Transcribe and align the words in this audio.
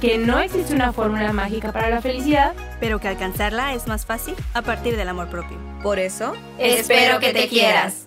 que 0.00 0.18
no 0.18 0.38
existe 0.40 0.74
una 0.74 0.92
fórmula 0.92 1.32
mágica 1.32 1.72
para 1.72 1.90
la 1.90 2.02
felicidad. 2.02 2.54
pero 2.80 3.00
que 3.00 3.08
alcanzarla 3.08 3.74
es 3.74 3.86
más 3.86 4.04
fácil 4.06 4.34
a 4.54 4.62
partir 4.62 4.96
del 4.96 5.08
amor 5.08 5.28
propio. 5.28 5.58
Por 5.82 5.98
eso, 5.98 6.34
Espero 6.58 7.20
que 7.20 7.32
te 7.32 7.48
quieras. 7.48 8.06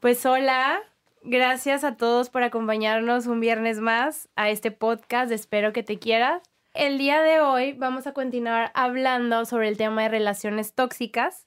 Pues 0.00 0.26
hola, 0.26 0.80
gracias 1.22 1.84
a 1.84 1.96
todos 1.96 2.28
por 2.28 2.42
acompañarnos 2.42 3.26
un 3.28 3.38
viernes 3.38 3.78
más 3.78 4.28
a 4.34 4.50
este 4.50 4.72
podcast 4.72 5.28
de 5.28 5.36
Espero 5.36 5.72
que 5.72 5.84
te 5.84 5.98
quieras. 5.98 6.42
El 6.74 6.98
día 6.98 7.22
de 7.22 7.40
hoy 7.40 7.74
vamos 7.74 8.06
a 8.06 8.12
continuar 8.12 8.72
hablando 8.74 9.44
sobre 9.44 9.68
el 9.68 9.76
tema 9.76 10.02
de 10.02 10.08
relaciones 10.08 10.74
tóxicas. 10.74 11.46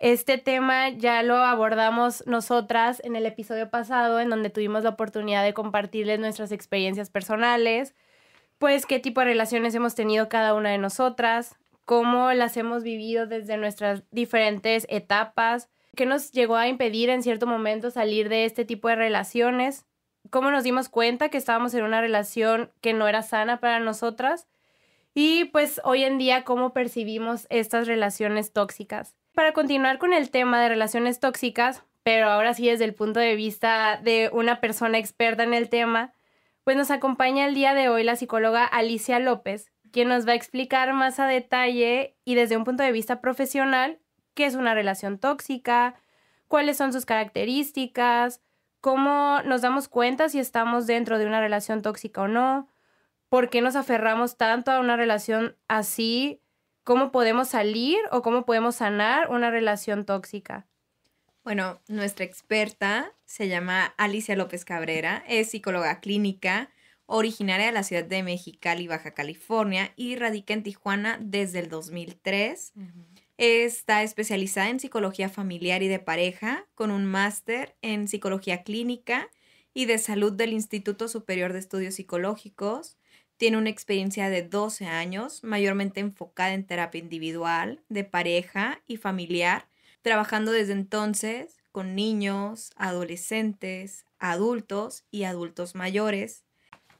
Este 0.00 0.38
tema 0.38 0.88
ya 0.88 1.22
lo 1.22 1.36
abordamos 1.36 2.26
nosotras 2.26 3.02
en 3.04 3.16
el 3.16 3.26
episodio 3.26 3.68
pasado, 3.68 4.18
en 4.18 4.30
donde 4.30 4.48
tuvimos 4.48 4.82
la 4.82 4.90
oportunidad 4.90 5.44
de 5.44 5.52
compartirles 5.52 6.18
nuestras 6.18 6.52
experiencias 6.52 7.10
personales, 7.10 7.94
pues 8.56 8.86
qué 8.86 8.98
tipo 8.98 9.20
de 9.20 9.26
relaciones 9.26 9.74
hemos 9.74 9.94
tenido 9.94 10.30
cada 10.30 10.54
una 10.54 10.70
de 10.70 10.78
nosotras, 10.78 11.58
cómo 11.84 12.32
las 12.32 12.56
hemos 12.56 12.82
vivido 12.82 13.26
desde 13.26 13.58
nuestras 13.58 14.02
diferentes 14.10 14.86
etapas, 14.88 15.68
qué 15.94 16.06
nos 16.06 16.32
llegó 16.32 16.56
a 16.56 16.68
impedir 16.68 17.10
en 17.10 17.22
cierto 17.22 17.46
momento 17.46 17.90
salir 17.90 18.30
de 18.30 18.46
este 18.46 18.64
tipo 18.64 18.88
de 18.88 18.96
relaciones, 18.96 19.84
cómo 20.30 20.50
nos 20.50 20.64
dimos 20.64 20.88
cuenta 20.88 21.28
que 21.28 21.36
estábamos 21.36 21.74
en 21.74 21.84
una 21.84 22.00
relación 22.00 22.72
que 22.80 22.94
no 22.94 23.06
era 23.06 23.20
sana 23.20 23.60
para 23.60 23.80
nosotras 23.80 24.48
y 25.12 25.44
pues 25.46 25.78
hoy 25.84 26.04
en 26.04 26.16
día 26.16 26.44
cómo 26.44 26.72
percibimos 26.72 27.46
estas 27.50 27.86
relaciones 27.86 28.54
tóxicas. 28.54 29.19
Para 29.34 29.52
continuar 29.52 29.98
con 29.98 30.12
el 30.12 30.30
tema 30.30 30.60
de 30.60 30.68
relaciones 30.68 31.20
tóxicas, 31.20 31.84
pero 32.02 32.28
ahora 32.28 32.54
sí 32.54 32.68
desde 32.68 32.84
el 32.84 32.94
punto 32.94 33.20
de 33.20 33.36
vista 33.36 34.00
de 34.02 34.30
una 34.32 34.60
persona 34.60 34.98
experta 34.98 35.44
en 35.44 35.54
el 35.54 35.68
tema, 35.68 36.12
pues 36.64 36.76
nos 36.76 36.90
acompaña 36.90 37.46
el 37.46 37.54
día 37.54 37.74
de 37.74 37.88
hoy 37.88 38.02
la 38.02 38.16
psicóloga 38.16 38.64
Alicia 38.64 39.18
López, 39.18 39.72
quien 39.92 40.08
nos 40.08 40.26
va 40.26 40.32
a 40.32 40.36
explicar 40.36 40.92
más 40.92 41.20
a 41.20 41.26
detalle 41.26 42.16
y 42.24 42.34
desde 42.34 42.56
un 42.56 42.64
punto 42.64 42.82
de 42.82 42.92
vista 42.92 43.20
profesional 43.20 43.98
qué 44.34 44.46
es 44.46 44.54
una 44.54 44.74
relación 44.74 45.18
tóxica, 45.18 45.94
cuáles 46.48 46.76
son 46.76 46.92
sus 46.92 47.06
características, 47.06 48.42
cómo 48.80 49.40
nos 49.44 49.62
damos 49.62 49.88
cuenta 49.88 50.28
si 50.28 50.38
estamos 50.38 50.86
dentro 50.86 51.18
de 51.18 51.26
una 51.26 51.40
relación 51.40 51.82
tóxica 51.82 52.22
o 52.22 52.28
no, 52.28 52.68
por 53.28 53.50
qué 53.50 53.60
nos 53.60 53.76
aferramos 53.76 54.36
tanto 54.36 54.72
a 54.72 54.80
una 54.80 54.96
relación 54.96 55.56
así, 55.68 56.40
cómo 56.84 57.12
podemos 57.12 57.48
salir 57.48 57.98
o 58.10 58.22
cómo 58.22 58.44
podemos 58.44 58.76
sanar 58.76 59.30
una 59.30 59.50
relación 59.50 60.04
tóxica. 60.04 60.66
Bueno, 61.42 61.80
nuestra 61.88 62.24
experta 62.24 63.14
se 63.24 63.48
llama 63.48 63.94
Alicia 63.96 64.36
López 64.36 64.64
Cabrera, 64.64 65.24
es 65.26 65.50
psicóloga 65.50 66.00
clínica, 66.00 66.70
originaria 67.06 67.66
de 67.66 67.72
la 67.72 67.82
ciudad 67.82 68.04
de 68.04 68.22
Mexicali, 68.22 68.86
Baja 68.86 69.12
California, 69.14 69.92
y 69.96 70.16
radica 70.16 70.54
en 70.54 70.62
Tijuana 70.62 71.18
desde 71.20 71.58
el 71.58 71.68
2003. 71.68 72.72
Está 73.36 74.02
especializada 74.02 74.68
en 74.68 74.80
psicología 74.80 75.28
familiar 75.28 75.82
y 75.82 75.88
de 75.88 75.98
pareja, 75.98 76.66
con 76.74 76.90
un 76.90 77.06
máster 77.06 77.74
en 77.82 78.06
psicología 78.06 78.62
clínica 78.62 79.30
y 79.72 79.86
de 79.86 79.98
salud 79.98 80.32
del 80.32 80.52
Instituto 80.52 81.08
Superior 81.08 81.52
de 81.52 81.60
Estudios 81.60 81.94
Psicológicos. 81.94 82.98
Tiene 83.40 83.56
una 83.56 83.70
experiencia 83.70 84.28
de 84.28 84.42
12 84.42 84.84
años, 84.86 85.42
mayormente 85.44 86.00
enfocada 86.00 86.52
en 86.52 86.66
terapia 86.66 86.98
individual, 86.98 87.80
de 87.88 88.04
pareja 88.04 88.82
y 88.86 88.98
familiar, 88.98 89.64
trabajando 90.02 90.52
desde 90.52 90.74
entonces 90.74 91.56
con 91.72 91.94
niños, 91.94 92.70
adolescentes, 92.76 94.04
adultos 94.18 95.04
y 95.10 95.24
adultos 95.24 95.74
mayores. 95.74 96.44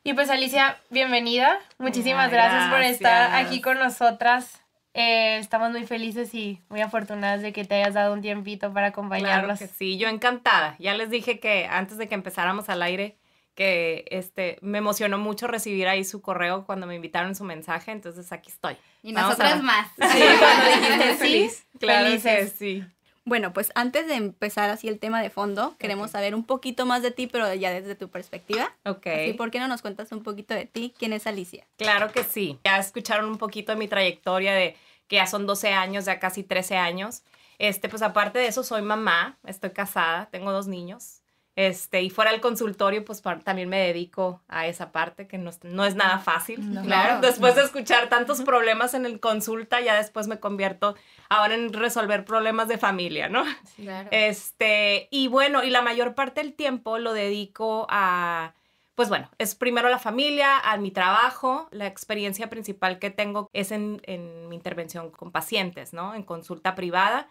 Y 0.02 0.14
pues 0.14 0.30
Alicia, 0.30 0.78
bienvenida. 0.88 1.58
Muchísimas 1.76 2.28
Ay, 2.28 2.32
gracias, 2.32 2.70
por 2.70 2.80
estar 2.80 3.34
aquí 3.34 3.60
con 3.60 3.78
nosotras. 3.78 4.62
Eh, 4.94 5.36
estamos 5.36 5.70
muy 5.72 5.84
felices 5.86 6.32
y 6.32 6.62
muy 6.70 6.80
afortunadas 6.80 7.42
de 7.42 7.52
que 7.52 7.66
te 7.66 7.74
hayas 7.74 7.92
dado 7.92 8.14
un 8.14 8.22
tiempito 8.22 8.72
para 8.72 8.92
Claro 8.92 9.08
acompañarnos. 9.08 9.58
que 9.58 9.66
sí, 9.68 9.98
yo 9.98 10.08
encantada. 10.08 10.74
Ya 10.78 10.94
les 10.94 11.10
dije 11.10 11.38
que 11.38 11.66
antes 11.66 11.98
de 11.98 12.08
que 12.08 12.14
empezáramos 12.14 12.70
al 12.70 12.80
aire, 12.80 13.19
que 13.54 14.04
este, 14.10 14.58
me 14.62 14.78
emocionó 14.78 15.18
mucho 15.18 15.46
recibir 15.46 15.88
ahí 15.88 16.04
su 16.04 16.22
correo 16.22 16.64
cuando 16.64 16.86
me 16.86 16.94
invitaron 16.94 17.34
su 17.34 17.44
mensaje, 17.44 17.90
entonces 17.92 18.32
aquí 18.32 18.50
estoy. 18.50 18.76
y 19.02 19.12
Vamos 19.12 19.30
nosotras 19.38 19.60
a- 19.60 19.62
más. 19.62 19.88
Sí, 19.96 20.22
cuando 20.38 20.66
dijiste 20.66 21.12
sí, 21.12 21.18
Feliz. 21.18 21.66
Claro 21.78 22.10
que 22.10 22.18
felices. 22.18 22.54
sí. 22.58 22.84
Bueno, 23.26 23.52
pues 23.52 23.70
antes 23.74 24.08
de 24.08 24.14
empezar 24.14 24.70
así 24.70 24.88
el 24.88 24.98
tema 24.98 25.20
de 25.22 25.28
fondo, 25.30 25.76
queremos 25.78 26.10
saber 26.12 26.34
un 26.34 26.42
poquito 26.44 26.86
más 26.86 27.02
de 27.02 27.10
ti, 27.10 27.26
pero 27.26 27.52
ya 27.54 27.70
desde 27.70 27.94
tu 27.94 28.08
perspectiva. 28.08 28.74
Ok. 28.86 29.06
Así, 29.08 29.34
¿Por 29.34 29.50
qué 29.50 29.60
no 29.60 29.68
nos 29.68 29.82
cuentas 29.82 30.10
un 30.10 30.22
poquito 30.22 30.54
de 30.54 30.64
ti? 30.64 30.94
¿Quién 30.98 31.12
es 31.12 31.26
Alicia? 31.26 31.66
Claro 31.76 32.10
que 32.10 32.24
sí. 32.24 32.58
Ya 32.64 32.78
escucharon 32.78 33.26
un 33.26 33.36
poquito 33.36 33.72
de 33.72 33.78
mi 33.78 33.88
trayectoria 33.88 34.54
de 34.54 34.74
que 35.06 35.16
ya 35.16 35.26
son 35.26 35.46
12 35.46 35.68
años, 35.72 36.06
ya 36.06 36.18
casi 36.18 36.42
13 36.42 36.76
años. 36.78 37.22
Este, 37.58 37.90
pues 37.90 38.00
aparte 38.02 38.38
de 38.38 38.46
eso, 38.46 38.62
soy 38.64 38.80
mamá, 38.80 39.38
estoy 39.44 39.70
casada, 39.70 40.30
tengo 40.30 40.50
dos 40.50 40.66
niños. 40.66 41.20
Este, 41.56 42.00
y 42.00 42.10
fuera 42.10 42.30
del 42.30 42.40
consultorio, 42.40 43.04
pues 43.04 43.22
también 43.44 43.68
me 43.68 43.78
dedico 43.80 44.40
a 44.48 44.66
esa 44.66 44.92
parte 44.92 45.26
que 45.26 45.36
no, 45.36 45.50
es- 45.50 45.62
no 45.64 45.84
es 45.84 45.94
nada 45.94 46.18
fácil. 46.18 46.60
No. 46.72 46.80
¿no? 46.80 46.86
Claro. 46.86 47.20
Después 47.20 47.54
de 47.56 47.62
escuchar 47.64 48.08
tantos 48.08 48.40
problemas 48.42 48.94
en 48.94 49.04
el 49.04 49.20
consulta, 49.20 49.80
ya 49.80 49.96
después 49.96 50.26
me 50.28 50.38
convierto 50.40 50.94
ahora 51.28 51.54
en 51.54 51.72
resolver 51.72 52.24
problemas 52.24 52.68
de 52.68 52.78
familia, 52.78 53.28
¿no? 53.28 53.44
Claro. 53.76 54.08
Este, 54.12 55.08
y 55.10 55.28
bueno, 55.28 55.62
y 55.64 55.70
la 55.70 55.82
mayor 55.82 56.14
parte 56.14 56.40
del 56.40 56.54
tiempo 56.54 56.98
lo 56.98 57.12
dedico 57.12 57.86
a, 57.90 58.54
pues 58.94 59.08
bueno, 59.08 59.28
es 59.38 59.54
primero 59.54 59.88
la 59.88 59.98
familia, 59.98 60.58
a 60.58 60.76
mi 60.76 60.90
trabajo. 60.92 61.68
La 61.72 61.86
experiencia 61.86 62.48
principal 62.48 62.98
que 62.98 63.10
tengo 63.10 63.48
es 63.52 63.72
en, 63.72 64.00
en 64.04 64.48
mi 64.48 64.54
intervención 64.56 65.10
con 65.10 65.32
pacientes, 65.32 65.92
¿no? 65.92 66.14
En 66.14 66.22
consulta 66.22 66.74
privada. 66.74 67.28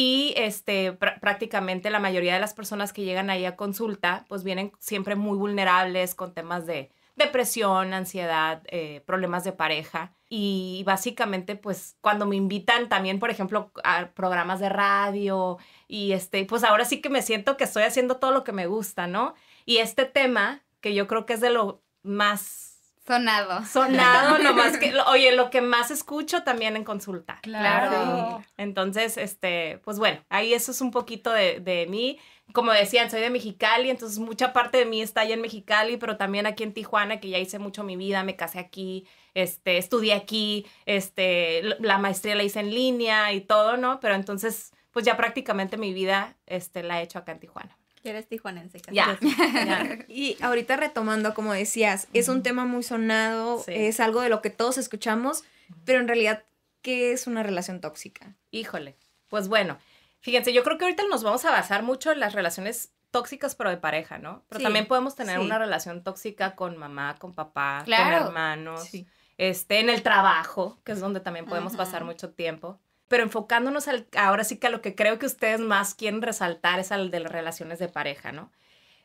Y 0.00 0.32
este, 0.36 0.96
pr- 0.96 1.18
prácticamente 1.18 1.90
la 1.90 1.98
mayoría 1.98 2.32
de 2.32 2.38
las 2.38 2.54
personas 2.54 2.92
que 2.92 3.02
llegan 3.02 3.30
ahí 3.30 3.44
a 3.44 3.56
consulta, 3.56 4.26
pues 4.28 4.44
vienen 4.44 4.70
siempre 4.78 5.16
muy 5.16 5.36
vulnerables 5.36 6.14
con 6.14 6.34
temas 6.34 6.66
de 6.66 6.92
depresión, 7.16 7.92
ansiedad, 7.92 8.62
eh, 8.68 9.02
problemas 9.06 9.42
de 9.42 9.50
pareja. 9.50 10.12
Y 10.28 10.84
básicamente, 10.86 11.56
pues 11.56 11.96
cuando 12.00 12.26
me 12.26 12.36
invitan 12.36 12.88
también, 12.88 13.18
por 13.18 13.30
ejemplo, 13.30 13.72
a 13.82 14.10
programas 14.14 14.60
de 14.60 14.68
radio, 14.68 15.58
y 15.88 16.12
este, 16.12 16.44
pues 16.44 16.62
ahora 16.62 16.84
sí 16.84 17.00
que 17.00 17.10
me 17.10 17.20
siento 17.20 17.56
que 17.56 17.64
estoy 17.64 17.82
haciendo 17.82 18.18
todo 18.18 18.30
lo 18.30 18.44
que 18.44 18.52
me 18.52 18.68
gusta, 18.68 19.08
¿no? 19.08 19.34
Y 19.64 19.78
este 19.78 20.04
tema, 20.04 20.62
que 20.80 20.94
yo 20.94 21.08
creo 21.08 21.26
que 21.26 21.32
es 21.32 21.40
de 21.40 21.50
lo 21.50 21.82
más 22.04 22.67
Sonado. 23.08 23.64
sonado, 23.66 24.38
lo 24.42 24.54
más 24.54 24.76
que, 24.78 24.92
lo- 24.92 25.04
oye, 25.06 25.32
lo 25.32 25.50
que 25.50 25.60
más 25.60 25.90
escucho 25.90 26.42
también 26.44 26.76
en 26.76 26.84
consulta. 26.84 27.38
Claro. 27.42 28.44
Entonces, 28.56 29.16
este, 29.16 29.78
pues 29.84 29.98
bueno, 29.98 30.20
ahí 30.28 30.54
eso 30.54 30.70
es 30.70 30.80
un 30.80 30.90
poquito 30.90 31.30
de, 31.32 31.58
de 31.60 31.86
mí. 31.88 32.18
Como 32.52 32.72
decían, 32.72 33.10
soy 33.10 33.20
de 33.20 33.28
Mexicali, 33.28 33.90
entonces 33.90 34.18
mucha 34.18 34.52
parte 34.54 34.78
de 34.78 34.86
mí 34.86 35.02
está 35.02 35.20
allá 35.22 35.34
en 35.34 35.42
Mexicali, 35.42 35.98
pero 35.98 36.16
también 36.16 36.46
aquí 36.46 36.62
en 36.62 36.72
Tijuana, 36.72 37.20
que 37.20 37.28
ya 37.28 37.38
hice 37.38 37.58
mucho 37.58 37.84
mi 37.84 37.96
vida, 37.96 38.22
me 38.22 38.36
casé 38.36 38.58
aquí, 38.58 39.06
este, 39.34 39.76
estudié 39.76 40.14
aquí, 40.14 40.66
este, 40.86 41.62
la 41.80 41.98
maestría 41.98 42.34
la 42.36 42.44
hice 42.44 42.60
en 42.60 42.70
línea 42.74 43.32
y 43.34 43.42
todo, 43.42 43.76
¿no? 43.76 44.00
Pero 44.00 44.14
entonces, 44.14 44.72
pues 44.92 45.04
ya 45.04 45.16
prácticamente 45.16 45.76
mi 45.76 45.92
vida, 45.92 46.36
este, 46.46 46.82
la 46.82 47.00
he 47.00 47.04
hecho 47.04 47.18
acá 47.18 47.32
en 47.32 47.40
Tijuana. 47.40 47.76
Que 48.08 48.16
eres 48.16 48.28
tijuanense. 48.28 48.80
casi. 48.80 48.94
Ya, 48.96 49.18
ya. 49.66 50.04
Y 50.08 50.36
ahorita 50.40 50.76
retomando, 50.76 51.34
como 51.34 51.52
decías, 51.52 52.08
es 52.12 52.28
un 52.28 52.42
tema 52.42 52.64
muy 52.64 52.82
sonado, 52.82 53.62
Sí. 53.62 53.72
es 53.74 54.00
algo 54.00 54.20
de 54.22 54.28
lo 54.28 54.40
que 54.42 54.50
todos 54.50 54.78
escuchamos, 54.78 55.44
pero 55.84 56.00
en 56.00 56.08
realidad, 56.08 56.44
¿qué 56.82 57.12
es 57.12 57.26
una 57.26 57.42
relación 57.42 57.80
tóxica? 57.80 58.34
Híjole, 58.50 58.96
pues 59.28 59.48
bueno, 59.48 59.78
fíjense, 60.20 60.52
yo 60.52 60.62
creo 60.64 60.78
que 60.78 60.84
ahorita 60.84 61.02
nos 61.10 61.22
vamos 61.22 61.44
a 61.44 61.50
basar 61.50 61.82
mucho 61.82 62.10
en 62.12 62.20
las 62.20 62.32
relaciones 62.32 62.92
tóxicas, 63.10 63.54
pero 63.54 63.70
de 63.70 63.76
pareja, 63.78 64.18
¿no? 64.18 64.44
Pero 64.48 64.58
Sí, 64.60 64.64
también 64.64 64.86
podemos 64.86 65.14
tener 65.14 65.38
sí. 65.38 65.44
una 65.44 65.58
relación 65.58 66.02
tóxica 66.04 66.54
con 66.54 66.76
mamá, 66.76 67.16
con 67.18 67.34
papá, 67.34 67.82
Claro. 67.84 68.18
con 68.18 68.26
hermanos, 68.28 68.84
Sí. 68.84 69.06
este, 69.38 69.80
en 69.80 69.88
el 69.90 70.02
trabajo, 70.02 70.78
que 70.84 70.92
es 70.92 71.00
donde 71.00 71.20
también 71.20 71.46
podemos 71.46 71.74
Ajá. 71.74 71.84
pasar 71.84 72.04
mucho 72.04 72.30
tiempo. 72.30 72.78
Pero 73.08 73.22
enfocándonos 73.22 73.86
ahora 74.16 74.44
sí 74.44 74.58
que 74.58 74.66
a 74.66 74.70
lo 74.70 74.82
que 74.82 74.94
creo 74.94 75.18
que 75.18 75.26
ustedes 75.26 75.60
más 75.60 75.94
quieren 75.94 76.22
resaltar 76.22 76.78
es 76.78 76.92
al 76.92 77.10
de 77.10 77.20
las 77.20 77.32
relaciones 77.32 77.78
de 77.78 77.88
pareja, 77.88 78.32
¿no? 78.32 78.52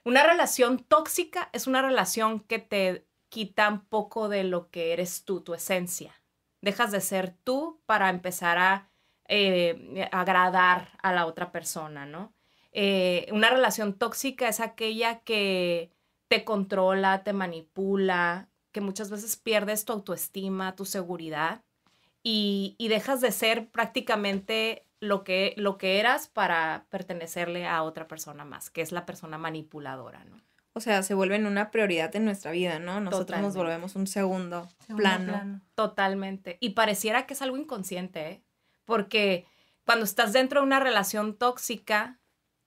Una 0.03 0.23
relación 0.23 0.79
tóxica 0.79 1.49
es 1.53 1.67
una 1.67 1.81
relación 1.81 2.41
que 2.41 2.59
te 2.59 3.07
quita 3.29 3.69
un 3.69 3.79
poco 3.85 4.27
de 4.27 4.43
lo 4.43 4.69
que 4.69 4.91
eres 4.91 5.23
tú, 5.23 5.41
tu 5.41 5.53
esencia. 5.53 6.13
Dejas 6.61 6.91
de 6.91 7.01
ser 7.01 7.35
tú 7.43 7.81
para 7.85 8.09
empezar 8.09 8.57
a 8.57 8.89
eh, 9.27 10.09
agradar 10.11 10.91
a 11.01 11.13
la 11.13 11.25
otra 11.25 11.51
persona, 11.51 12.05
¿no? 12.05 12.33
Eh, 12.73 13.27
una 13.31 13.49
relación 13.49 13.93
tóxica 13.93 14.49
es 14.49 14.59
aquella 14.59 15.19
que 15.21 15.91
te 16.27 16.43
controla, 16.43 17.23
te 17.23 17.31
manipula, 17.31 18.49
que 18.71 18.81
muchas 18.81 19.09
veces 19.09 19.37
pierdes 19.37 19.85
tu 19.85 19.93
autoestima, 19.93 20.75
tu 20.75 20.83
seguridad 20.83 21.63
y, 22.23 22.75
y 22.77 22.87
dejas 22.87 23.21
de 23.21 23.31
ser 23.31 23.69
prácticamente 23.69 24.87
lo 24.99 25.23
que, 25.23 25.53
lo 25.57 25.77
que 25.77 25.99
eras 25.99 26.29
para 26.29 26.85
pertenecerle 26.89 27.67
a 27.67 27.83
otra 27.83 28.07
persona 28.07 28.45
más, 28.45 28.69
que 28.69 28.81
es 28.81 28.91
la 28.93 29.05
persona 29.05 29.37
manipuladora, 29.37 30.23
¿no? 30.23 30.41
O 30.75 30.79
sea, 30.79 31.03
se 31.03 31.13
vuelven 31.13 31.45
una 31.45 31.69
prioridad 31.69 32.15
en 32.15 32.25
nuestra 32.25 32.51
vida, 32.51 32.79
¿no? 32.79 32.99
Nosotros 32.99 33.39
nos 33.41 33.55
volvemos 33.55 33.95
un 33.95 34.07
segundo, 34.07 34.67
Segundo 34.79 35.03
plano. 35.03 35.61
Totalmente. 35.75 36.57
Y 36.61 36.69
pareciera 36.71 37.27
que 37.27 37.33
es 37.35 37.41
algo 37.43 37.57
inconsciente, 37.57 38.27
¿eh? 38.27 38.43
Porque 38.85 39.45
cuando 39.85 40.05
estás 40.05 40.33
dentro 40.33 40.61
de 40.61 40.65
una 40.65 40.79
relación 40.79 41.37
tóxica, 41.37 42.19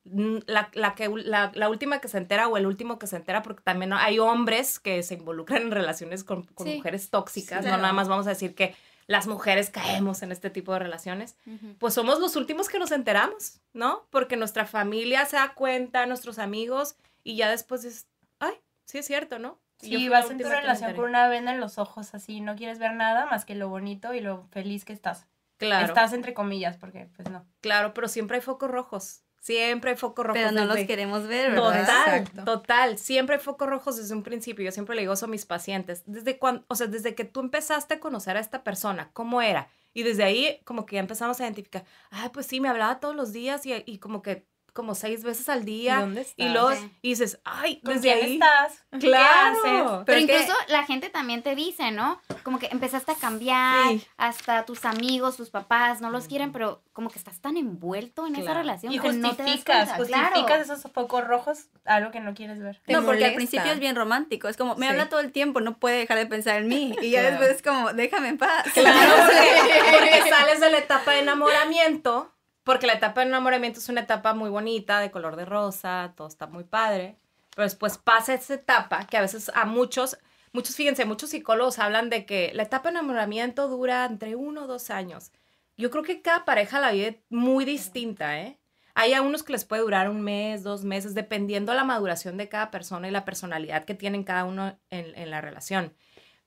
la, 0.04 0.70
la 0.74 0.94
que, 0.94 1.08
la, 1.08 1.50
la 1.54 1.68
última 1.68 2.00
que 2.00 2.06
se 2.06 2.18
entera 2.18 2.46
o 2.46 2.56
el 2.56 2.66
último 2.66 2.98
que 2.98 3.08
se 3.08 3.16
entera, 3.16 3.42
porque 3.42 3.64
también 3.64 3.92
hay 3.92 4.20
hombres 4.20 4.78
que 4.78 5.02
se 5.02 5.14
involucran 5.14 5.62
en 5.62 5.70
relaciones 5.72 6.22
con, 6.22 6.44
con 6.44 6.66
Sí. 6.68 6.76
mujeres 6.76 7.10
tóxicas, 7.10 7.64
Sí, 7.64 7.70
no 7.70 7.76
nada 7.78 7.92
más 7.92 8.06
vamos 8.06 8.26
a 8.28 8.30
decir 8.30 8.54
que 8.54 8.76
las 9.06 9.26
mujeres 9.26 9.70
caemos 9.70 10.22
en 10.22 10.32
este 10.32 10.50
tipo 10.50 10.72
de 10.72 10.80
relaciones, 10.80 11.36
pues 11.78 11.94
somos 11.94 12.18
los 12.18 12.36
últimos 12.36 12.68
que 12.68 12.78
nos 12.78 12.90
enteramos, 12.90 13.60
¿no? 13.72 14.06
Porque 14.10 14.36
nuestra 14.36 14.66
familia 14.66 15.24
se 15.26 15.36
da 15.36 15.54
cuenta, 15.54 16.06
nuestros 16.06 16.38
amigos, 16.38 16.96
y 17.22 17.36
ya 17.36 17.48
después 17.48 17.82
dices, 17.82 18.08
ay, 18.40 18.54
sí 18.84 18.98
es 18.98 19.06
cierto, 19.06 19.38
¿no? 19.38 19.60
Y 19.80 19.96
Sí, 19.96 20.08
vas 20.08 20.30
en 20.30 20.38
tu 20.38 20.48
relación 20.48 20.94
con 20.94 21.04
una 21.04 21.28
venda 21.28 21.52
en 21.52 21.60
los 21.60 21.78
ojos, 21.78 22.14
así, 22.14 22.40
no 22.40 22.56
quieres 22.56 22.78
ver 22.78 22.94
nada 22.94 23.26
más 23.26 23.44
que 23.44 23.54
lo 23.54 23.68
bonito 23.68 24.14
y 24.14 24.20
lo 24.20 24.46
feliz 24.50 24.84
que 24.84 24.92
estás. 24.92 25.26
Claro. 25.58 25.86
Estás 25.86 26.12
entre 26.12 26.34
comillas, 26.34 26.76
porque 26.76 27.08
pues 27.14 27.30
no. 27.30 27.46
Claro, 27.60 27.94
pero 27.94 28.08
siempre 28.08 28.36
hay 28.36 28.42
focos 28.42 28.70
rojos. 28.70 29.22
Siempre 29.46 29.92
hay 29.92 29.96
focos 29.96 30.26
rojos. 30.26 30.42
Pero 30.42 30.50
no 30.50 30.64
los 30.64 30.84
queremos 30.88 31.28
ver, 31.28 31.52
¿verdad? 31.52 31.68
Total, 31.68 32.18
Exacto. 32.20 32.44
total. 32.44 32.98
Siempre 32.98 33.36
hay 33.36 33.40
focos 33.40 33.68
rojos 33.68 33.96
desde 33.96 34.12
un 34.12 34.24
principio. 34.24 34.64
Yo 34.64 34.72
siempre 34.72 34.96
le 34.96 35.02
digo 35.02 35.12
eso 35.12 35.26
a 35.26 35.28
mis 35.28 35.46
pacientes. 35.46 36.02
Desde 36.04 36.36
cuando, 36.36 36.64
o 36.66 36.74
sea, 36.74 36.88
desde 36.88 37.14
que 37.14 37.24
tú 37.24 37.38
empezaste 37.38 37.94
a 37.94 38.00
conocer 38.00 38.36
a 38.36 38.40
esta 38.40 38.64
persona, 38.64 39.10
cómo 39.12 39.40
era. 39.40 39.68
Y 39.94 40.02
desde 40.02 40.24
ahí, 40.24 40.58
como 40.64 40.84
que 40.84 40.96
ya 40.96 41.00
empezamos 41.00 41.38
a 41.38 41.44
identificar. 41.44 41.84
Ay, 42.10 42.30
pues 42.32 42.46
sí, 42.46 42.60
me 42.60 42.68
hablaba 42.68 42.98
todos 42.98 43.14
los 43.14 43.32
días 43.32 43.64
y, 43.66 43.84
y 43.86 43.98
como 43.98 44.20
que, 44.20 44.48
como 44.76 44.94
seis 44.94 45.24
veces 45.24 45.48
al 45.48 45.62
¿Y 45.62 45.64
día. 45.64 45.96
dónde 46.00 46.20
estás? 46.20 46.34
Y 46.36 46.78
Sí. 46.78 46.90
y 47.02 47.08
dices, 47.08 47.40
ay, 47.44 47.80
¿Con 47.84 47.94
desde 47.94 48.12
quién 48.12 48.24
ahí. 48.24 48.32
estás? 48.34 48.84
¿Qué 48.92 48.98
Claro. 48.98 49.50
haces? 49.50 50.02
Pero, 50.06 50.18
que- 50.18 50.20
incluso 50.20 50.52
la 50.68 50.84
gente 50.84 51.08
también 51.10 51.42
te 51.42 51.54
dice, 51.56 51.90
¿no? 51.90 52.20
Como 52.44 52.58
que 52.60 52.66
empezaste 52.70 53.10
a 53.12 53.14
cambiar, 53.16 53.88
Sí. 53.88 54.06
hasta 54.18 54.64
tus 54.64 54.84
amigos, 54.84 55.36
tus 55.36 55.50
papás 55.50 56.00
no 56.00 56.10
los 56.10 56.28
quieren, 56.28 56.52
pero 56.52 56.82
como 56.92 57.10
que 57.10 57.18
estás 57.18 57.40
tan 57.40 57.56
envuelto 57.56 58.26
en 58.26 58.36
esa 58.36 58.54
relación 58.54 58.92
Y 58.92 58.98
que 59.00 59.12
no 59.12 59.30
te 59.34 59.42
das 59.42 59.46
justificas, 59.46 59.88
cuenta. 59.88 59.96
justificas 59.96 60.44
Claro. 60.46 60.62
esos 60.62 60.92
focos 60.92 61.24
rojos, 61.26 61.58
algo 61.84 62.10
que 62.10 62.20
no 62.20 62.34
quieres 62.34 62.60
ver. 62.60 62.80
No, 62.86 63.02
porque 63.04 63.24
al 63.24 63.34
principio 63.34 63.72
es 63.72 63.80
bien 63.80 63.96
romántico. 63.96 64.48
Es 64.48 64.56
como, 64.56 64.76
me 64.76 64.86
Sí. 64.86 64.92
habla 64.92 65.08
todo 65.08 65.20
el 65.20 65.32
tiempo, 65.32 65.60
no 65.60 65.78
puede 65.78 65.96
dejar 65.98 66.18
de 66.18 66.26
pensar 66.26 66.56
en 66.58 66.68
mí. 66.68 66.94
Y 67.02 67.10
ya 67.10 67.20
Claro. 67.20 67.36
después 67.38 67.56
es 67.56 67.62
como, 67.62 67.92
déjame 67.92 68.28
en 68.28 68.38
paz. 68.38 68.66
Claro, 68.74 69.12
porque, 69.26 69.90
porque 69.92 70.30
sales 70.30 70.60
de 70.60 70.70
la 70.70 70.78
etapa 70.78 71.12
de 71.12 71.20
enamoramiento, 71.20 72.32
porque 72.66 72.88
la 72.88 72.94
etapa 72.94 73.20
de 73.20 73.28
enamoramiento 73.28 73.78
es 73.78 73.88
una 73.88 74.00
etapa 74.00 74.34
muy 74.34 74.50
bonita, 74.50 74.98
de 74.98 75.12
color 75.12 75.36
de 75.36 75.44
rosa, 75.44 76.14
todo 76.16 76.26
está 76.26 76.48
muy 76.48 76.64
padre, 76.64 77.16
pero 77.54 77.62
después 77.62 77.96
pasa 77.96 78.34
esa 78.34 78.54
etapa 78.54 79.06
que 79.06 79.16
a 79.16 79.20
veces 79.20 79.52
a 79.54 79.66
muchos, 79.66 80.18
muchos, 80.52 80.74
fíjense, 80.74 81.04
muchos 81.04 81.30
psicólogos 81.30 81.78
hablan 81.78 82.10
de 82.10 82.26
que 82.26 82.50
la 82.54 82.64
etapa 82.64 82.88
de 82.88 82.96
enamoramiento 82.98 83.68
dura 83.68 84.04
entre 84.04 84.34
uno 84.34 84.64
o 84.64 84.66
dos 84.66 84.90
años. 84.90 85.30
Yo 85.76 85.92
creo 85.92 86.02
que 86.02 86.22
cada 86.22 86.44
pareja 86.44 86.80
la 86.80 86.90
vive 86.90 87.22
muy 87.30 87.64
distinta, 87.64 88.40
¿eh? 88.40 88.58
Hay 88.96 89.14
a 89.14 89.22
unos 89.22 89.44
que 89.44 89.52
les 89.52 89.64
puede 89.64 89.82
durar 89.82 90.10
un 90.10 90.22
mes, 90.22 90.64
dos 90.64 90.82
meses, 90.82 91.14
dependiendo 91.14 91.72
la 91.72 91.84
maduración 91.84 92.36
de 92.36 92.48
cada 92.48 92.72
persona 92.72 93.06
y 93.06 93.12
la 93.12 93.24
personalidad 93.24 93.84
que 93.84 93.94
tienen 93.94 94.24
cada 94.24 94.44
uno 94.44 94.76
en, 94.90 95.16
en 95.16 95.30
la 95.30 95.40
relación. 95.40 95.94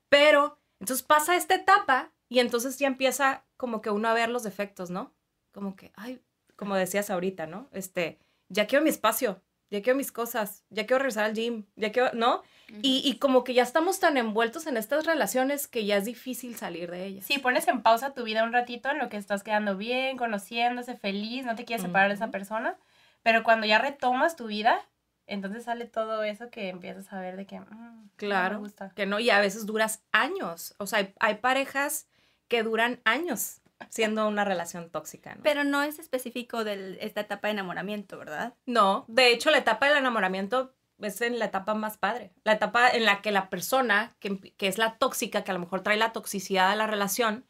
Pero, 0.10 0.60
entonces 0.82 1.02
pasa 1.02 1.38
esta 1.38 1.56
etapa 1.56 2.12
y 2.28 2.40
entonces 2.40 2.78
ya 2.78 2.88
empieza 2.88 3.46
como 3.56 3.82
que 3.82 3.90
uno 3.90 4.10
a 4.10 4.14
ver 4.14 4.28
los 4.28 4.44
defectos, 4.44 4.90
¿no? 4.90 5.14
Como 5.60 5.76
que, 5.76 5.92
ay, 5.98 6.22
como 6.56 6.76
decías 6.76 7.10
ahorita, 7.10 7.46
¿no? 7.48 7.68
Este, 7.74 8.18
ya 8.48 8.66
quiero 8.66 8.82
mi 8.82 8.90
espacio, 8.90 9.42
ya 9.70 9.82
quiero 9.82 9.98
mis 9.98 10.14
cosas, 10.14 10.64
ya 10.70 10.86
quiero 10.86 11.00
regresar 11.00 11.26
al 11.26 11.34
gym, 11.34 11.66
ya 11.76 11.92
quiero, 11.92 12.12
¿no? 12.14 12.44
Y, 12.82 13.02
y 13.04 13.18
como 13.20 13.44
que 13.44 13.54
ya 13.54 13.64
estamos 13.64 14.00
tan 14.00 14.16
envueltos 14.16 14.68
en 14.68 14.78
estas 14.78 15.06
relaciones 15.06 15.68
que 15.68 15.86
ya 15.86 15.98
es 15.98 16.06
difícil 16.06 16.56
salir 16.56 16.90
de 16.90 17.04
ellas. 17.06 17.26
Sí, 17.26 17.40
pones 17.40 17.68
en 17.68 17.82
pausa 17.82 18.14
tu 18.14 18.24
vida 18.24 18.46
un 18.46 18.54
ratito 18.54 18.90
en 18.90 19.00
lo 19.00 19.10
que 19.10 19.18
estás 19.18 19.44
quedando 19.44 19.76
bien, 19.76 20.16
conociéndose, 20.16 20.96
feliz, 20.96 21.44
no 21.46 21.56
te 21.58 21.66
quieres 21.66 21.86
separar 21.86 22.08
de 22.08 22.16
esa 22.16 22.32
persona, 22.32 22.78
pero 23.22 23.44
cuando 23.44 23.68
ya 23.68 23.80
retomas 23.80 24.38
tu 24.38 24.48
vida, 24.48 24.80
entonces 25.28 25.66
sale 25.66 25.88
todo 25.88 26.24
eso 26.24 26.50
que 26.50 26.70
empiezas 26.70 27.12
a 27.12 27.20
ver 27.20 27.36
de 27.36 27.46
que, 27.46 27.60
mm, 27.60 27.66
no 27.70 28.02
me 28.04 28.10
Claro, 28.16 28.60
gusta. 28.60 28.94
que 28.96 29.06
no, 29.06 29.20
y 29.20 29.30
a 29.30 29.42
veces 29.42 29.66
duras 29.66 30.04
años. 30.14 30.74
O 30.78 30.88
sea, 30.88 31.00
hay, 31.00 31.14
hay 31.20 31.36
parejas 31.36 32.08
que 32.48 32.64
duran 32.64 33.02
años 33.04 33.60
siendo 33.90 34.28
una 34.28 34.44
relación 34.44 34.90
tóxica, 34.90 35.36
¿no? 35.36 35.44
Pero 35.44 35.64
no 35.64 35.82
es 35.82 36.00
específico 36.00 36.64
de 36.64 36.98
esta 37.02 37.22
etapa 37.22 37.48
de 37.48 37.54
enamoramiento, 37.54 38.18
¿verdad? 38.18 38.56
No, 38.66 39.06
de 39.08 39.32
hecho, 39.32 39.52
la 39.52 39.60
etapa 39.60 39.88
del 39.88 39.98
enamoramiento 39.98 40.74
es 41.00 41.22
en 41.22 41.40
la 41.40 41.46
etapa 41.46 41.74
más 41.74 41.98
padre. 41.98 42.34
La 42.44 42.54
etapa 42.54 42.90
en 42.90 43.06
la 43.06 43.22
que 43.22 43.32
la 43.32 43.50
persona, 43.50 44.12
que, 44.20 44.38
que 44.58 44.68
es 44.68 44.78
la 44.78 44.98
tóxica, 44.98 45.44
que 45.44 45.52
a 45.52 45.54
lo 45.54 45.62
mejor 45.62 45.82
trae 45.82 45.98
la 45.98 46.12
toxicidad 46.12 46.70
de 46.70 46.76
la 46.76 46.88
relación, 46.88 47.46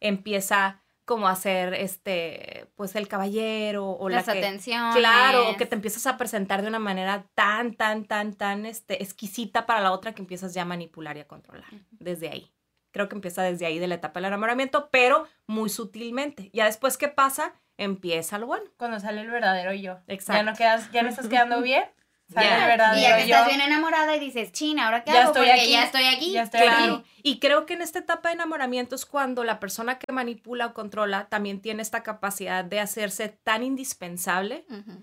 empieza 0.00 0.82
como 1.04 1.28
a 1.28 1.36
ser 1.36 1.74
este, 1.74 2.66
pues 2.76 2.96
el 2.96 3.08
caballero 3.08 3.90
o 3.90 4.08
Las 4.08 4.26
la 4.26 4.32
que. 4.32 4.38
atenciones. 4.38 4.96
Claro, 4.96 5.50
o 5.50 5.56
que 5.56 5.66
te 5.66 5.74
empiezas 5.74 6.06
a 6.06 6.16
presentar 6.16 6.62
de 6.62 6.68
una 6.68 6.78
manera 6.78 7.26
tan, 7.34 7.74
tan, 7.74 8.06
tan, 8.06 8.34
tan 8.34 8.64
este, 8.64 9.02
exquisita 9.02 9.66
para 9.66 9.80
la 9.80 9.92
otra 9.92 10.14
que 10.14 10.22
empiezas 10.22 10.54
ya 10.54 10.62
a 10.62 10.66
manipular 10.66 11.16
y 11.16 11.20
a 11.20 11.28
controlar. 11.28 11.68
Desde 11.90 12.30
ahí. 12.30 12.50
Creo 12.94 13.08
que 13.08 13.16
empieza 13.16 13.42
desde 13.42 13.66
ahí 13.66 13.80
de 13.80 13.88
la 13.88 13.96
etapa 13.96 14.20
del 14.20 14.28
enamoramiento, 14.28 14.88
pero 14.92 15.26
muy 15.48 15.68
sutilmente. 15.68 16.48
Ya 16.52 16.66
después, 16.66 16.96
¿qué 16.96 17.08
pasa? 17.08 17.52
Empieza 17.76 18.38
lo 18.38 18.46
bueno. 18.46 18.66
Cuando 18.76 19.00
sale 19.00 19.20
el 19.22 19.30
verdadero 19.32 19.72
yo. 19.74 19.98
Exacto. 20.06 20.44
Ya 20.44 20.48
no 20.48 20.56
quedas, 20.56 20.92
ya 20.92 21.02
no 21.02 21.08
estás 21.08 21.26
quedando 21.26 21.60
bien, 21.60 21.82
sale 22.32 22.46
Ya. 22.46 22.56
el 22.58 22.62
Y 22.62 22.66
verdadero 22.68 23.02
ya 23.08 23.16
que 23.16 23.26
yo. 23.28 23.34
estás 23.34 23.48
bien 23.48 23.60
enamorada 23.62 24.14
y 24.14 24.20
dices, 24.20 24.52
china, 24.52 24.84
¿ahora 24.86 25.02
qué 25.02 25.10
Ya 25.10 25.22
hago? 25.22 25.32
estoy 25.32 25.46
Porque 25.48 25.60
aquí, 25.62 25.70
ya 25.72 25.82
estoy 25.82 26.04
aquí. 26.04 26.30
ya 26.32 26.42
estoy 26.44 26.60
Claro. 26.60 26.94
aquí. 26.94 27.04
Y 27.24 27.40
creo 27.40 27.66
que 27.66 27.74
en 27.74 27.82
esta 27.82 27.98
etapa 27.98 28.28
de 28.28 28.34
enamoramiento 28.36 28.94
es 28.94 29.04
cuando 29.04 29.42
la 29.42 29.58
persona 29.58 29.98
que 29.98 30.12
manipula 30.12 30.66
o 30.66 30.72
controla 30.72 31.26
también 31.28 31.60
tiene 31.60 31.82
esta 31.82 32.04
capacidad 32.04 32.64
de 32.64 32.78
hacerse 32.78 33.28
tan 33.28 33.64
indispensable 33.64 34.66
Ujú. 34.70 35.02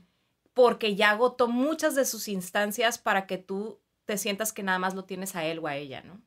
porque 0.53 0.95
ya 0.95 1.09
agotó 1.09 1.49
muchas 1.49 1.93
de 1.95 2.05
sus 2.05 2.29
instancias 2.29 2.97
para 2.97 3.27
que 3.27 3.37
tú 3.37 3.81
te 4.05 4.17
sientas 4.17 4.53
que 4.53 4.63
nada 4.63 4.79
más 4.79 4.93
lo 4.95 5.03
tienes 5.03 5.35
a 5.35 5.43
él 5.43 5.59
o 5.59 5.67
a 5.67 5.75
ella, 5.75 6.01
¿no? 6.03 6.21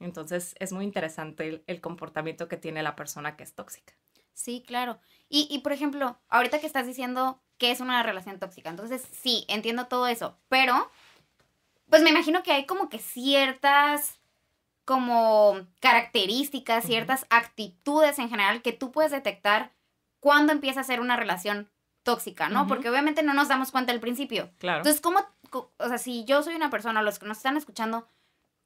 Entonces 0.00 0.54
es 0.58 0.72
muy 0.72 0.84
interesante 0.84 1.48
el, 1.48 1.64
el 1.66 1.80
comportamiento 1.80 2.48
que 2.48 2.56
tiene 2.56 2.82
la 2.82 2.96
persona 2.96 3.36
que 3.36 3.44
es 3.44 3.54
tóxica. 3.54 3.94
Sí, 4.32 4.64
claro. 4.66 4.98
Y, 5.28 5.46
y, 5.50 5.58
por 5.58 5.72
ejemplo, 5.72 6.18
ahorita 6.28 6.60
que 6.60 6.66
estás 6.66 6.86
diciendo 6.86 7.42
que 7.58 7.70
es 7.70 7.80
una 7.80 8.02
relación 8.02 8.38
tóxica, 8.38 8.70
entonces 8.70 9.06
sí, 9.12 9.44
entiendo 9.48 9.86
todo 9.86 10.08
eso, 10.08 10.38
pero 10.48 10.90
pues 11.90 12.02
me 12.02 12.10
imagino 12.10 12.42
que 12.42 12.52
hay 12.52 12.64
como 12.64 12.88
que 12.88 12.98
ciertas 12.98 14.18
como 14.86 15.58
características, 15.80 16.84
ciertas 16.84 17.26
actitudes 17.28 18.18
en 18.18 18.30
general 18.30 18.62
que 18.62 18.72
tú 18.72 18.90
puedes 18.90 19.12
detectar 19.12 19.72
cuando 20.20 20.52
empieza 20.52 20.80
a 20.80 20.84
ser 20.84 21.00
una 21.00 21.16
relación 21.16 21.70
tóxica, 22.02 22.48
¿no? 22.48 22.66
Porque 22.66 22.88
obviamente 22.88 23.22
no 23.22 23.34
nos 23.34 23.48
damos 23.48 23.70
cuenta 23.70 23.92
al 23.92 24.00
principio. 24.00 24.50
Claro. 24.58 24.78
Entonces, 24.78 25.00
¿cómo, 25.00 25.20
o 25.52 25.88
sea, 25.88 25.98
si 25.98 26.24
yo 26.24 26.42
soy 26.42 26.54
una 26.54 26.70
persona, 26.70 27.02
los 27.02 27.18
que 27.18 27.26
nos 27.26 27.36
están 27.36 27.56
escuchando, 27.56 28.08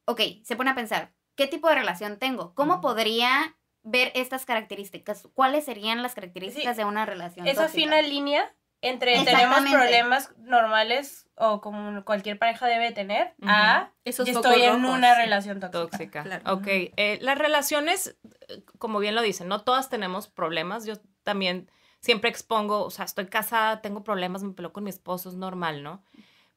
ok, 0.04 0.20
se 0.44 0.56
pone 0.56 0.70
a 0.70 0.74
pensar, 0.74 1.12
¿qué 1.36 1.46
tipo 1.46 1.68
de 1.68 1.74
relación 1.76 2.18
tengo? 2.18 2.54
¿Cómo 2.54 2.80
podría 2.80 3.56
ver 3.82 4.12
estas 4.14 4.44
características? 4.46 5.28
¿Cuáles 5.34 5.64
serían 5.64 6.02
las 6.02 6.14
características 6.14 6.76
Sí, 6.76 6.82
de 6.82 6.88
una 6.88 7.04
relación 7.06 7.46
Esa 7.46 7.62
tóxica? 7.64 7.82
fina 7.82 8.02
línea 8.02 8.54
entre 8.80 9.24
tenemos 9.24 9.60
problemas 9.70 10.32
normales 10.38 11.26
o 11.36 11.60
como 11.62 12.04
cualquier 12.04 12.38
pareja 12.38 12.66
debe 12.66 12.92
tener 12.92 13.34
a 13.42 13.90
Esos 14.04 14.26
yo 14.28 14.34
estoy 14.34 14.62
en 14.62 14.82
rojos. 14.82 14.96
una 14.98 15.14
relación 15.14 15.58
tóxica. 15.60 15.80
Tóxica. 15.80 16.22
claro. 16.22 16.52
Ok. 16.54 16.66
eh, 16.66 17.18
las 17.22 17.38
relaciones, 17.38 18.16
eh, 18.48 18.62
como 18.78 18.98
bien 18.98 19.14
lo 19.14 19.22
dicen, 19.22 19.48
no 19.48 19.62
todas 19.62 19.88
tenemos 19.88 20.28
problemas. 20.28 20.84
Yo 20.84 20.94
también 21.22 21.70
siempre 22.00 22.28
expongo, 22.28 22.84
o 22.84 22.90
sea, 22.90 23.06
estoy 23.06 23.26
casada, 23.26 23.80
tengo 23.80 24.04
problemas, 24.04 24.42
me 24.42 24.52
peleo 24.52 24.72
con 24.74 24.84
mi 24.84 24.90
esposo, 24.90 25.30
es 25.30 25.34
normal, 25.34 25.82
¿no? 25.82 26.02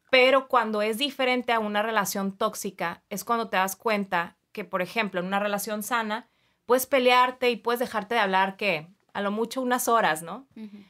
Pero 0.10 0.48
cuando 0.50 0.82
es 0.82 0.98
diferente 0.98 1.54
a 1.54 1.60
una 1.60 1.82
relación 1.82 2.38
tóxica, 2.38 3.04
es 3.10 3.24
cuando 3.24 3.50
te 3.50 3.56
das 3.58 3.76
cuenta 3.78 4.38
que, 4.58 4.66
por 4.66 4.82
ejemplo, 4.82 5.20
en 5.20 5.28
una 5.28 5.38
relación 5.40 5.84
sana, 5.84 6.28
puedes 6.66 6.88
pelearte 6.88 7.52
y 7.52 7.58
puedes 7.58 7.80
dejarte 7.80 8.16
de 8.16 8.22
hablar 8.22 8.58
que 8.58 8.88
a 9.14 9.22
lo 9.22 9.30
mucho 9.30 9.62
unas 9.62 9.88
horas, 9.88 10.24
¿no? 10.24 10.48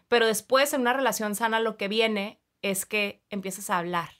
Pero 0.07 0.25
después 0.25 0.71
en 0.71 0.79
una 0.81 0.93
relación 0.93 1.35
sana 1.35 1.59
lo 1.59 1.75
que 1.75 1.89
viene 1.89 2.39
es 2.61 2.85
que 2.85 3.21
empiezas 3.29 3.69
a 3.69 3.77
hablar 3.77 4.11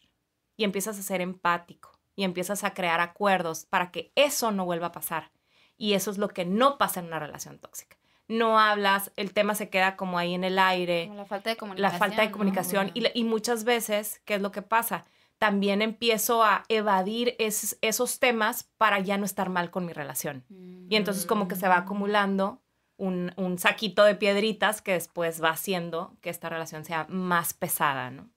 y 0.58 0.66
empiezas 0.66 1.00
a 1.00 1.02
ser 1.02 1.22
empático 1.22 1.98
y 2.18 2.26
empiezas 2.26 2.66
a 2.66 2.74
crear 2.74 3.00
acuerdos 3.00 3.64
para 3.66 3.90
que 3.90 4.12
eso 4.16 4.52
no 4.52 4.66
vuelva 4.66 4.88
a 4.88 4.92
pasar. 4.92 5.32
Y 5.78 5.94
eso 5.94 6.12
es 6.12 6.18
lo 6.18 6.28
que 6.28 6.44
no 6.44 6.78
pasa 6.78 7.00
en 7.00 7.06
una 7.06 7.20
relación 7.20 7.58
tóxica. 7.58 7.96
No 8.28 8.60
hablas, 8.60 9.14
el 9.16 9.32
tema 9.34 9.56
se 9.56 9.70
queda 9.70 9.96
como 9.96 10.18
ahí 10.20 10.34
en 10.34 10.44
el 10.44 10.60
aire, 10.60 11.06
Como 11.08 11.20
la 11.20 11.26
falta 11.26 11.50
de 11.52 11.56
la 11.56 11.60
comunicación. 11.60 12.00
falta 12.00 12.22
de 12.22 12.28
¿no? 12.28 12.32
comunicación 12.34 12.92
y, 12.94 13.00
la- 13.00 13.12
y 13.14 13.24
muchas 13.24 13.64
veces, 13.64 14.20
¿qué 14.26 14.36
es 14.36 14.42
lo 14.42 14.52
que 14.52 14.62
pasa? 14.62 15.06
También 15.38 15.82
empiezo 15.82 16.44
a 16.44 16.64
evadir 16.68 17.36
esos, 17.40 17.78
esos 17.82 18.20
temas 18.20 18.64
para 18.78 19.00
ya 19.00 19.18
no 19.18 19.26
estar 19.26 19.50
mal 19.50 19.70
con 19.70 19.86
mi 19.86 19.94
relación. 19.94 20.44
Mm. 20.50 20.92
Y 20.92 20.96
entonces 20.96 21.26
como 21.26 21.48
que 21.48 21.56
se 21.56 21.68
va 21.68 21.78
acumulando 21.78 22.62
un, 22.98 23.32
un 23.38 23.60
saquito 23.60 24.04
de 24.04 24.16
piedritas 24.16 24.82
que 24.82 24.94
después 24.94 25.44
va 25.44 25.50
haciendo 25.52 26.16
que 26.22 26.32
esta 26.32 26.50
relación 26.50 26.84
sea 26.86 27.06
más 27.10 27.54
pesada, 27.54 28.10
¿no? 28.10 28.30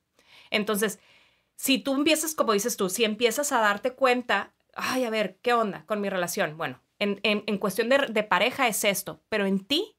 Entonces, 0.50 1.00
si 1.57 1.78
tú 1.78 1.95
empiezas, 1.95 2.35
como 2.35 2.52
dices 2.52 2.76
tú, 2.76 2.88
si 2.90 3.04
empiezas 3.04 3.52
a 3.52 3.61
darte 3.61 3.92
cuenta, 3.95 4.52
ay, 4.75 5.04
a 5.04 5.11
ver, 5.11 5.38
¿qué 5.42 5.54
onda 5.54 5.85
con 5.87 6.00
mi 6.00 6.11
relación? 6.11 6.59
Bueno, 6.59 6.83
en, 6.99 7.21
en- 7.23 7.45
en 7.47 7.57
cuestión 7.59 7.88
de, 7.88 7.99
de 8.11 8.23
pareja 8.23 8.69
es 8.69 8.85
esto, 8.85 9.23
pero 9.30 9.47
en 9.47 9.61
ti, 9.64 9.97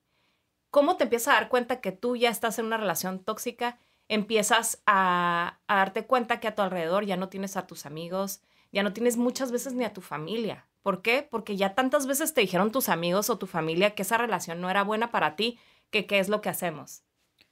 ¿cómo 0.69 0.97
te 0.97 1.05
empiezas 1.05 1.29
a 1.29 1.39
dar 1.39 1.49
cuenta 1.49 1.81
que 1.81 1.91
tú 1.91 2.15
ya 2.15 2.29
estás 2.29 2.59
en 2.59 2.65
una 2.65 2.77
relación 2.77 3.23
tóxica? 3.23 3.79
Empiezas 4.11 4.81
a, 4.85 5.59
a 5.69 5.75
darte 5.75 6.05
cuenta 6.05 6.41
que 6.41 6.49
a 6.49 6.53
tu 6.55 6.61
alrededor 6.61 7.05
ya 7.05 7.15
no 7.15 7.29
tienes 7.29 7.55
a 7.55 7.65
tus 7.65 7.85
amigos, 7.85 8.41
ya 8.73 8.83
no 8.83 8.91
tienes 8.91 9.15
muchas 9.15 9.53
veces 9.53 9.73
ni 9.73 9.85
a 9.85 9.93
tu 9.93 10.01
familia. 10.01 10.67
¿Por 10.81 11.01
qué? 11.01 11.25
Porque 11.29 11.55
ya 11.55 11.75
tantas 11.75 12.07
veces 12.07 12.33
te 12.33 12.41
dijeron 12.41 12.73
tus 12.73 12.89
amigos 12.89 13.29
o 13.29 13.37
tu 13.37 13.47
familia 13.47 13.95
que 13.95 14.01
esa 14.01 14.17
relación 14.17 14.59
no 14.59 14.69
era 14.69 14.83
buena 14.83 15.11
para 15.11 15.37
ti, 15.37 15.57
que 15.91 16.07
qué 16.07 16.19
es 16.19 16.27
lo 16.27 16.41
que 16.41 16.49
hacemos. 16.49 17.03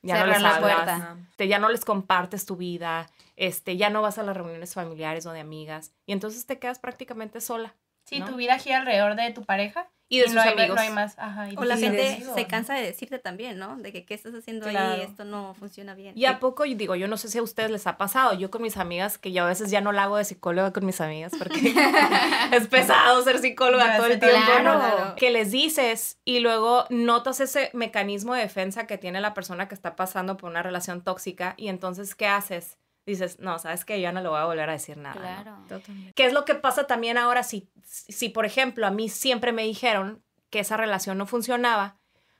Ya 0.02 0.20
no 0.20 0.26
les 0.28 0.42
la 0.42 0.56
hablas, 0.56 0.84
puerta. 0.86 1.18
te- 1.38 1.48
ya 1.48 1.60
no 1.60 1.70
les 1.70 1.86
compartes 1.86 2.46
tu 2.46 2.58
vida, 2.58 3.10
este, 3.38 3.78
ya 3.78 3.90
no 3.90 4.02
vas 4.02 4.18
a 4.18 4.24
las 4.24 4.36
reuniones 4.36 4.74
familiares 4.74 5.26
o 5.28 5.32
de 5.32 5.40
amigas 5.40 5.94
y 6.06 6.12
entonces 6.12 6.46
te 6.46 6.60
quedas 6.60 6.80
prácticamente 6.80 7.40
sola. 7.40 7.76
Sí, 8.04 8.20
¿no? 8.20 8.26
tu 8.26 8.36
vida 8.36 8.58
gira 8.60 8.80
alrededor 8.80 9.16
de 9.16 9.32
tu 9.32 9.46
pareja. 9.46 9.90
Y 10.12 10.18
de 10.20 10.26
sus 10.26 10.34
no 10.34 10.42
hay, 10.42 10.50
amigos. 10.50 10.76
No 10.76 10.82
hay 10.82 10.90
más. 10.90 11.14
Ajá, 11.20 11.50
y 11.52 11.56
O 11.56 11.64
la 11.64 11.76
de- 11.76 11.82
gente 11.82 12.24
se 12.34 12.48
cansa 12.48 12.74
de 12.74 12.82
decirte 12.82 13.20
también, 13.20 13.60
¿no? 13.60 13.78
De 13.78 13.92
que 13.92 14.06
qué 14.06 14.16
estás 14.16 14.34
haciendo 14.34 14.68
Claro. 14.68 14.96
ahí, 14.96 15.02
esto 15.02 15.24
no 15.24 15.54
funciona 15.54 15.94
bien. 15.94 16.18
Y 16.18 16.26
a 16.26 16.40
poco, 16.40 16.66
y 16.66 16.74
digo, 16.74 16.96
yo 16.96 17.08
no 17.08 17.16
sé 17.18 17.28
si 17.30 17.38
a 17.38 17.44
ustedes 17.44 17.70
les 17.70 17.86
ha 17.86 17.98
pasado, 17.98 18.34
yo 18.34 18.50
con 18.50 18.64
mis 18.64 18.78
amigas, 18.78 19.18
que 19.20 19.32
yo 19.32 19.44
a 19.44 19.48
veces 19.48 19.70
ya 19.70 19.82
no 19.82 19.92
la 19.92 20.04
hago 20.06 20.18
de 20.18 20.26
psicóloga 20.26 20.74
con 20.74 20.84
mis 20.86 21.00
amigas, 21.00 21.32
porque 21.38 21.60
es 22.52 22.68
pesado 22.68 23.22
ser 23.24 23.38
psicóloga 23.40 23.98
todo 23.98 24.08
el 24.08 24.20
tiempo, 24.20 24.40
claro, 24.46 24.64
¿no? 24.74 24.80
claro. 24.80 25.16
Que 25.16 25.30
les 25.30 25.52
dices 25.52 26.18
y 26.26 26.40
luego 26.40 26.86
notas 26.90 27.40
ese 27.40 27.70
mecanismo 27.74 28.34
de 28.34 28.42
defensa 28.42 28.88
que 28.88 28.98
tiene 28.98 29.22
la 29.22 29.34
persona 29.36 29.68
que 29.68 29.76
está 29.76 29.96
pasando 29.96 30.38
por 30.38 30.50
una 30.50 30.64
relación 30.64 31.04
tóxica 31.04 31.54
y 31.58 31.68
entonces, 31.68 32.16
¿qué 32.16 32.26
haces? 32.28 32.78
Dices, 33.06 33.40
no, 33.40 33.58
sabes 33.60 33.86
que 33.86 33.98
yo 33.98 34.04
ya 34.04 34.12
no 34.12 34.22
le 34.22 34.30
voy 34.30 34.40
a 34.40 34.46
volver 34.46 34.70
a 34.70 34.74
decir 34.74 34.98
nada. 34.98 35.16
¿no? 35.16 35.22
Claro. 35.22 35.58
Totalmente. 35.68 36.14
¿Qué 36.14 36.26
es 36.26 36.34
lo 36.34 36.46
que 36.46 36.56
pasa 36.56 36.86
también 36.86 37.18
ahora 37.18 37.44
si, 37.44 37.70
si, 37.84 38.30
por 38.30 38.46
ejemplo, 38.46 38.86
a 38.86 38.92
mí 38.92 39.10
siempre 39.10 39.52
me 39.52 39.64
dijeron 39.64 40.24
que 40.50 40.60
esa 40.60 40.78
relación 40.78 41.18
no 41.18 41.26
funcionaba? 41.26 41.98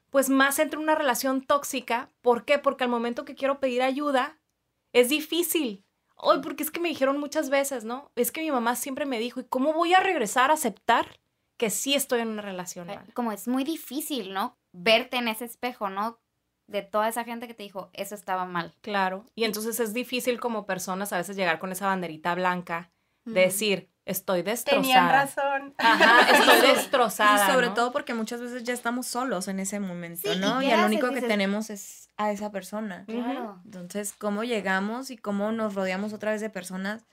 Pues 0.10 0.30
más 0.30 0.60
entre 0.60 0.80
una 0.80 0.96
relación 0.96 1.42
tóxica. 1.42 2.12
¿Por 2.22 2.46
qué? 2.46 2.60
Porque 2.60 2.84
al 2.84 2.90
momento 2.90 3.26
que 3.26 3.36
quiero 3.36 3.60
pedir 3.60 3.82
ayuda, 3.82 4.40
es 4.94 5.10
difícil. 5.10 5.86
Hoy, 6.16 6.42
porque 6.42 6.64
es 6.64 6.72
que 6.72 6.80
me 6.80 6.90
dijeron 6.90 7.20
muchas 7.20 7.50
veces, 7.50 7.86
¿no? 7.86 8.12
Es 8.16 8.32
que 8.32 8.42
mi 8.42 8.52
mamá 8.52 8.76
siempre 8.76 9.06
me 9.06 9.20
dijo, 9.20 9.40
¿y 9.40 9.46
cómo 9.46 9.74
voy 9.74 9.94
a 9.94 10.02
regresar 10.02 10.52
a 10.52 10.56
aceptar 10.56 11.20
que 11.58 11.70
sí 11.70 11.96
estoy 11.96 12.22
en 12.22 12.30
una 12.30 12.42
relación 12.42 12.88
mala? 12.88 13.06
Como 13.14 13.32
es 13.32 13.48
muy 13.48 13.64
difícil, 13.64 14.34
¿no? 14.34 14.58
Verte 14.72 15.18
en 15.18 15.30
ese 15.30 15.46
espejo, 15.46 15.90
¿no? 15.90 16.20
De 16.70 16.82
toda 16.84 17.08
esa 17.10 17.24
gente 17.24 17.48
que 17.48 17.54
te 17.54 17.64
dijo, 17.64 17.90
eso 17.94 18.16
estaba 18.16 18.46
mal. 18.46 18.76
Claro. 18.82 19.26
Y 19.36 19.44
entonces 19.44 19.80
es 19.80 19.94
difícil 19.94 20.40
como 20.40 20.66
personas 20.66 21.12
a 21.14 21.18
veces 21.18 21.36
llegar 21.36 21.60
con 21.60 21.72
esa 21.72 21.88
banderita 21.88 22.36
blanca 22.36 22.92
de 23.26 23.42
decir, 23.42 23.90
estoy 24.06 24.42
destrozada. 24.42 24.82
Tenían 24.82 25.10
razón. 25.10 25.76
Ajá, 25.78 26.30
estoy 26.38 26.70
Y 26.70 26.74
destrozada. 26.76 27.52
sobre 27.54 27.68
¿no? 27.68 27.74
todo 27.76 27.92
porque 27.92 28.14
muchas 28.16 28.42
veces 28.42 28.64
ya 28.64 28.74
estamos 28.74 29.06
solos 29.08 29.48
en 29.48 29.60
ese 29.60 29.80
momento, 29.80 30.32
Sí, 30.32 30.38
¿y 30.38 30.40
¿no? 30.40 30.62
Y, 30.64 30.72
el 30.72 30.80
único 30.84 31.10
que 31.10 31.16
Dices- 31.18 31.28
tenemos 31.28 31.70
es 31.70 32.10
a 32.18 32.32
esa 32.32 32.52
persona. 32.52 33.06
Claro. 33.08 33.62
Entonces, 33.66 34.14
¿cómo 34.14 34.44
llegamos 34.44 35.12
y 35.12 35.18
cómo 35.18 35.52
nos 35.52 35.76
rodeamos 35.76 36.14
otra 36.14 36.32
vez 36.32 36.42
de 36.42 36.50
personas 36.50 37.06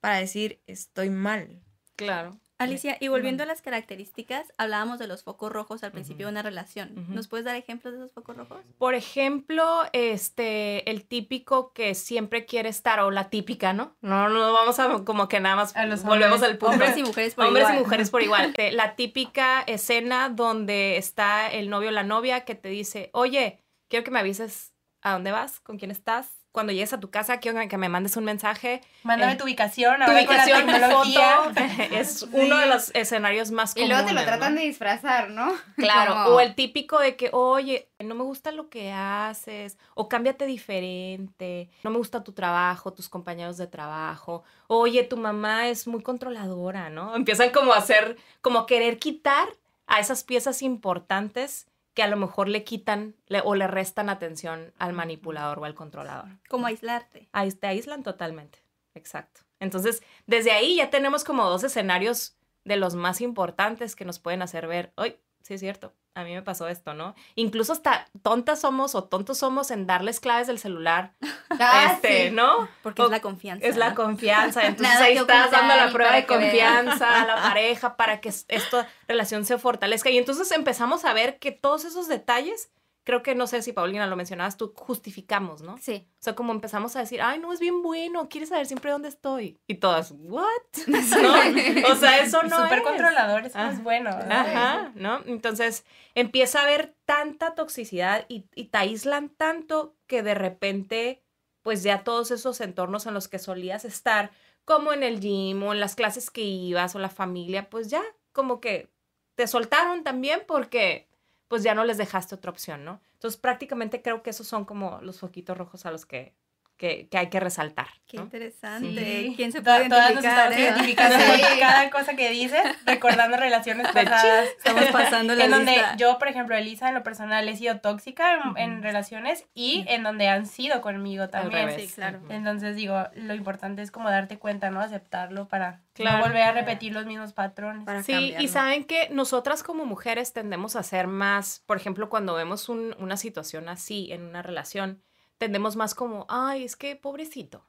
para 0.00 0.16
decir 0.16 0.60
estoy 0.66 1.08
mal? 1.10 1.62
Claro. 1.96 2.38
Alicia, 2.62 2.96
y 3.00 3.08
volviendo 3.08 3.42
a 3.42 3.46
las 3.46 3.62
características, 3.62 4.52
hablábamos 4.58 4.98
de 4.98 5.06
los 5.06 5.22
focos 5.22 5.52
rojos 5.52 5.82
al 5.84 5.92
principio 5.92 6.26
de 6.26 6.32
una 6.32 6.42
relación. 6.42 6.92
¿Nos 7.08 7.28
puedes 7.28 7.44
dar 7.44 7.56
ejemplos 7.56 7.92
de 7.94 8.00
esos 8.00 8.12
focos 8.12 8.36
rojos? 8.36 8.60
Por 8.78 8.94
ejemplo, 8.94 9.82
este, 9.92 10.88
el 10.90 11.04
típico 11.06 11.72
que 11.72 11.94
siempre 11.94 12.46
quiere 12.46 12.68
estar, 12.68 13.00
o 13.00 13.10
la 13.10 13.30
típica, 13.30 13.72
¿no? 13.72 13.96
No, 14.00 14.28
no 14.28 14.52
vamos 14.52 14.78
a 14.78 15.04
como 15.04 15.28
que 15.28 15.40
nada 15.40 15.56
más 15.56 15.76
A 15.76 15.86
los 15.86 16.02
volvemos 16.04 16.34
hombres. 16.36 16.50
al 16.52 16.58
punto. 16.58 16.72
Hombres 16.74 16.96
y 16.96 17.02
mujeres 17.02 17.34
por 17.34 17.46
Hombres 17.46 17.62
igual. 17.64 17.76
y 17.76 17.82
mujeres 17.82 18.10
por 18.10 18.22
igual. 18.22 18.54
La 18.72 18.94
típica 18.96 19.62
escena 19.62 20.28
donde 20.28 20.96
está 20.96 21.50
el 21.50 21.70
novio 21.70 21.88
o 21.88 21.92
la 21.92 22.02
novia 22.04 22.44
que 22.44 22.54
te 22.54 22.68
dice, 22.68 23.10
oye, 23.12 23.60
quiero 23.88 24.04
que 24.04 24.10
me 24.10 24.18
avises 24.20 24.72
a 25.02 25.12
dónde 25.12 25.32
vas, 25.32 25.60
con 25.60 25.78
quién 25.78 25.90
estás. 25.90 26.41
Cuando 26.52 26.72
llegues 26.72 26.92
a 26.92 27.00
tu 27.00 27.10
casa, 27.10 27.38
quiero 27.40 27.66
que 27.66 27.78
me 27.78 27.88
mandes 27.88 28.16
un 28.18 28.24
mensaje. 28.24 28.82
Mándame 29.04 29.32
Eh, 29.32 29.36
tu 29.36 29.44
ubicación. 29.44 29.94
Tu 30.04 30.12
la 30.12 30.18
ubicación, 30.18 30.66
tecnología. 30.66 31.36
foto. 31.44 31.60
Es 31.92 32.22
uno 32.30 32.58
de 32.58 32.66
los 32.66 32.90
escenarios 32.94 33.50
más 33.50 33.72
Y 33.72 33.80
comunes. 33.80 33.96
luego 33.96 34.08
te 34.08 34.14
lo 34.14 34.22
tratan 34.24 34.54
¿no? 34.54 34.60
de 34.60 34.66
disfrazar, 34.66 35.30
¿no? 35.30 35.50
Claro, 35.76 36.34
o 36.34 36.40
el 36.40 36.54
típico 36.54 36.98
de 36.98 37.16
que, 37.16 37.30
oye, 37.32 37.88
no 38.00 38.14
me 38.14 38.22
gusta 38.22 38.52
lo 38.52 38.68
que 38.68 38.92
haces, 38.92 39.78
o 39.94 40.08
cámbiate 40.08 40.44
diferente, 40.46 41.70
no 41.84 41.90
me 41.90 41.96
gusta 41.98 42.22
tu 42.22 42.32
trabajo, 42.32 42.92
tus 42.92 43.08
compañeros 43.08 43.56
de 43.56 43.66
trabajo, 43.66 44.44
oye, 44.66 45.04
tu 45.04 45.16
mamá 45.16 45.68
es 45.68 45.86
muy 45.86 46.02
controladora, 46.02 46.90
¿no? 46.90 47.16
Empiezan 47.16 47.50
como 47.50 47.72
a 47.72 47.78
hacer, 47.78 48.16
como 48.42 48.58
a 48.60 48.66
querer 48.66 48.98
quitar 48.98 49.48
a 49.86 50.00
esas 50.00 50.22
piezas 50.22 50.62
importantes 50.62 51.66
que 51.94 52.02
a 52.02 52.08
lo 52.08 52.16
mejor 52.16 52.48
le 52.48 52.64
quitan 52.64 53.14
le- 53.26 53.42
o 53.44 53.54
le 53.54 53.66
restan 53.66 54.08
atención 54.08 54.72
al 54.78 54.92
manipulador 54.92 55.58
o 55.58 55.64
al 55.64 55.74
controlador. 55.74 56.38
Como 56.48 56.66
aislarte. 56.66 57.28
Ahí 57.32 57.50
te 57.52 57.66
aíslan 57.66 58.02
totalmente, 58.02 58.64
exacto. 58.94 59.42
Entonces, 59.60 60.02
desde 60.26 60.52
ahí 60.52 60.76
ya 60.76 60.90
tenemos 60.90 61.24
como 61.24 61.48
dos 61.48 61.64
escenarios 61.64 62.36
de 62.64 62.76
los 62.76 62.94
más 62.94 63.20
importantes 63.20 63.94
que 63.96 64.04
nos 64.04 64.18
pueden 64.18 64.42
hacer 64.42 64.66
ver, 64.66 64.92
hoy 64.96 65.16
sí 65.42 65.54
es 65.54 65.60
cierto, 65.60 65.92
a 66.14 66.24
mí 66.24 66.34
me 66.34 66.42
pasó 66.42 66.68
esto, 66.68 66.92
¿no? 66.94 67.14
Incluso 67.36 67.72
hasta 67.72 68.06
tontas 68.22 68.60
somos 68.60 68.94
o 68.94 69.04
tontos 69.04 69.38
somos 69.38 69.70
en 69.70 69.86
darles 69.86 70.20
claves 70.20 70.46
del 70.46 70.58
celular, 70.58 71.12
Ah, 71.50 71.92
este, 71.94 72.28
sí. 72.28 72.34
¿no? 72.34 72.68
Porque 72.82 73.02
O- 73.02 73.06
es 73.06 73.10
la 73.10 73.20
confianza. 73.20 73.66
Es 73.66 73.76
la 73.76 73.94
confianza, 73.94 74.62
entonces 74.66 74.94
Nada 74.94 75.06
ahí 75.06 75.16
estás 75.16 75.50
dando 75.50 75.74
la 75.74 75.90
prueba 75.92 76.12
de 76.14 76.26
confianza 76.26 77.22
a 77.22 77.26
la 77.26 77.34
pareja 77.48 77.96
para 77.96 78.20
que 78.20 78.28
es- 78.30 78.44
esta 78.48 78.88
relación 79.08 79.44
se 79.44 79.58
fortalezca. 79.58 80.10
Y 80.10 80.18
entonces 80.18 80.50
empezamos 80.52 81.04
a 81.04 81.12
ver 81.12 81.38
que 81.38 81.52
todos 81.52 81.84
esos 81.84 82.08
detalles, 82.08 82.70
creo 83.04 83.22
que 83.22 83.34
no 83.34 83.46
sé 83.46 83.62
si 83.62 83.72
Paulina 83.72 84.06
lo 84.06 84.16
mencionabas, 84.16 84.56
tú 84.56 84.72
justificamos, 84.76 85.62
¿no? 85.62 85.76
Sí. 85.78 86.08
O 86.12 86.22
sea, 86.22 86.34
como 86.34 86.52
empezamos 86.52 86.94
a 86.96 87.00
decir, 87.00 87.20
ay, 87.22 87.38
no, 87.38 87.52
es 87.52 87.60
bien 87.60 87.82
bueno, 87.82 88.28
quieres 88.28 88.50
saber 88.50 88.66
siempre 88.66 88.90
dónde 88.90 89.08
estoy. 89.08 89.58
Y 89.66 89.74
todas, 89.76 90.12
¿what? 90.12 90.44
¿No? 90.86 91.92
O 91.92 91.96
sea, 91.96 92.20
eso 92.20 92.42
no 92.44 92.62
Súper 92.62 92.78
es. 92.78 92.84
controlador, 92.84 93.46
eso 93.46 93.58
Ah. 93.58 93.70
es 93.72 93.82
bueno. 93.82 94.10
¿no? 94.10 94.32
Ajá, 94.34 94.92
¿no? 94.94 95.20
Entonces 95.26 95.84
empieza 96.14 96.60
a 96.60 96.62
haber 96.64 96.94
tanta 97.04 97.54
toxicidad 97.54 98.24
y, 98.28 98.46
y 98.54 98.66
te 98.66 98.78
aíslan 98.78 99.30
tanto 99.30 99.96
que 100.06 100.22
de 100.22 100.34
repente, 100.34 101.22
pues 101.62 101.82
ya 101.82 102.04
todos 102.04 102.30
esos 102.30 102.60
entornos 102.60 103.06
en 103.06 103.14
los 103.14 103.28
que 103.28 103.38
solías 103.38 103.84
estar, 103.84 104.30
como 104.64 104.92
en 104.92 105.02
el 105.02 105.18
gym 105.20 105.60
o 105.64 105.72
en 105.72 105.80
las 105.80 105.96
clases 105.96 106.30
que 106.30 106.42
ibas 106.42 106.94
o 106.94 107.00
la 107.00 107.08
familia, 107.08 107.68
pues 107.68 107.90
ya 107.90 108.02
como 108.32 108.60
que 108.60 108.92
te 109.34 109.46
soltaron 109.48 110.04
también 110.04 110.42
porque 110.46 111.08
pues 111.52 111.62
ya 111.64 111.74
no 111.74 111.84
les 111.84 111.98
dejaste 111.98 112.34
otra 112.34 112.50
opción, 112.50 112.82
¿no? 112.82 113.02
Entonces 113.12 113.38
prácticamente 113.38 114.00
creo 114.00 114.22
que 114.22 114.30
esos 114.30 114.46
son 114.46 114.64
como 114.64 115.02
los 115.02 115.20
foquitos 115.20 115.58
rojos 115.58 115.84
a 115.84 115.90
los 115.90 116.06
que, 116.06 116.34
que, 116.82 117.06
que 117.08 117.16
hay 117.16 117.28
que 117.28 117.38
resaltar. 117.38 117.86
Qué 118.08 118.16
¿no? 118.16 118.24
interesante. 118.24 118.88
Sí. 119.28 119.34
¿Quién 119.36 119.52
se 119.52 119.58
To- 119.60 119.64
puede 119.66 119.88
Todas 119.88 120.14
nos 120.14 120.24
identificar? 120.24 120.50
estamos 120.52 120.56
eh? 120.58 120.62
identificando 120.62 121.16
Sí. 121.54 121.60
cada 121.60 121.90
cosa 121.90 122.16
que 122.16 122.30
dices, 122.30 122.60
recordando 122.86 123.36
relaciones 123.36 123.86
pasadas. 123.92 124.48
Estamos 124.58 124.86
pasando 124.86 125.36
la 125.36 125.44
en 125.44 125.50
donde 125.52 125.70
lista. 125.72 125.96
yo, 125.96 126.18
por 126.18 126.26
ejemplo, 126.26 126.56
Elisa, 126.56 126.88
en 126.88 126.94
lo 126.96 127.04
personal, 127.04 127.48
he 127.48 127.56
sido 127.56 127.78
tóxica 127.78 128.34
en, 128.34 128.58
en 128.58 128.82
relaciones 128.82 129.46
y 129.54 129.84
en 129.86 130.02
donde 130.02 130.26
han 130.26 130.46
sido 130.46 130.80
conmigo 130.80 131.28
también. 131.28 131.70
sí, 131.78 131.86
claro. 131.94 132.18
Ujú. 132.24 132.32
Entonces, 132.32 132.74
digo, 132.74 133.00
lo 133.14 133.34
importante 133.34 133.80
es 133.82 133.92
como 133.92 134.10
darte 134.10 134.38
cuenta, 134.38 134.70
¿no? 134.70 134.80
Aceptarlo 134.80 135.46
para 135.46 135.82
Claro. 135.94 136.18
no 136.18 136.24
volver 136.24 136.42
a 136.42 136.52
repetir 136.52 136.92
los 136.94 137.06
mismos 137.06 137.32
patrones. 137.32 137.84
Para 137.84 138.02
Sí, 138.02 138.12
y 138.12 138.16
cambiarlo. 138.32 138.48
saben 138.48 138.84
que 138.84 139.08
nosotras 139.10 139.62
como 139.62 139.84
mujeres 139.84 140.32
tendemos 140.32 140.74
a 140.74 140.82
ser 140.82 141.06
más, 141.06 141.62
por 141.66 141.76
ejemplo, 141.76 142.08
cuando 142.08 142.34
vemos 142.34 142.68
un- 142.68 142.96
una 142.98 143.16
situación 143.16 143.68
así 143.68 144.10
en 144.10 144.22
una 144.24 144.40
relación, 144.42 145.02
tendemos 145.42 145.74
más 145.74 145.96
como, 145.96 146.24
ay, 146.28 146.62
es 146.62 146.76
que 146.76 146.94
pobrecito, 146.94 147.66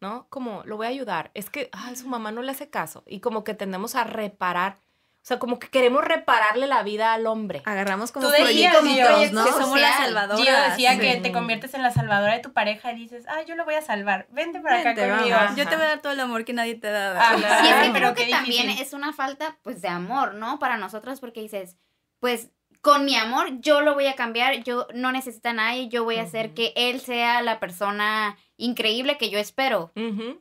¿no? 0.00 0.28
Como, 0.28 0.62
lo 0.64 0.76
voy 0.76 0.86
a 0.86 0.90
ayudar, 0.90 1.32
es 1.34 1.50
que, 1.50 1.70
ay, 1.72 1.96
su 1.96 2.06
mamá 2.06 2.30
no 2.30 2.40
le 2.40 2.52
hace 2.52 2.70
caso, 2.70 3.02
y 3.04 3.18
como 3.18 3.42
que 3.42 3.54
tendemos 3.54 3.96
a 3.96 4.04
reparar. 4.04 4.78
O 5.16 5.28
sea, 5.28 5.40
como 5.40 5.58
que 5.58 5.66
queremos 5.66 6.04
repararle 6.04 6.68
la 6.68 6.84
vida 6.84 7.12
al 7.12 7.26
hombre. 7.26 7.62
Agarramos 7.64 8.12
como 8.12 8.28
Tú 8.28 8.32
decías, 8.32 8.76
proyectitos, 8.76 9.18
Gio, 9.24 9.32
¿no? 9.32 9.44
que 9.44 9.50
somos 9.50 9.80
la 9.80 9.96
salvadora. 9.96 10.40
Gio 10.40 10.52
decía 10.70 10.92
sí. 10.92 11.00
que 11.00 11.16
te 11.16 11.32
conviertes 11.32 11.74
en 11.74 11.82
la 11.82 11.90
salvadora 11.90 12.34
de 12.34 12.38
tu 12.38 12.52
pareja 12.52 12.92
y 12.92 12.96
dices, 12.96 13.24
ah, 13.26 13.42
yo 13.42 13.56
lo 13.56 13.64
voy 13.64 13.74
a 13.74 13.82
salvar. 13.82 14.28
Vente 14.30 14.60
para 14.60 14.76
Vente, 14.84 15.02
acá 15.02 15.16
conmigo. 15.16 15.36
Yo 15.56 15.68
te 15.68 15.74
voy 15.74 15.84
a 15.84 15.88
dar 15.88 16.00
todo 16.00 16.12
el 16.12 16.20
amor 16.20 16.44
que 16.44 16.52
nadie 16.52 16.76
te 16.76 16.88
da. 16.88 17.18
Ah, 17.18 17.36
Y 17.36 17.66
es 17.66 17.86
que 17.86 17.92
pero 17.92 18.14
creo 18.14 18.14
que 18.14 18.30
también 18.30 18.70
es 18.70 18.92
una 18.92 19.12
falta, 19.12 19.58
pues, 19.62 19.82
de 19.82 19.88
amor, 19.88 20.34
¿no? 20.34 20.60
Para 20.60 20.76
nosotros, 20.76 21.18
porque 21.18 21.40
dices, 21.40 21.76
pues, 22.20 22.52
con 22.86 23.04
mi 23.04 23.16
amor 23.16 23.48
yo 23.60 23.80
lo 23.80 23.94
voy 23.94 24.06
a 24.06 24.14
cambiar, 24.14 24.62
yo 24.62 24.86
no 24.94 25.10
necesito 25.10 25.48
a 25.48 25.52
nadie, 25.52 25.88
yo 25.88 26.04
voy 26.04 26.18
a 26.18 26.22
hacer 26.22 26.54
que 26.54 26.72
él 26.76 27.00
sea 27.00 27.42
la 27.42 27.58
persona 27.58 28.36
increíble 28.56 29.18
que 29.18 29.28
yo 29.28 29.40
espero. 29.40 29.90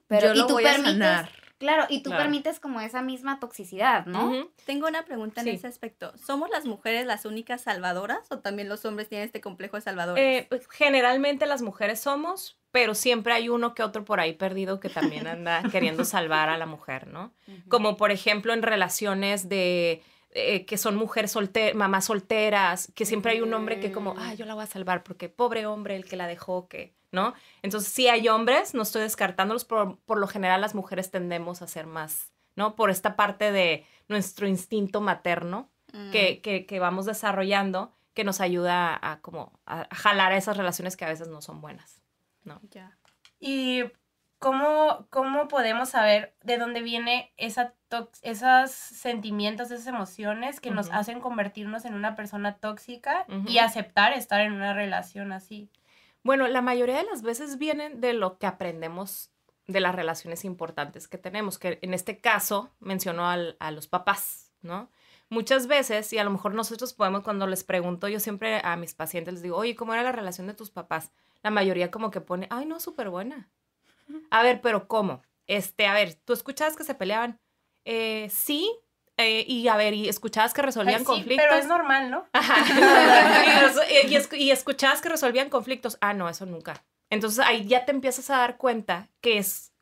Pero, 0.08 0.28
Yo 0.28 0.34
y 0.34 0.38
lo 0.38 0.46
tú 0.46 0.54
voy 0.54 0.64
a 0.66 0.74
permites, 0.74 0.92
sanar. 0.94 1.30
claro, 1.58 1.86
y 1.90 2.04
tú 2.04 2.12
Claro. 2.12 2.24
permites 2.24 2.60
como 2.60 2.82
esa 2.82 3.02
misma 3.02 3.40
toxicidad, 3.40 4.06
¿no? 4.06 4.48
Tengo 4.68 4.88
una 4.88 5.06
pregunta 5.06 5.42
en 5.42 5.48
Sí. 5.48 5.54
ese 5.54 5.66
aspecto. 5.66 6.14
¿Somos 6.18 6.52
las 6.52 6.66
mujeres 6.66 7.08
las 7.08 7.25
únicas 7.25 7.62
salvadoras 7.62 8.20
o 8.32 8.38
también 8.40 8.70
los 8.70 8.86
hombres 8.86 9.10
tienen 9.10 9.25
este 9.25 9.42
complejo 9.42 9.78
de 9.78 9.82
salvadores? 9.82 10.24
Eh, 10.24 10.46
pues, 10.48 10.68
generalmente 10.70 11.48
las 11.48 11.64
mujeres 11.64 12.00
somos, 12.00 12.60
pero 12.70 12.94
siempre 12.94 13.34
hay 13.34 13.50
uno 13.50 13.74
que 13.74 13.82
otro 13.82 14.06
por 14.06 14.20
ahí 14.20 14.34
perdido 14.34 14.80
que 14.80 14.90
también 14.90 15.25
anda 15.25 15.64
queriendo 15.72 16.06
salvar 16.06 16.50
a 16.50 16.58
la 16.60 16.68
mujer, 16.68 17.08
¿no? 17.08 17.34
Como 17.70 17.98
por 17.98 18.12
ejemplo 18.12 18.54
en 18.54 18.62
relaciones 18.62 19.50
de 19.50 20.04
eh, 20.38 20.65
que 20.65 20.77
son 20.77 20.96
mujeres 20.98 21.32
solteras, 21.32 21.75
mamás 21.75 22.06
solteras, 22.06 22.92
que 22.94 23.06
siempre 23.06 23.32
hay 23.32 23.42
un 23.42 23.54
hombre 23.54 23.80
que 23.80 23.92
como, 23.92 24.13
Mm. 24.13 24.20
ah, 24.20 24.34
yo 24.36 24.46
la 24.46 24.54
voy 24.54 24.63
a 24.63 24.68
salvar 24.68 25.01
porque 25.04 25.30
pobre 25.30 25.65
hombre 25.65 25.96
el 25.96 26.06
que 26.06 26.18
la 26.18 26.27
dejó, 26.27 26.68
que, 26.68 26.94
¿no? 27.12 27.34
Entonces 27.62 27.92
sí 27.92 28.08
hay 28.10 28.27
hombres, 28.27 28.74
no 28.74 28.82
estoy 28.84 29.01
descartándolos, 29.04 29.63
pero 29.65 29.98
por 30.06 30.18
lo 30.20 30.27
general 30.27 30.60
las 30.62 30.75
mujeres 30.75 31.10
tendemos 31.10 31.62
a 31.62 31.68
ser 31.68 31.88
más, 31.88 32.32
¿no? 32.56 32.75
Por 32.75 32.89
esta 32.89 33.15
parte 33.15 33.51
de 33.51 33.86
nuestro 34.10 34.48
instinto 34.48 35.01
materno 35.01 35.70
Mm. 35.94 36.12
que, 36.12 36.42
que, 36.42 36.65
que 36.65 36.80
vamos 36.82 37.06
desarrollando 37.06 37.94
que 38.13 38.25
nos 38.25 38.42
ayuda 38.42 38.94
a, 38.94 39.12
a 39.13 39.22
como 39.22 39.58
a, 39.65 39.88
a 39.89 39.96
jalar 39.96 40.34
a 40.34 40.38
esas 40.38 40.58
relaciones 40.58 40.98
que 40.98 41.06
a 41.06 41.10
veces 41.10 41.30
no 41.30 41.42
son 41.42 41.62
buenas. 41.62 42.01
Ya. 42.72 42.98
¿Y 43.39 43.84
cómo, 44.39 45.08
cómo 45.10 45.48
podemos 45.48 45.89
saber 45.89 46.36
de 46.44 46.58
dónde 46.58 46.82
viene 46.82 47.34
esa 47.38 47.74
esos 48.22 48.72
sentimientos, 48.72 49.72
esas 49.72 49.88
emociones 49.88 50.60
que 50.60 50.72
nos 50.72 50.90
hacen 50.92 51.20
convertirnos 51.20 51.86
en 51.86 51.94
una 51.94 52.16
persona 52.16 52.56
tóxica 52.58 53.25
y 53.48 53.58
aceptar 53.60 54.14
estar 54.14 54.42
en 54.42 54.54
una 54.54 54.74
relación 54.74 55.32
así? 55.32 55.70
Bueno, 56.24 56.48
la 56.48 56.62
mayoría 56.62 56.98
de 56.98 57.04
las 57.06 57.22
veces 57.22 57.58
vienen 57.58 58.02
de 58.02 58.14
lo 58.14 58.38
que 58.38 58.48
aprendemos 58.48 59.30
de 59.68 59.80
las 59.80 59.96
relaciones 59.96 60.46
importantes 60.46 61.08
que 61.08 61.18
tenemos, 61.18 61.58
que 61.60 61.80
en 61.82 61.94
este 61.94 62.20
caso 62.20 62.70
mencionó 62.80 63.28
al- 63.28 63.58
a 63.60 63.72
los 63.72 63.88
papás, 63.88 64.52
¿no? 64.62 64.90
Muchas 65.30 65.66
veces, 65.68 66.14
y 66.14 66.20
a 66.20 66.24
lo 66.24 66.30
mejor 66.30 66.54
nosotros 66.54 66.94
podemos, 66.94 67.24
cuando 67.24 67.48
les 67.48 67.64
pregunto, 67.64 68.08
yo 68.08 68.20
siempre 68.20 68.62
a 68.64 68.75
mis 68.75 68.94
pacientes 68.94 69.34
les 69.36 69.44
digo, 69.44 69.58
oye, 69.58 69.75
¿cómo 69.75 69.94
era 69.94 70.04
la 70.04 70.12
relación 70.12 70.46
de 70.46 70.54
tus 70.54 70.70
papás? 70.70 71.12
La 71.42 71.50
mayoría 71.50 71.90
como 71.90 72.12
que 72.12 72.22
pone, 72.22 72.48
ay, 72.52 72.66
no, 72.68 72.80
súper 72.80 73.10
buena. 73.10 73.50
A 74.32 74.44
ver, 74.44 74.62
pero 74.62 74.88
¿cómo? 74.88 75.22
Este, 75.48 75.86
a 75.88 75.94
ver, 75.94 76.16
¿tú 76.25 76.34
escuchabas 76.34 76.75
que 76.75 76.84
se 76.84 76.96
peleaban? 76.96 77.40
Eh, 77.86 78.27
sí, 78.30 78.72
eh, 79.18 79.46
y 79.48 79.68
a 79.68 79.77
ver, 79.77 79.94
¿y 79.94 80.10
escuchabas 80.10 80.54
que 80.54 80.62
resolvían 80.62 80.96
Ay, 80.96 81.01
sí, 81.01 81.06
conflictos? 81.06 81.46
pero 81.48 81.60
es 81.60 81.68
normal, 81.68 82.12
¿no? 82.12 82.25
Ajá. 82.34 82.56
y, 83.89 84.36
y 84.38 84.51
escuchabas 84.51 85.01
que 85.01 85.10
resolvían 85.10 85.50
conflictos. 85.50 85.98
Ah, 86.01 86.13
no, 86.13 86.27
eso 86.27 86.46
nunca. 86.46 86.84
Entonces 87.10 87.46
ahí 87.46 87.65
ya 87.65 87.86
te 87.86 87.92
empiezas 87.92 88.30
a 88.30 88.38
dar 88.38 88.58
cuenta 88.58 89.10
que 89.22 89.38
es 89.38 89.74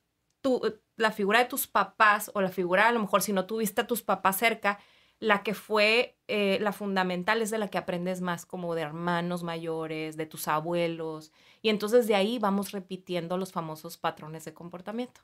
tu, 0.42 0.62
la 0.98 1.12
figura 1.12 1.40
de 1.40 1.46
tus 1.46 1.68
papás 1.68 2.32
o 2.34 2.42
la 2.42 2.50
figura, 2.50 2.88
a 2.88 2.92
lo 2.92 3.00
mejor 3.00 3.22
si 3.22 3.34
no 3.34 3.46
tuviste 3.46 3.82
a 3.82 3.88
tus 3.88 4.04
papás 4.04 4.38
cerca, 4.38 4.80
la 5.20 5.42
que 5.42 5.54
fue 5.54 6.18
eh, 6.28 6.58
la 6.62 6.74
fundamental 6.74 7.42
es 7.42 7.50
de 7.50 7.58
la 7.58 7.70
que 7.70 7.78
aprendes 7.78 8.22
más, 8.22 8.46
como 8.46 8.76
de 8.76 8.82
hermanos 8.82 9.42
mayores, 9.42 10.18
de 10.18 10.26
tus 10.26 10.48
abuelos. 10.48 11.32
Y 11.62 11.70
entonces 11.70 12.08
de 12.08 12.16
ahí 12.16 12.40
vamos 12.40 12.72
repitiendo 12.72 13.38
los 13.38 13.52
famosos 13.52 13.98
patrones 13.98 14.44
de 14.46 14.54
comportamiento, 14.54 15.22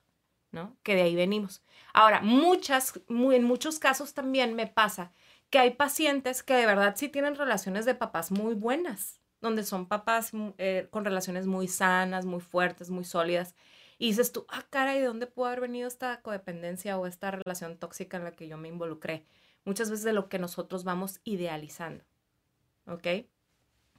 ¿no? 0.51 0.77
Que 0.84 0.96
de 0.96 1.03
ahí 1.03 1.15
venimos. 1.15 1.63
Ahora, 1.94 2.22
muchas, 2.22 2.94
en 3.08 3.43
muchos 3.43 3.80
casos 3.80 4.13
también 4.13 4.56
me 4.56 4.67
pasa 4.67 5.12
que 5.50 5.60
hay 5.60 5.71
pacientes 5.71 6.43
que 6.43 6.54
de 6.54 6.65
verdad 6.65 6.95
sí 6.95 7.10
tienen 7.10 7.36
relaciones 7.36 7.86
de 7.86 7.95
papás 7.95 8.32
muy 8.32 8.54
buenas, 8.54 9.19
donde 9.41 9.63
son 9.63 9.88
papás 9.88 10.34
mm, 10.34 10.50
eh, 10.58 10.88
con 10.91 11.06
relaciones 11.06 11.47
muy 11.47 11.67
sanas, 11.67 12.26
muy 12.26 12.41
fuertes, 12.41 12.89
muy 12.89 13.06
sólidas. 13.06 13.56
Y 13.97 14.08
dices 14.08 14.32
tú, 14.32 14.45
ah, 14.50 14.65
cara, 14.69 14.95
¿y 14.95 15.00
de 15.00 15.08
dónde 15.08 15.28
pudo 15.28 15.47
haber 15.47 15.62
venido 15.62 15.88
esta 15.88 16.21
codependencia 16.21 16.97
o 16.97 17.06
esta 17.06 17.32
relación 17.32 17.78
tóxica 17.78 18.17
en 18.17 18.23
la 18.23 18.32
que 18.32 18.47
yo 18.47 18.58
me 18.58 18.69
involucré? 18.69 19.26
Muchas 19.65 19.89
veces 19.89 20.06
de 20.06 20.13
lo 20.13 20.30
que 20.30 20.39
nosotros 20.39 20.84
vamos 20.84 21.19
idealizando, 21.26 22.06
¿ok? 22.86 23.08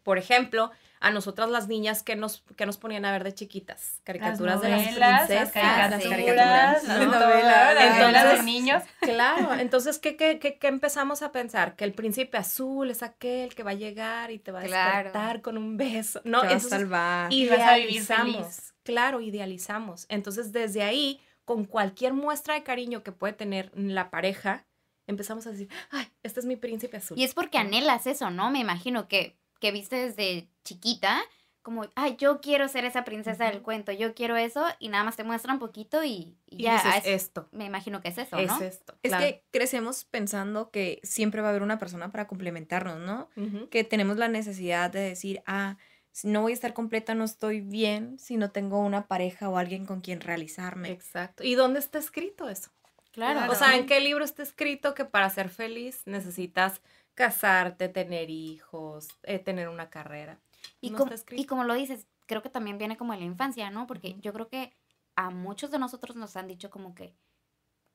Por 0.02 0.18
ejemplo, 0.18 0.70
a 1.02 1.10
nosotras 1.10 1.48
las 1.48 1.66
niñas 1.66 2.02
que 2.02 2.14
nos, 2.14 2.42
que 2.56 2.66
nos 2.66 2.76
ponían 2.76 3.06
a 3.06 3.12
ver 3.12 3.24
de 3.24 3.32
chiquitas, 3.34 4.00
caricaturas 4.04 4.60
de 4.60 4.68
las 4.68 4.80
novelas, 4.80 4.98
las 4.98 5.26
princesas. 5.28 5.52
caricaturas, 5.52 6.84
¿no? 6.84 6.88
las 6.98 7.06
¿no? 7.06 7.12
novelas, 7.20 7.74
las 7.74 7.98
novelas 7.98 8.36
de 8.38 8.42
niños. 8.44 8.82
Claro, 9.00 9.54
entonces, 9.58 9.98
¿qué, 9.98 10.16
qué, 10.16 10.38
qué, 10.38 10.58
qué 10.58 10.66
empezamos 10.68 11.22
a 11.22 11.32
pensar? 11.32 11.74
Que 11.74 11.84
el 11.84 11.94
príncipe 11.94 12.36
azul 12.36 12.90
es 12.90 13.02
aquel 13.02 13.54
que 13.54 13.62
va 13.62 13.70
a 13.70 13.74
llegar 13.74 14.30
y 14.30 14.38
te 14.38 14.52
va 14.52 14.60
a 14.60 14.64
Claro. 14.64 15.04
despertar 15.04 15.40
con 15.40 15.56
un 15.56 15.76
beso. 15.78 16.20
No, 16.24 16.40
Te 16.42 16.46
va 16.48 16.52
a 16.52 16.54
entonces 16.56 16.70
salvar. 16.78 17.32
Y 17.32 17.48
vas 17.48 17.60
a 17.60 17.74
vivir 17.76 17.90
idealizamos. 17.92 18.36
feliz. 18.36 18.74
Claro, 18.82 19.20
idealizamos. 19.22 20.04
Entonces, 20.10 20.52
desde 20.52 20.82
ahí, 20.82 21.18
con 21.46 21.64
cualquier 21.64 22.12
muestra 22.12 22.54
de 22.54 22.62
cariño 22.62 23.02
que 23.02 23.12
puede 23.12 23.32
tener 23.32 23.70
la 23.74 24.10
pareja, 24.10 24.66
empezamos 25.06 25.46
a 25.46 25.50
decir, 25.52 25.68
ay, 25.90 26.06
este 26.22 26.40
es 26.40 26.46
mi 26.46 26.56
príncipe 26.56 26.98
azul. 26.98 27.18
Y 27.18 27.24
es 27.24 27.32
porque 27.34 27.56
anhelas 27.58 28.06
eso, 28.06 28.30
¿no? 28.30 28.50
Me 28.50 28.58
imagino 28.60 29.08
que, 29.08 29.39
que 29.60 29.70
viste 29.72 29.96
desde 29.96 30.48
chiquita, 30.64 31.20
como, 31.62 31.86
ay, 31.94 32.16
yo 32.18 32.40
quiero 32.40 32.68
ser 32.68 32.86
esa 32.86 33.04
princesa 33.04 33.44
del 33.44 33.60
cuento, 33.60 33.92
yo 33.92 34.14
quiero 34.14 34.36
eso, 34.36 34.64
y 34.78 34.88
nada 34.88 35.04
más 35.04 35.16
te 35.16 35.24
muestran 35.24 35.58
poquito 35.58 36.02
y, 36.02 36.38
y 36.46 36.56
Y 36.56 36.62
ya, 36.62 36.76
dices, 36.82 36.94
es- 36.96 37.06
esto, 37.06 37.48
me 37.52 37.66
imagino 37.66 38.00
que 38.00 38.08
es 38.08 38.16
eso, 38.18 38.38
es 38.38 38.48
¿no? 38.48 38.60
esto. 38.62 38.94
Es 39.02 39.10
claro. 39.10 39.26
que 39.26 39.44
crecemos 39.50 40.04
pensando 40.06 40.70
que 40.70 41.00
siempre 41.02 41.42
va 41.42 41.48
a 41.48 41.50
haber 41.50 41.62
una 41.62 41.78
persona 41.78 42.10
para 42.10 42.26
complementarnos, 42.26 42.98
¿no? 42.98 43.28
Que 43.70 43.84
tenemos 43.84 44.16
la 44.16 44.28
necesidad 44.28 44.90
de 44.90 45.00
decir, 45.00 45.42
ah, 45.46 45.76
si 46.12 46.28
no 46.28 46.40
voy 46.40 46.52
a 46.52 46.54
estar 46.54 46.72
completa, 46.72 47.14
no 47.14 47.24
estoy 47.24 47.60
bien 47.60 48.18
si 48.18 48.36
no 48.38 48.50
tengo 48.50 48.80
una 48.80 49.06
pareja 49.06 49.50
o 49.50 49.58
alguien 49.58 49.84
con 49.84 50.00
quien 50.00 50.20
realizarme. 50.22 50.90
Exacto. 50.90 51.44
¿Y 51.44 51.54
dónde 51.56 51.78
está 51.78 51.98
escrito 51.98 52.48
eso? 52.48 52.70
Claro. 53.12 53.52
O 53.52 53.54
sea, 53.54 53.76
¿en 53.76 53.86
qué 53.86 54.00
libro 54.00 54.24
está 54.24 54.42
escrito 54.42 54.94
que 54.94 55.04
para 55.04 55.28
ser 55.30 55.50
feliz 55.50 56.02
necesitas 56.06 56.80
casarte, 57.20 57.88
tener 57.88 58.30
hijos, 58.30 59.08
eh, 59.24 59.38
tener 59.38 59.68
una 59.68 59.90
carrera? 59.90 60.40
Y, 60.80 60.90
No 60.90 60.98
com- 60.98 61.10
y 61.36 61.44
como 61.44 61.64
lo 61.64 61.74
dices, 61.74 62.06
creo 62.26 62.42
que 62.42 62.50
también 62.50 62.78
viene 62.78 62.96
como 62.96 63.12
de 63.12 63.18
la 63.18 63.24
infancia, 63.24 63.70
¿no? 63.70 63.86
Porque 63.86 64.16
yo 64.20 64.32
creo 64.32 64.48
que 64.48 64.72
a 65.16 65.30
muchos 65.30 65.70
de 65.70 65.78
nosotros 65.78 66.16
nos 66.16 66.36
han 66.36 66.48
dicho 66.48 66.70
como 66.70 66.94
que 66.94 67.14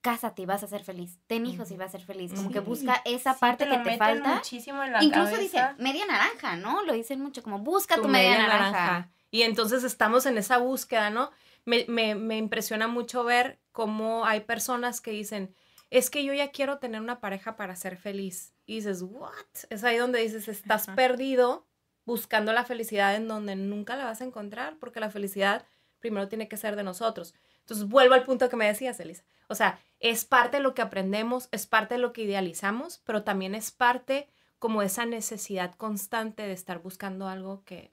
cásate 0.02 0.44
y 0.44 0.46
vas 0.46 0.62
a 0.62 0.68
ser 0.68 0.84
feliz, 0.84 1.18
ten 1.26 1.48
hijos 1.48 1.72
y 1.72 1.78
vas 1.78 1.88
a 1.90 1.92
ser 1.98 2.06
feliz, 2.06 2.32
como 2.32 2.52
que 2.52 2.60
busca 2.60 3.02
esa 3.06 3.34
Sí, 3.34 3.40
parte 3.40 3.64
te 3.64 3.70
que 3.72 3.78
lo 3.78 3.84
te 3.84 3.98
falta. 3.98 4.36
muchísimo 4.36 4.84
en 4.84 4.94
la 4.94 5.00
Incluso 5.02 5.32
cabeza. 5.32 5.42
dicen 5.42 5.66
media 5.80 6.06
naranja, 6.06 6.56
¿no? 6.58 6.84
Lo 6.84 6.94
dicen 6.94 7.22
mucho, 7.22 7.42
como 7.42 7.58
busca 7.60 7.96
tu, 7.96 8.08
media, 8.08 8.38
naranja. 8.48 9.10
Y 9.32 9.42
entonces 9.42 9.84
estamos 9.84 10.28
en 10.28 10.38
esa 10.38 10.60
búsqueda, 10.60 11.10
¿no? 11.10 11.32
Me, 11.66 11.86
me, 11.88 12.14
me 12.14 12.38
impresiona 12.38 12.88
mucho 12.88 13.24
ver 13.24 13.60
cómo 13.72 14.26
hay 14.28 14.42
personas 14.42 15.02
que 15.02 15.10
dicen, 15.10 15.56
es 15.98 16.10
que 16.10 16.26
yo 16.26 16.34
ya 16.34 16.52
quiero 16.52 16.78
tener 16.78 17.00
una 17.00 17.22
pareja 17.22 17.56
para 17.56 17.76
ser 17.78 17.96
feliz. 17.96 18.54
Y 18.66 18.76
dices, 18.76 19.02
¿what? 19.02 19.32
Es 19.70 19.86
ahí 19.86 19.96
donde 19.96 20.20
dices, 20.20 20.50
estás 20.50 20.90
Ajá. 20.90 20.96
perdido 20.96 21.66
buscando 22.06 22.52
la 22.52 22.66
felicidad 22.66 23.16
en 23.16 23.30
donde 23.30 23.56
nunca 23.56 23.96
la 23.96 24.04
vas 24.04 24.20
a 24.20 24.26
encontrar, 24.26 24.78
porque 24.78 25.00
la 25.00 25.10
felicidad 25.10 25.66
primero 26.00 26.28
tiene 26.28 26.50
que 26.50 26.58
ser 26.58 26.76
de 26.76 26.84
nosotros. 26.84 27.34
Entonces 27.62 27.88
vuelvo 27.88 28.14
al 28.14 28.24
punto 28.24 28.50
que 28.50 28.58
me 28.58 28.68
decías, 28.68 29.00
Elisa. 29.00 29.24
O 29.48 29.56
sea, 29.56 29.80
es 30.02 30.26
parte 30.26 30.58
de 30.58 30.64
lo 30.64 30.74
que 30.74 30.82
aprendemos, 30.82 31.48
es 31.52 31.66
parte 31.66 31.96
de 31.96 32.02
lo 32.02 32.12
que 32.12 32.24
idealizamos, 32.24 33.02
pero 33.06 33.24
también 33.24 33.56
es 33.56 33.72
parte 33.72 34.28
como 34.60 34.82
esa 34.82 35.06
necesidad 35.06 35.76
constante 35.76 36.44
de 36.44 36.52
estar 36.52 36.80
buscando 36.80 37.30
algo 37.30 37.64
que, 37.64 37.90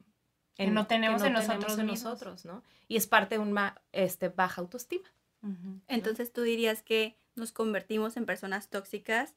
Que 0.57 0.67
no 0.67 0.89
tenemos 0.89 1.23
en 1.23 1.35
nosotros 1.35 1.79
en 1.79 1.87
nosotros, 1.87 2.45
¿no? 2.45 2.65
Y 2.89 2.97
es 2.97 3.07
parte 3.07 3.37
de 3.37 3.41
una 3.41 3.81
este, 3.93 4.29
baja 4.29 4.61
autoestima. 4.61 5.09
Entonces 5.89 6.33
tú 6.33 6.43
dirías 6.43 6.83
que 6.83 7.17
nos 7.35 7.53
convertimos 7.53 8.17
en 8.17 8.27
personas 8.27 8.69
tóxicas 8.69 9.35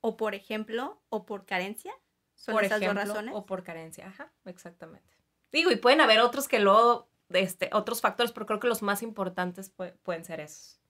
o 0.00 0.16
por 0.16 0.34
ejemplo 0.34 1.00
o 1.08 1.26
por 1.26 1.44
carencia. 1.46 1.92
¿Son 2.34 2.54
por 2.54 2.64
esas 2.64 2.80
ejemplo, 2.80 3.00
dos 3.00 3.08
razones? 3.08 3.34
o 3.36 3.44
por 3.44 3.62
carencia, 3.62 4.06
ajá, 4.08 4.32
exactamente. 4.46 5.16
Digo, 5.52 5.70
y 5.70 5.76
pueden 5.76 6.00
haber 6.00 6.20
otros 6.20 6.48
que 6.48 6.58
luego, 6.58 7.08
este, 7.28 7.68
otros 7.72 8.00
factores, 8.00 8.32
pero 8.32 8.46
creo 8.46 8.60
que 8.60 8.68
los 8.68 8.80
más 8.82 9.02
importantes 9.02 9.74
pue- 9.76 9.94
pueden 10.02 10.24
ser 10.24 10.40
esos. 10.40 10.80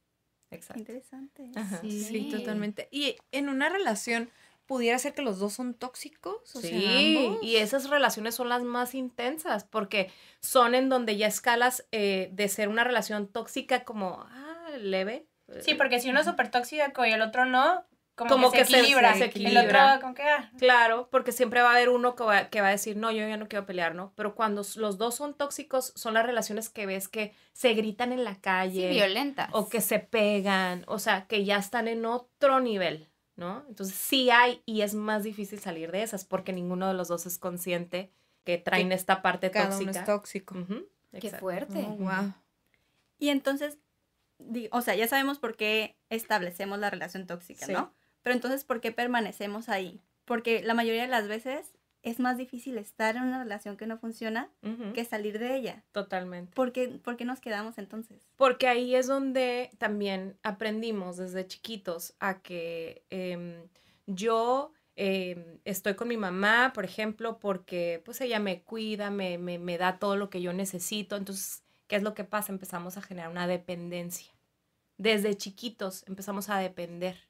Exacto. 0.53 0.81
Interesante. 0.81 1.51
Ajá. 1.57 1.81
Sí, 1.81 2.05
Sí. 2.05 2.31
totalmente. 2.31 2.89
Y 2.91 3.17
en 3.33 3.49
una 3.49 3.69
relación, 3.69 4.31
¿pudiera 4.67 4.99
ser 4.99 5.13
que 5.15 5.23
los 5.23 5.39
dos 5.41 5.53
son 5.55 5.75
tóxicos? 5.75 6.37
O 6.55 6.61
sea, 6.61 6.71
Sí, 6.71 7.17
ambos. 7.27 7.43
y 7.43 7.57
esas 7.57 7.89
relaciones 7.91 8.35
son 8.37 8.49
las 8.49 8.63
más 8.63 8.95
intensas 8.95 9.65
porque 9.65 10.13
son 10.41 10.75
en 10.77 10.89
donde 10.89 11.17
ya 11.17 11.27
escalas 11.27 11.87
eh, 11.93 12.31
de 12.33 12.49
ser 12.49 12.69
una 12.69 12.85
relación 12.85 13.27
tóxica 13.29 13.85
como, 13.85 14.25
ah, 14.29 14.71
leve. 14.79 15.27
Sí, 15.63 15.75
porque 15.75 16.01
si 16.01 16.11
uno 16.11 16.21
es 16.21 16.27
súper 16.27 16.51
tóxico 16.51 17.05
y 17.05 17.11
el 17.13 17.23
otro 17.23 17.45
no, 17.45 17.85
como, 18.15 18.31
Como 18.31 18.51
que, 18.53 18.59
que 18.59 18.65
se 18.67 18.71
se- 18.73 18.79
equilibra. 18.81 19.13
se 19.15 19.19
El 19.25 19.31
equilibra. 19.31 19.87
otro, 19.95 20.01
como 20.03 20.15
que, 20.15 20.23
ah, 20.23 20.51
Claro, 20.59 21.09
porque 21.11 21.33
siempre 21.33 21.63
va 21.63 21.71
a 21.71 21.77
haber 21.77 21.89
uno 21.89 22.15
que 22.17 22.23
va, 22.25 22.49
que 22.51 22.61
va 22.61 22.69
a 22.69 22.73
decir, 22.73 22.97
no, 22.99 23.11
yo 23.11 23.27
ya 23.27 23.39
no 23.39 23.49
quiero 23.49 23.65
pelear, 23.65 23.95
¿no? 23.95 24.13
Pero 24.15 24.35
cuando 24.35 24.63
los 24.77 24.99
dos 24.99 25.15
son 25.15 25.33
tóxicos, 25.35 25.93
son 25.97 26.13
las 26.15 26.27
relaciones 26.27 26.69
que 26.69 26.85
ves 26.85 27.09
que 27.09 27.33
se 27.55 27.73
gritan 27.73 28.13
en 28.13 28.25
la 28.25 28.35
Sí, 28.35 28.41
calle. 28.43 28.91
violentas. 28.91 29.49
o 29.53 29.69
que 29.71 29.81
se 29.81 30.01
pegan, 30.01 30.85
o 30.87 30.99
sea, 30.99 31.27
que 31.27 31.45
ya 31.47 31.57
están 31.57 31.89
en 31.89 32.05
otro 32.05 32.61
nivel, 32.61 33.09
¿no? 33.37 33.65
Entonces 33.69 33.97
sí 33.97 34.29
hay 34.29 34.61
y 34.67 34.83
es 34.83 34.95
más 34.95 35.23
difícil 35.23 35.59
salir 35.59 35.91
de 35.91 36.03
esas 36.03 36.27
porque 36.27 36.53
ninguno 36.53 36.89
de 36.89 36.95
los 36.95 37.09
dos 37.09 37.25
es 37.25 37.39
consciente 37.39 38.13
que 38.45 38.59
traen 38.59 38.91
Que 38.91 38.95
esta 38.97 39.23
parte 39.23 39.51
Cada 39.51 39.71
tóxica. 39.71 39.91
uno 39.91 39.99
es 39.99 40.05
tóxico. 40.07 40.55
Qué 41.13 41.19
exacto. 41.19 41.39
fuerte. 41.39 41.87
Oh, 41.89 41.95
wow. 41.97 42.35
Y 43.19 43.31
entonces, 43.31 43.79
o 44.71 44.81
sea, 44.81 44.95
ya 44.95 45.07
sabemos 45.09 45.39
por 45.39 45.57
qué 45.57 45.97
establecemos 46.09 46.79
la 46.79 46.91
relación 46.91 47.27
tóxica, 47.27 47.67
Sí. 47.67 47.73
¿no? 47.73 47.93
Pero 48.23 48.35
entonces, 48.35 48.65
¿por 48.65 48.81
qué 48.81 48.93
permanecemos 48.93 49.69
ahí? 49.69 50.01
Porque 50.25 50.63
la 50.63 50.75
mayoría 50.75 51.03
de 51.03 51.09
las 51.09 51.27
veces 51.29 51.73
es 52.03 52.19
más 52.19 52.39
difícil 52.39 52.79
estar 52.79 53.17
en 53.17 53.25
una 53.25 53.43
relación 53.43 53.77
que 53.77 53.87
no 53.87 53.99
funciona 53.99 54.51
que 54.95 55.05
salir 55.05 55.39
de 55.39 55.55
ella. 55.57 55.85
Totalmente. 55.93 56.55
¿Por 56.55 56.73
qué, 56.73 56.89
por 56.89 57.17
qué 57.17 57.25
nos 57.27 57.41
quedamos 57.41 57.77
entonces? 57.79 58.23
Porque 58.37 58.69
ahí 58.69 58.95
es 58.95 59.07
donde 59.07 59.71
también 59.79 60.39
aprendimos 60.43 61.19
desde 61.19 61.47
chiquitos 61.47 62.15
a 62.21 62.41
que 62.41 63.05
em, 63.11 63.69
yo 64.07 64.73
em, 64.97 65.59
estoy 65.65 65.95
con 65.95 66.09
mi 66.09 66.17
mamá, 66.17 66.73
por 66.75 66.85
ejemplo, 66.85 67.39
porque 67.39 68.03
pues 68.05 68.21
ella 68.23 68.39
me 68.39 68.63
cuida, 68.63 69.11
me, 69.11 69.37
me, 69.39 69.59
me 69.59 69.77
da 69.79 69.99
todo 69.99 70.17
lo 70.17 70.31
que 70.31 70.41
yo 70.43 70.53
necesito. 70.53 71.17
Entonces, 71.17 71.63
¿qué 71.91 71.97
es 71.97 72.05
lo 72.05 72.15
que 72.15 72.23
pasa? 72.23 72.53
Empezamos 72.53 72.97
a 72.97 73.03
generar 73.03 73.33
una 73.33 73.49
dependencia. 73.49 74.33
Desde 74.97 75.37
chiquitos 75.37 76.05
empezamos 76.07 76.49
a 76.49 76.59
depender 76.59 77.27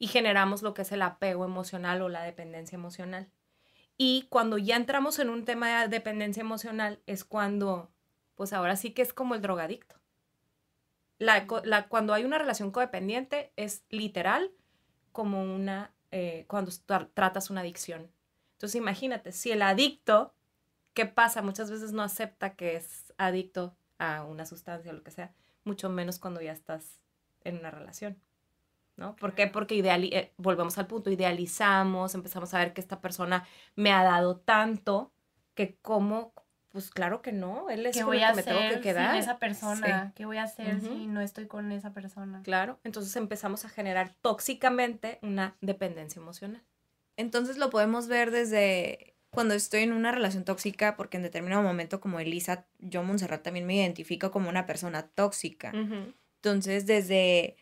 y 0.00 0.08
generamos 0.08 0.62
lo 0.62 0.74
que 0.74 0.82
es 0.82 0.90
el 0.90 1.02
apego 1.02 1.44
emocional 1.44 2.02
o 2.02 2.08
la 2.08 2.24
dependencia 2.24 2.74
emocional. 2.74 3.30
Y 3.96 4.26
cuando 4.28 4.58
ya 4.58 4.74
entramos 4.74 5.20
en 5.20 5.30
un 5.30 5.44
tema 5.44 5.82
de 5.82 5.88
dependencia 5.88 6.40
emocional 6.40 7.00
es 7.06 7.24
cuando, 7.24 7.92
pues 8.34 8.52
ahora 8.52 8.74
sí 8.74 8.90
que 8.90 9.02
es 9.02 9.12
como 9.12 9.36
el 9.36 9.42
drogadicto. 9.42 9.94
La, 11.18 11.46
cuando 11.86 12.12
hay 12.12 12.24
una 12.24 12.38
relación 12.38 12.72
codependiente 12.72 13.52
es 13.54 13.84
literal 13.90 14.50
como 15.12 15.40
una, 15.40 15.94
eh, 16.10 16.46
cuando 16.48 16.72
tra- 16.72 17.10
tratas 17.14 17.48
una 17.48 17.60
adicción. 17.60 18.10
Entonces 18.54 18.74
imagínate, 18.74 19.30
si 19.30 19.52
el 19.52 19.62
adicto, 19.62 20.34
¿qué 20.94 21.06
pasa? 21.06 21.42
Muchas 21.42 21.70
veces 21.70 21.92
no 21.92 22.02
acepta 22.02 22.56
que 22.56 22.74
es 22.74 23.12
adicto 23.18 23.76
a 24.00 24.24
una 24.24 24.46
sustancia 24.46 24.90
o 24.90 24.94
lo 24.94 25.04
que 25.04 25.10
sea, 25.12 25.32
mucho 25.64 25.88
menos 25.90 26.18
cuando 26.18 26.40
ya 26.40 26.52
estás 26.52 27.00
en 27.44 27.58
una 27.58 27.70
relación. 27.70 28.18
¿No? 28.96 29.16
¿Por 29.16 29.34
qué? 29.34 29.46
Porque 29.46 29.74
ideali- 29.76 30.12
eh, 30.12 30.32
volvemos 30.36 30.76
al 30.76 30.86
punto, 30.86 31.10
idealizamos, 31.10 32.14
empezamos 32.14 32.52
a 32.52 32.58
ver 32.58 32.74
que 32.74 32.80
esta 32.82 33.00
persona 33.00 33.46
me 33.74 33.92
ha 33.92 34.02
dado 34.02 34.36
tanto 34.36 35.10
que 35.54 35.76
como, 35.80 36.34
pues 36.68 36.90
claro 36.90 37.22
que 37.22 37.32
no, 37.32 37.70
él 37.70 37.86
es 37.86 37.96
¿Qué 37.96 38.04
voy 38.04 38.18
el 38.18 38.24
a 38.24 38.30
que 38.30 38.36
me 38.36 38.42
tengo 38.42 38.60
que 38.68 38.80
quedar. 38.80 39.12
sin 39.12 39.22
esa 39.22 39.38
persona? 39.38 40.12
¿Qué 40.14 40.26
voy 40.26 40.36
a 40.36 40.42
hacer 40.42 40.80
si 40.82 41.06
no 41.06 41.22
estoy 41.22 41.46
con 41.46 41.72
esa 41.72 41.94
persona? 41.94 42.42
Claro, 42.42 42.78
entonces 42.84 43.16
empezamos 43.16 43.64
a 43.64 43.70
generar 43.70 44.14
tóxicamente 44.20 45.18
una 45.22 45.56
dependencia 45.62 46.20
emocional. 46.20 46.62
Entonces 47.16 47.56
lo 47.56 47.70
podemos 47.70 48.06
ver 48.06 48.30
desde 48.30 49.09
cuando 49.30 49.54
estoy 49.54 49.82
en 49.82 49.92
una 49.92 50.12
relación 50.12 50.44
tóxica, 50.44 50.96
porque 50.96 51.16
en 51.16 51.22
determinado 51.22 51.62
momento, 51.62 52.00
como 52.00 52.20
Elisa, 52.20 52.66
yo, 52.78 53.02
Montserrat, 53.02 53.42
también 53.42 53.66
me 53.66 53.76
identifico 53.76 54.30
como 54.30 54.48
una 54.48 54.66
persona 54.66 55.08
tóxica. 55.08 55.72
Entonces, 56.36 56.86
desde 56.86 57.56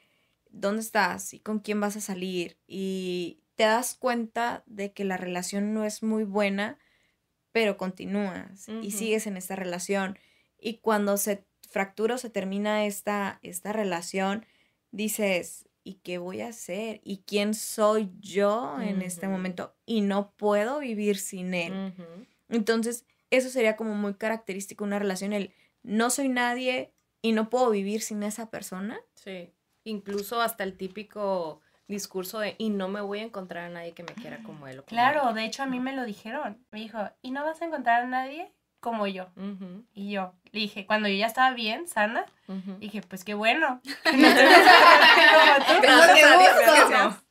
dónde 0.50 0.82
estás 0.82 1.34
y 1.34 1.40
con 1.40 1.58
quién 1.58 1.80
vas 1.80 1.96
a 1.96 2.00
salir 2.00 2.56
y 2.66 3.42
te 3.54 3.64
das 3.64 3.94
cuenta 3.94 4.62
de 4.66 4.92
que 4.92 5.04
la 5.04 5.16
relación 5.16 5.74
no 5.74 5.84
es 5.84 6.02
muy 6.02 6.24
buena, 6.24 6.78
pero 7.52 7.76
continúas 7.76 8.68
y 8.82 8.92
sigues 8.92 9.26
en 9.26 9.36
esta 9.36 9.56
relación. 9.56 10.18
Y 10.58 10.78
cuando 10.78 11.16
se 11.16 11.44
fractura 11.68 12.14
o 12.14 12.18
se 12.18 12.30
termina 12.30 12.86
esta, 12.86 13.40
esta 13.42 13.72
relación, 13.72 14.46
dices, 14.90 15.67
¿y 15.88 15.94
qué 16.04 16.18
voy 16.18 16.42
a 16.42 16.48
hacer? 16.48 17.00
¿Y 17.02 17.22
quién 17.26 17.54
soy 17.54 18.10
yo 18.20 18.78
en 18.78 19.00
este 19.00 19.26
momento? 19.26 19.74
Y 19.86 20.02
no 20.02 20.32
puedo 20.32 20.80
vivir 20.80 21.16
sin 21.16 21.54
él. 21.54 21.94
Entonces, 22.50 23.06
eso 23.30 23.48
sería 23.48 23.74
como 23.74 23.94
muy 23.94 24.12
característico 24.12 24.84
una 24.84 24.98
relación, 24.98 25.32
el 25.32 25.54
no 25.82 26.10
soy 26.10 26.28
nadie 26.28 26.92
y 27.22 27.32
no 27.32 27.48
puedo 27.48 27.70
vivir 27.70 28.02
sin 28.02 28.22
esa 28.22 28.50
persona. 28.50 29.00
Sí, 29.14 29.54
incluso 29.84 30.42
hasta 30.42 30.62
el 30.62 30.76
típico 30.76 31.62
discurso 31.86 32.38
de 32.38 32.54
y 32.58 32.68
no 32.68 32.88
me 32.88 33.00
voy 33.00 33.20
a 33.20 33.22
encontrar 33.22 33.64
a 33.64 33.70
nadie 33.70 33.94
que 33.94 34.02
me 34.02 34.12
quiera 34.12 34.42
como 34.42 34.68
él 34.68 34.80
o 34.80 34.82
como 34.82 34.88
Claro, 34.88 35.32
de 35.32 35.46
hecho 35.46 35.62
a 35.62 35.66
mí 35.66 35.80
me 35.80 35.96
lo 35.96 36.04
dijeron. 36.04 36.66
Me 36.70 36.80
dijo, 36.80 36.98
¿y 37.22 37.30
no 37.30 37.44
vas 37.44 37.62
a 37.62 37.64
encontrar 37.64 38.02
a 38.02 38.06
nadie 38.06 38.52
como 38.80 39.06
yo? 39.06 39.28
ella". 39.36 39.52
Ujú, 39.52 39.84
Y 39.94 40.10
yo 40.12 40.32
le 40.52 40.60
dije, 40.60 40.86
cuando 40.86 41.08
yo 41.08 41.14
ya 41.16 41.26
estaba 41.26 41.52
bien, 41.54 41.86
sana, 41.88 42.24
dije, 42.78 43.02
pues 43.02 43.24
qué 43.24 43.34
bueno. 43.34 43.80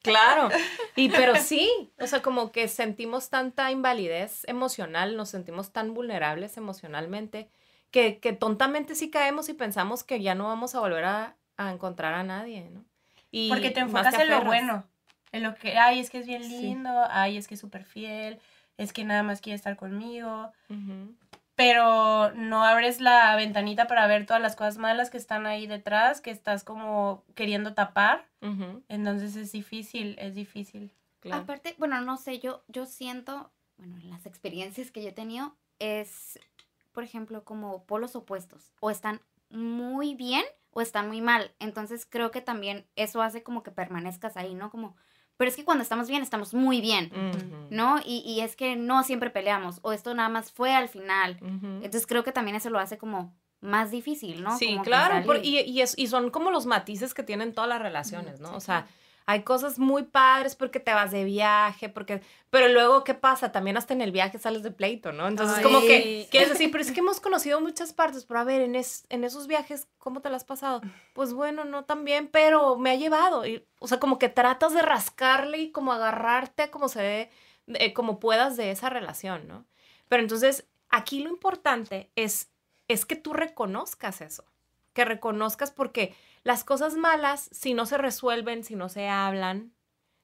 Claro. 0.01 0.49
Y 0.95 1.09
pero 1.09 1.35
sí, 1.41 1.91
o 1.99 2.07
sea, 2.07 2.21
como 2.21 2.51
que 2.51 2.67
sentimos 2.67 3.29
tanta 3.29 3.71
invalidez 3.71 4.43
emocional, 4.47 5.15
nos 5.17 5.29
sentimos 5.29 5.71
tan 5.71 5.93
vulnerables 5.93 6.57
emocionalmente, 6.57 7.49
que, 7.91 8.19
que 8.19 8.33
tontamente 8.33 8.95
sí 8.95 9.09
caemos 9.09 9.49
y 9.49 9.53
pensamos 9.53 10.03
que 10.03 10.21
ya 10.21 10.35
no 10.35 10.45
vamos 10.45 10.75
a 10.75 10.79
volver 10.79 11.05
a, 11.05 11.35
a 11.57 11.71
encontrar 11.71 12.13
a 12.13 12.23
nadie, 12.23 12.69
¿no? 12.69 12.83
Y 13.31 13.49
Porque 13.49 13.71
te 13.71 13.79
enfocas 13.81 14.13
en 14.19 14.29
lo 14.29 14.41
bueno. 14.43 14.85
En 15.31 15.43
lo 15.43 15.55
que, 15.55 15.77
ay, 15.77 15.99
es 15.99 16.09
que 16.09 16.19
es 16.19 16.27
bien 16.27 16.43
Sí. 16.43 16.61
lindo, 16.61 16.89
ay, 17.09 17.37
es 17.37 17.47
que 17.47 17.55
es 17.55 17.59
súper 17.59 17.83
fiel, 17.83 18.39
es 18.77 18.93
que 18.93 19.03
nada 19.03 19.23
más 19.23 19.41
quiere 19.41 19.55
estar 19.55 19.75
conmigo. 19.75 20.51
Pero 21.57 22.31
no 22.35 22.63
abres 22.63 23.01
la 23.01 23.35
ventanita 23.35 23.87
para 23.87 24.05
ver 24.05 24.27
todas 24.27 24.41
las 24.41 24.55
cosas 24.55 24.77
malas 24.77 25.09
que 25.09 25.17
están 25.17 25.47
ahí 25.47 25.65
detrás, 25.65 26.21
que 26.21 26.29
estás 26.29 26.63
como 26.63 27.23
queriendo 27.33 27.73
tapar. 27.73 28.27
Entonces 28.87 29.35
es 29.35 29.51
difícil, 29.51 30.15
es 30.19 30.35
difícil. 30.35 30.93
claro. 31.19 31.41
Aparte, 31.41 31.73
bueno, 31.79 31.99
no 32.01 32.17
sé, 32.17 32.37
yo, 32.37 32.63
yo 32.67 32.85
siento, 32.85 33.51
bueno, 33.77 33.97
en 33.97 34.11
las 34.11 34.27
experiencias 34.27 34.91
que 34.91 35.01
yo 35.01 35.09
he 35.09 35.13
tenido, 35.13 35.55
es, 35.79 36.39
por 36.91 37.03
ejemplo, 37.03 37.43
como 37.43 37.83
polos 37.85 38.15
opuestos. 38.15 38.71
O 38.79 38.91
están 38.91 39.19
muy 39.49 40.13
bien 40.13 40.45
o 40.71 40.81
están 40.81 41.07
muy 41.07 41.21
mal. 41.21 41.55
Entonces 41.59 42.05
creo 42.07 42.29
que 42.29 42.41
también 42.41 42.85
eso 42.95 43.23
hace 43.23 43.41
como 43.41 43.63
que 43.63 43.71
permanezcas 43.71 44.37
ahí, 44.37 44.53
¿no? 44.53 44.69
Como, 44.69 44.95
pero 45.37 45.49
es 45.49 45.55
que 45.55 45.63
cuando 45.63 45.83
estamos 45.83 46.07
bien, 46.09 46.21
estamos 46.23 46.53
muy 46.53 46.81
bien, 46.81 47.09
¿no? 47.69 47.99
Y, 48.05 48.23
y 48.25 48.41
es 48.41 48.55
que 48.55 48.75
no 48.75 49.03
siempre 49.03 49.29
peleamos, 49.29 49.79
o 49.83 49.93
esto 49.93 50.13
nada 50.13 50.29
más 50.29 50.51
fue 50.51 50.73
al 50.73 50.89
final. 50.89 51.37
Entonces 51.83 52.05
creo 52.07 52.23
que 52.23 52.31
también 52.31 52.55
eso 52.55 52.69
lo 52.69 52.79
hace 52.79 52.97
como 52.97 53.33
más 53.61 53.89
difícil, 53.91 54.43
¿no? 54.43 54.57
Sí, 54.57 54.67
Como 54.67 54.83
claro, 54.83 55.15
por- 55.25 55.43
y, 55.45 55.59
y, 55.61 55.81
es- 55.81 55.97
y 55.97 56.07
son 56.07 56.29
como 56.29 56.51
los 56.51 56.65
matices 56.65 57.13
que 57.13 57.23
tienen 57.23 57.53
todas 57.53 57.69
las 57.69 57.81
relaciones, 57.81 58.39
¿no? 58.39 58.55
O 58.55 58.59
sea, 58.59 58.87
hay 59.27 59.43
cosas 59.43 59.77
muy 59.77 60.03
padres 60.03 60.55
porque 60.55 60.79
te 60.79 60.93
vas 60.93 61.11
de 61.11 61.23
viaje, 61.25 61.89
porque, 61.89 62.21
pero 62.49 62.69
luego, 62.69 63.03
¿qué 63.03 63.13
pasa? 63.13 63.51
También 63.51 63.75
hasta 63.77 63.93
en 63.93 64.01
el 64.01 64.11
viaje 64.13 64.39
sales 64.39 64.63
de 64.63 64.71
pleito, 64.71 65.11
¿no? 65.11 65.27
Entonces, 65.27 65.57
Ay, 65.57 65.63
como 65.63 65.81
que, 65.81 66.23
sí. 66.23 66.27
quieres 66.31 66.49
decir, 66.49 66.71
pero 66.71 66.81
es 66.81 66.91
que 66.91 67.01
hemos 67.01 67.19
conocido 67.19 67.59
muchas 67.61 67.91
partes, 67.93 68.25
pero 68.25 68.39
a 68.39 68.45
ver, 68.45 68.61
en, 68.61 68.75
es- 68.75 69.05
en 69.09 69.23
esos 69.25 69.45
viajes, 69.47 69.87
¿cómo 69.99 70.21
te 70.21 70.29
las 70.29 70.43
has 70.43 70.47
pasado? 70.47 70.81
Pues 71.13 71.33
bueno, 71.33 71.65
no 71.65 71.83
tan 71.85 72.05
bien, 72.05 72.27
pero 72.29 72.77
me 72.77 72.91
ha 72.91 72.95
llevado. 72.95 73.45
Y, 73.45 73.67
o 73.79 73.87
sea, 73.87 73.99
como 73.99 74.17
que 74.17 74.29
tratas 74.29 74.73
de 74.73 74.81
rascarle 74.81 75.57
y 75.59 75.71
como 75.71 75.91
agarrarte 75.93 76.71
como 76.71 76.87
se 76.87 77.01
dé, 77.01 77.29
eh, 77.67 77.93
como 77.93 78.19
puedas 78.19 78.55
de 78.55 78.71
esa 78.71 78.89
relación, 78.89 79.47
¿no? 79.47 79.65
Pero 80.07 80.23
entonces, 80.23 80.65
aquí 80.89 81.21
lo 81.21 81.29
importante 81.29 82.09
es, 82.15 82.49
es 82.87 83.05
que 83.05 83.17
tú 83.17 83.33
reconozcas 83.33 84.21
eso, 84.21 84.45
que 84.97 85.05
reconozcas 85.05 85.69
porque 85.71 86.15
las 86.43 86.63
cosas 86.63 86.95
malas, 86.95 87.49
si 87.51 87.75
no 87.75 87.85
se 87.85 87.99
resuelven, 87.99 88.63
si 88.63 88.75
no 88.75 88.89
se 88.89 89.07
hablan, 89.09 89.75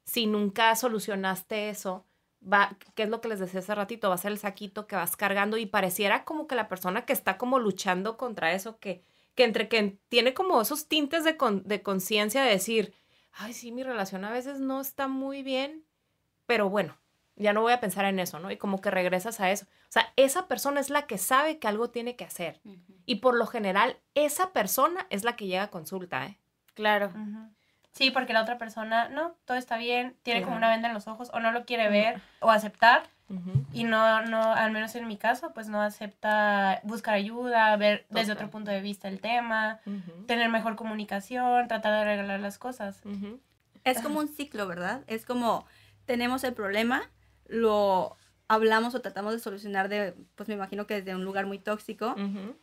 si 0.04 0.26
nunca 0.26 0.76
solucionaste 0.76 1.70
eso, 1.70 2.08
va, 2.42 2.76
¿qué 2.96 3.04
es 3.04 3.10
lo 3.10 3.22
que 3.22 3.28
les 3.28 3.40
decía 3.40 3.60
hace 3.60 3.76
ratito? 3.76 4.10
Va 4.10 4.16
a 4.16 4.18
ser 4.18 4.32
el 4.32 4.40
saquito 4.40 4.88
que 4.88 4.96
vas 4.96 5.16
cargando 5.16 5.58
y 5.58 5.68
pareciera 5.68 6.26
como 6.26 6.48
que 6.48 6.56
la 6.56 6.68
persona 6.68 7.06
que 7.06 7.14
está 7.14 7.38
como 7.38 7.60
luchando 7.60 8.18
contra 8.18 8.52
eso, 8.54 8.80
que, 8.80 9.04
que 9.36 9.44
entre 9.44 9.70
que 9.70 10.00
tiene 10.10 10.34
como 10.34 10.60
esos 10.60 10.88
tintes 10.88 11.24
de, 11.24 11.38
con- 11.38 11.62
de 11.68 11.84
conciencia 11.84 12.42
de 12.44 12.50
decir, 12.50 12.96
ay, 13.32 13.54
sí, 13.54 13.72
mi 13.72 13.84
relación 13.84 14.26
a 14.26 14.32
veces 14.32 14.60
no 14.60 14.82
está 14.82 15.08
muy 15.08 15.44
bien, 15.44 15.86
pero 16.48 16.70
bueno, 16.70 16.98
ya 17.36 17.54
no 17.54 17.62
voy 17.62 17.74
a 17.74 17.80
pensar 17.80 18.06
en 18.06 18.20
eso, 18.20 18.40
¿no? 18.40 18.52
Y 18.52 18.58
como 18.58 18.82
que 18.82 18.92
regresas 18.92 19.40
a 19.40 19.52
eso. 19.52 19.66
O 19.66 19.92
sea, 19.92 20.12
esa 20.16 20.48
persona 20.48 20.80
es 20.80 20.90
la 20.90 21.04
que 21.04 21.18
sabe 21.18 21.60
que 21.60 21.68
algo 21.68 21.90
tiene 21.90 22.16
que 22.16 22.26
hacer. 22.26 22.62
Y 23.06 23.16
por 23.16 23.36
lo 23.36 23.48
general, 23.48 23.98
esa 24.16 24.52
persona 24.52 25.08
es 25.10 25.24
la 25.24 25.36
que 25.36 25.48
llega 25.48 25.64
a 25.64 25.70
consulta, 25.70 26.26
¿eh? 26.26 26.40
Claro. 26.74 27.12
Sí, 27.92 28.10
porque 28.10 28.34
la 28.34 28.42
otra 28.42 28.58
persona, 28.58 29.10
no, 29.10 29.36
todo 29.46 29.58
está 29.58 29.78
bien, 29.78 30.16
tiene 30.24 30.42
como 30.42 30.56
una 30.56 30.70
venda 30.70 30.88
en 30.88 30.94
los 30.96 31.08
ojos, 31.08 31.30
o 31.34 31.40
no 31.40 31.52
lo 31.52 31.66
quiere 31.66 31.90
ver, 31.90 32.22
o 32.40 32.50
aceptar, 32.50 33.04
y 33.72 33.84
no, 33.84 34.22
no, 34.24 34.42
al 34.54 34.72
menos 34.72 34.94
en 34.96 35.08
mi 35.08 35.18
caso, 35.18 35.54
pues 35.54 35.68
no 35.68 35.82
acepta 35.82 36.82
buscar 36.84 37.16
ayuda, 37.16 37.76
ver 37.78 38.06
desde 38.10 38.28
Total. 38.28 38.38
otro 38.38 38.52
punto 38.52 38.72
de 38.72 38.82
vista 38.82 39.08
el 39.08 39.20
tema, 39.20 39.80
tener 40.28 40.50
mejor 40.50 40.76
comunicación, 40.76 41.68
tratar 41.68 41.94
de 41.94 42.12
arreglar 42.12 42.40
las 42.40 42.58
cosas. 42.58 43.02
Es 43.84 44.02
como 44.02 44.20
un 44.20 44.28
ciclo, 44.28 44.68
¿verdad? 44.68 45.02
Es 45.08 45.26
como 45.26 45.66
tenemos 46.06 46.44
el 46.44 46.54
problema, 46.54 47.10
lo 47.48 48.16
hablamos 48.50 48.94
o 48.94 49.02
tratamos 49.02 49.34
de 49.34 49.40
solucionar 49.40 49.90
de, 49.90 50.14
pues 50.36 50.48
me 50.48 50.54
imagino 50.54 50.86
que 50.86 50.96
desde 50.96 51.16
un 51.16 51.24
lugar 51.24 51.46
muy 51.48 51.58
tóxico. 51.58 52.14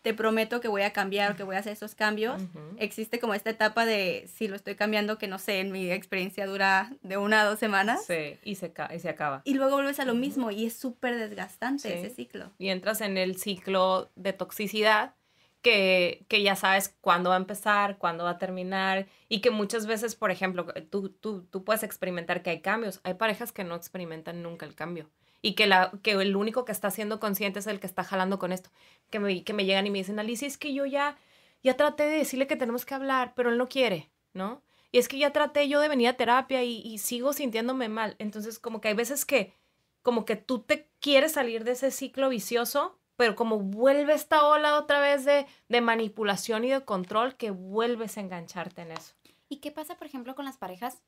Te 0.02 0.14
prometo 0.14 0.60
que 0.60 0.68
voy 0.68 0.82
a 0.82 0.92
cambiar 0.92 1.34
que 1.36 1.42
voy 1.42 1.56
a 1.56 1.60
hacer 1.60 1.72
esos 1.72 1.94
cambios. 1.96 2.40
Existe 2.76 3.18
como 3.18 3.34
esta 3.34 3.50
etapa 3.50 3.86
de 3.86 4.28
si 4.32 4.46
lo 4.46 4.54
estoy 4.54 4.76
cambiando, 4.76 5.18
que 5.18 5.26
no 5.26 5.38
sé, 5.38 5.58
en 5.58 5.72
mi 5.72 5.90
experiencia 5.90 6.46
dura 6.46 6.92
de 7.02 7.16
una 7.16 7.40
a 7.40 7.44
dos 7.44 7.58
semanas. 7.58 8.04
Sí, 8.06 8.38
y 8.44 8.54
se, 8.56 8.72
y 8.94 8.98
se 9.00 9.08
acaba. 9.08 9.40
Y 9.44 9.54
luego 9.54 9.72
vuelves 9.76 9.98
a 9.98 10.04
lo 10.04 10.14
mismo 10.14 10.50
y 10.52 10.66
es 10.66 10.74
súper 10.76 11.16
desgastante 11.16 11.88
Sí. 11.88 11.94
ese 11.98 12.10
ciclo. 12.14 12.52
y 12.58 12.68
entras 12.68 13.00
en 13.00 13.16
el 13.16 13.36
ciclo 13.36 14.10
de 14.14 14.32
toxicidad 14.32 15.14
que, 15.62 16.24
que 16.28 16.42
ya 16.42 16.56
sabes 16.56 16.96
cuándo 17.00 17.30
va 17.30 17.36
a 17.36 17.38
empezar, 17.38 17.98
cuándo 17.98 18.24
va 18.24 18.30
a 18.30 18.38
terminar 18.38 19.08
y 19.28 19.40
que 19.40 19.50
muchas 19.50 19.86
veces, 19.86 20.14
por 20.14 20.30
ejemplo, 20.30 20.66
tú, 20.90 21.10
tú, 21.10 21.44
tú 21.44 21.64
puedes 21.64 21.82
experimentar 21.82 22.42
que 22.42 22.50
hay 22.50 22.60
cambios. 22.60 23.00
Hay 23.04 23.14
parejas 23.14 23.52
que 23.52 23.64
no 23.64 23.74
experimentan 23.74 24.42
nunca 24.42 24.66
el 24.66 24.74
cambio 24.74 25.10
y 25.42 25.54
que, 25.54 25.66
la, 25.66 25.92
que 26.02 26.12
el 26.12 26.36
único 26.36 26.64
que 26.64 26.72
está 26.72 26.90
siendo 26.90 27.20
consciente 27.20 27.58
es 27.58 27.66
el 27.66 27.80
que 27.80 27.86
está 27.86 28.04
jalando 28.04 28.38
con 28.38 28.52
esto. 28.52 28.70
Que 29.10 29.20
me, 29.20 29.44
que 29.44 29.52
me 29.52 29.64
llegan 29.64 29.86
y 29.86 29.90
me 29.90 29.98
dicen, 29.98 30.18
Alicia, 30.18 30.48
es 30.48 30.58
que 30.58 30.74
yo 30.74 30.86
ya, 30.86 31.18
ya 31.62 31.76
traté 31.76 32.04
de 32.04 32.18
decirle 32.18 32.46
que 32.46 32.56
tenemos 32.56 32.84
que 32.84 32.94
hablar, 32.94 33.32
pero 33.34 33.50
él 33.50 33.58
no 33.58 33.68
quiere, 33.68 34.10
¿no? 34.32 34.62
Y 34.92 34.98
es 34.98 35.08
que 35.08 35.18
ya 35.18 35.32
traté 35.32 35.68
yo 35.68 35.80
de 35.80 35.88
venir 35.88 36.08
a 36.08 36.16
terapia 36.16 36.64
y, 36.64 36.80
y 36.84 36.98
sigo 36.98 37.32
sintiéndome 37.32 37.88
mal. 37.88 38.16
Entonces, 38.18 38.58
como 38.58 38.80
que 38.80 38.88
hay 38.88 38.94
veces 38.94 39.24
que 39.24 39.54
como 40.02 40.24
que 40.24 40.36
tú 40.36 40.60
te 40.60 40.88
quieres 41.00 41.32
salir 41.32 41.64
de 41.64 41.72
ese 41.72 41.90
ciclo 41.90 42.28
vicioso, 42.28 42.98
pero 43.20 43.37
como 43.37 43.59
vuelve 43.59 44.14
esta 44.14 44.46
ola 44.46 44.78
otra 44.78 44.98
vez 44.98 45.26
de, 45.26 45.46
de 45.68 45.80
manipulación 45.83 46.64
y 46.64 46.70
de 46.70 46.87
control, 46.87 47.37
que 47.37 47.50
vuelves 47.50 48.16
a 48.16 48.22
engancharte 48.22 48.80
en 48.80 48.92
eso. 48.92 49.12
¿Y 49.50 49.59
qué 49.59 49.70
pasa, 49.70 49.96
por 49.96 50.06
ejemplo, 50.06 50.35
con 50.35 50.46
las 50.46 50.56
parejas 50.56 51.02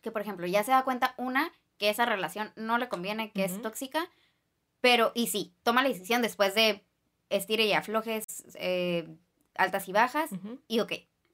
que, 0.00 0.10
por 0.10 0.22
ejemplo, 0.22 0.46
ya 0.46 0.64
se 0.64 0.70
da 0.70 0.82
cuenta 0.82 1.12
una 1.18 1.52
que 1.76 1.90
esa 1.90 2.06
relación 2.06 2.54
no 2.56 2.78
le 2.78 2.88
conviene, 2.88 3.32
que 3.32 3.44
es 3.44 3.60
tóxica, 3.60 4.08
pero, 4.80 5.12
y 5.14 5.26
sí, 5.26 5.52
toma 5.62 5.82
la 5.82 5.90
decisión 5.90 6.22
después 6.22 6.54
de 6.54 6.82
estire 7.28 7.66
y 7.66 7.74
aflojes, 7.74 8.24
eh, 8.54 9.06
altas 9.56 9.90
y 9.90 9.92
bajas, 9.92 10.30
y 10.68 10.80
ok, 10.80 10.92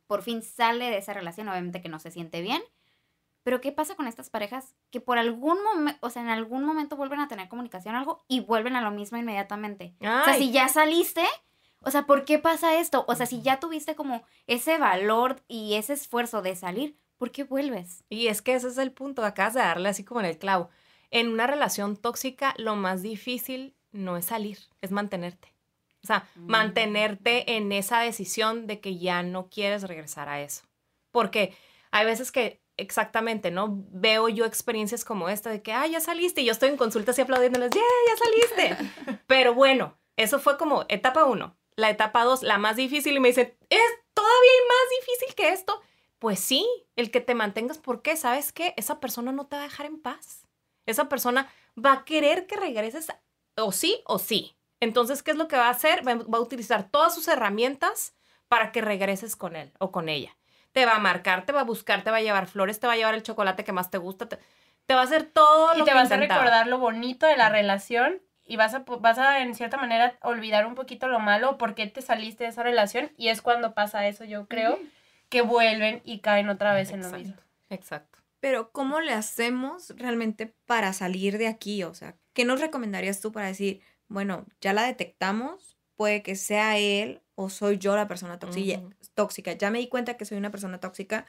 por 0.08 0.22
fin 0.22 0.42
sale 0.42 0.90
de 0.90 0.98
esa 0.98 1.12
relación, 1.12 1.48
obviamente 1.48 1.80
que 1.80 1.88
no 1.88 2.00
se 2.00 2.10
siente 2.10 2.40
bien, 2.40 2.60
pero 3.42 3.60
¿qué 3.60 3.72
pasa 3.72 3.94
con 3.94 4.06
estas 4.06 4.30
parejas 4.30 4.74
que 4.90 5.00
por 5.00 5.18
algún 5.18 5.62
momento, 5.62 5.98
o 6.06 6.10
sea, 6.10 6.22
en 6.22 6.28
algún 6.28 6.64
momento 6.64 6.96
vuelven 6.96 7.20
a 7.20 7.28
tener 7.28 7.48
comunicación 7.48 7.94
o 7.94 7.98
algo 7.98 8.24
y 8.28 8.40
vuelven 8.40 8.76
a 8.76 8.80
lo 8.80 8.90
mismo 8.90 9.18
inmediatamente? 9.18 9.94
O 10.00 10.04
sea, 10.24 10.34
si 10.34 10.50
ya 10.52 10.68
saliste, 10.68 11.24
o 11.80 11.90
sea, 11.90 12.06
¿por 12.06 12.24
qué 12.24 12.38
pasa 12.38 12.76
esto? 12.78 13.04
O 13.08 13.14
sea, 13.14 13.26
si 13.26 13.42
ya 13.42 13.58
tuviste 13.60 13.94
como 13.96 14.22
ese 14.46 14.78
valor 14.78 15.42
y 15.48 15.74
ese 15.74 15.94
esfuerzo 15.94 16.40
de 16.42 16.54
salir, 16.56 16.96
¿por 17.18 17.30
qué 17.32 17.44
vuelves? 17.44 18.04
Y 18.08 18.28
es 18.28 18.42
que 18.42 18.54
ese 18.54 18.68
es 18.68 18.78
el 18.78 18.92
punto, 18.92 19.24
acabas 19.24 19.54
de 19.54 19.60
darle 19.60 19.88
así 19.88 20.04
como 20.04 20.20
en 20.20 20.26
el 20.26 20.38
clavo. 20.38 20.70
En 21.10 21.28
una 21.28 21.46
relación 21.46 21.96
tóxica, 21.96 22.54
lo 22.56 22.76
más 22.76 23.02
difícil 23.02 23.74
no 23.90 24.16
es 24.16 24.24
salir, 24.26 24.58
es 24.80 24.90
mantenerte. 24.92 25.52
O 26.02 26.06
sea, 26.06 26.26
Mm. 26.36 26.46
mantenerte 26.50 27.56
en 27.56 27.70
esa 27.72 28.00
decisión 28.00 28.66
de 28.66 28.80
que 28.80 28.98
ya 28.98 29.22
no 29.22 29.48
quieres 29.48 29.82
regresar 29.82 30.28
a 30.28 30.40
eso. 30.40 30.62
Porque 31.10 31.54
hay 31.90 32.06
veces 32.06 32.32
que, 32.32 32.61
exactamente, 32.76 33.50
¿no? 33.50 33.84
Veo 33.90 34.28
yo 34.28 34.44
experiencias 34.44 35.04
como 35.04 35.28
esta 35.28 35.50
de 35.50 35.62
que, 35.62 35.72
ah, 35.72 35.86
ya 35.86 36.00
saliste, 36.00 36.40
y 36.40 36.46
yo 36.46 36.52
estoy 36.52 36.70
en 36.70 36.76
consultas 36.76 37.18
y 37.18 37.22
aplaudiéndoles, 37.22 37.70
ya, 37.70 37.80
ya 37.80 38.16
saliste. 38.16 38.90
Pero 39.26 39.54
bueno, 39.54 39.98
eso 40.16 40.38
fue 40.38 40.58
como 40.58 40.84
etapa 40.88 41.24
uno. 41.24 41.56
La 41.76 41.90
etapa 41.90 42.24
dos, 42.24 42.42
la 42.42 42.58
más 42.58 42.76
difícil, 42.76 43.16
y 43.16 43.20
me 43.20 43.28
dicen, 43.28 43.56
es 43.70 43.80
todavía 44.14 44.50
más 44.68 45.00
difícil 45.00 45.34
que 45.34 45.48
esto. 45.50 45.80
Pues 46.18 46.38
sí, 46.38 46.66
el 46.96 47.10
que 47.10 47.20
te 47.20 47.34
mantengas, 47.34 47.78
porque 47.78 48.16
sabes 48.16 48.52
qué? 48.52 48.74
Esa 48.76 49.00
persona 49.00 49.32
no 49.32 49.46
te 49.46 49.56
va 49.56 49.62
a 49.62 49.66
dejar 49.66 49.86
en 49.86 50.00
paz. 50.00 50.46
Esa 50.86 51.08
persona 51.08 51.50
va 51.76 51.92
a 51.92 52.04
querer 52.04 52.46
que 52.46 52.56
regreses 52.56 53.08
o 53.56 53.72
sí 53.72 54.02
o 54.06 54.18
sí. 54.18 54.56
Entonces, 54.80 55.22
¿qué 55.22 55.30
es 55.30 55.36
lo 55.36 55.48
que 55.48 55.56
va 55.56 55.68
a 55.68 55.70
hacer? 55.70 56.06
Va 56.06 56.38
a 56.38 56.40
utilizar 56.40 56.90
todas 56.90 57.14
sus 57.14 57.28
herramientas 57.28 58.14
para 58.48 58.72
que 58.72 58.80
regreses 58.80 59.36
con 59.36 59.56
él 59.56 59.72
o 59.78 59.92
con 59.92 60.08
ella. 60.08 60.36
Te 60.72 60.86
va 60.86 60.96
a 60.96 60.98
marcar, 60.98 61.44
te 61.44 61.52
va 61.52 61.60
a 61.60 61.64
buscar, 61.64 62.02
te 62.02 62.10
va 62.10 62.18
a 62.18 62.22
llevar 62.22 62.46
flores, 62.46 62.80
te 62.80 62.86
va 62.86 62.94
a 62.94 62.96
llevar 62.96 63.14
el 63.14 63.22
chocolate 63.22 63.64
que 63.64 63.72
más 63.72 63.90
te 63.90 63.98
gusta, 63.98 64.28
te, 64.28 64.38
te 64.86 64.94
va 64.94 65.02
a 65.02 65.04
hacer 65.04 65.24
todo 65.24 65.74
Y 65.74 65.78
lo 65.78 65.84
te 65.84 65.90
que 65.90 65.96
vas 65.96 66.10
a 66.10 66.16
recordar 66.16 66.66
lo 66.66 66.78
bonito 66.78 67.26
de 67.26 67.36
la 67.36 67.48
relación 67.48 68.20
y 68.44 68.56
vas 68.56 68.74
a, 68.74 68.84
vas 69.00 69.18
a, 69.18 69.40
en 69.40 69.54
cierta 69.54 69.76
manera, 69.76 70.18
olvidar 70.22 70.66
un 70.66 70.74
poquito 70.74 71.08
lo 71.08 71.20
malo, 71.20 71.58
por 71.58 71.74
qué 71.74 71.86
te 71.86 72.02
saliste 72.02 72.44
de 72.44 72.50
esa 72.50 72.62
relación. 72.62 73.12
Y 73.16 73.28
es 73.28 73.42
cuando 73.42 73.74
pasa 73.74 74.06
eso, 74.06 74.24
yo 74.24 74.46
creo, 74.46 74.78
que 75.28 75.42
vuelven 75.42 76.02
y 76.04 76.20
caen 76.20 76.48
otra 76.48 76.74
vez 76.74 76.90
en 76.90 77.02
lo 77.02 77.10
mismo. 77.10 77.34
Exacto, 77.34 77.44
exacto. 77.70 78.18
Pero 78.40 78.72
¿cómo 78.72 79.00
le 79.00 79.12
hacemos 79.12 79.94
realmente 79.96 80.52
para 80.66 80.92
salir 80.92 81.38
de 81.38 81.46
aquí? 81.46 81.84
O 81.84 81.94
sea, 81.94 82.16
¿qué 82.32 82.44
nos 82.44 82.60
recomendarías 82.60 83.20
tú 83.20 83.30
para 83.30 83.46
decir, 83.46 83.80
bueno, 84.08 84.46
ya 84.60 84.72
la 84.72 84.82
detectamos, 84.82 85.78
puede 85.96 86.22
que 86.22 86.34
sea 86.34 86.76
él 86.76 87.22
o 87.42 87.48
soy 87.50 87.78
yo 87.78 87.96
la 87.96 88.08
persona 88.08 88.38
tóxica. 88.38 89.52
Ya 89.52 89.70
me 89.70 89.78
di 89.78 89.88
cuenta 89.88 90.16
que 90.16 90.24
soy 90.24 90.38
una 90.38 90.50
persona 90.50 90.78
tóxica, 90.78 91.26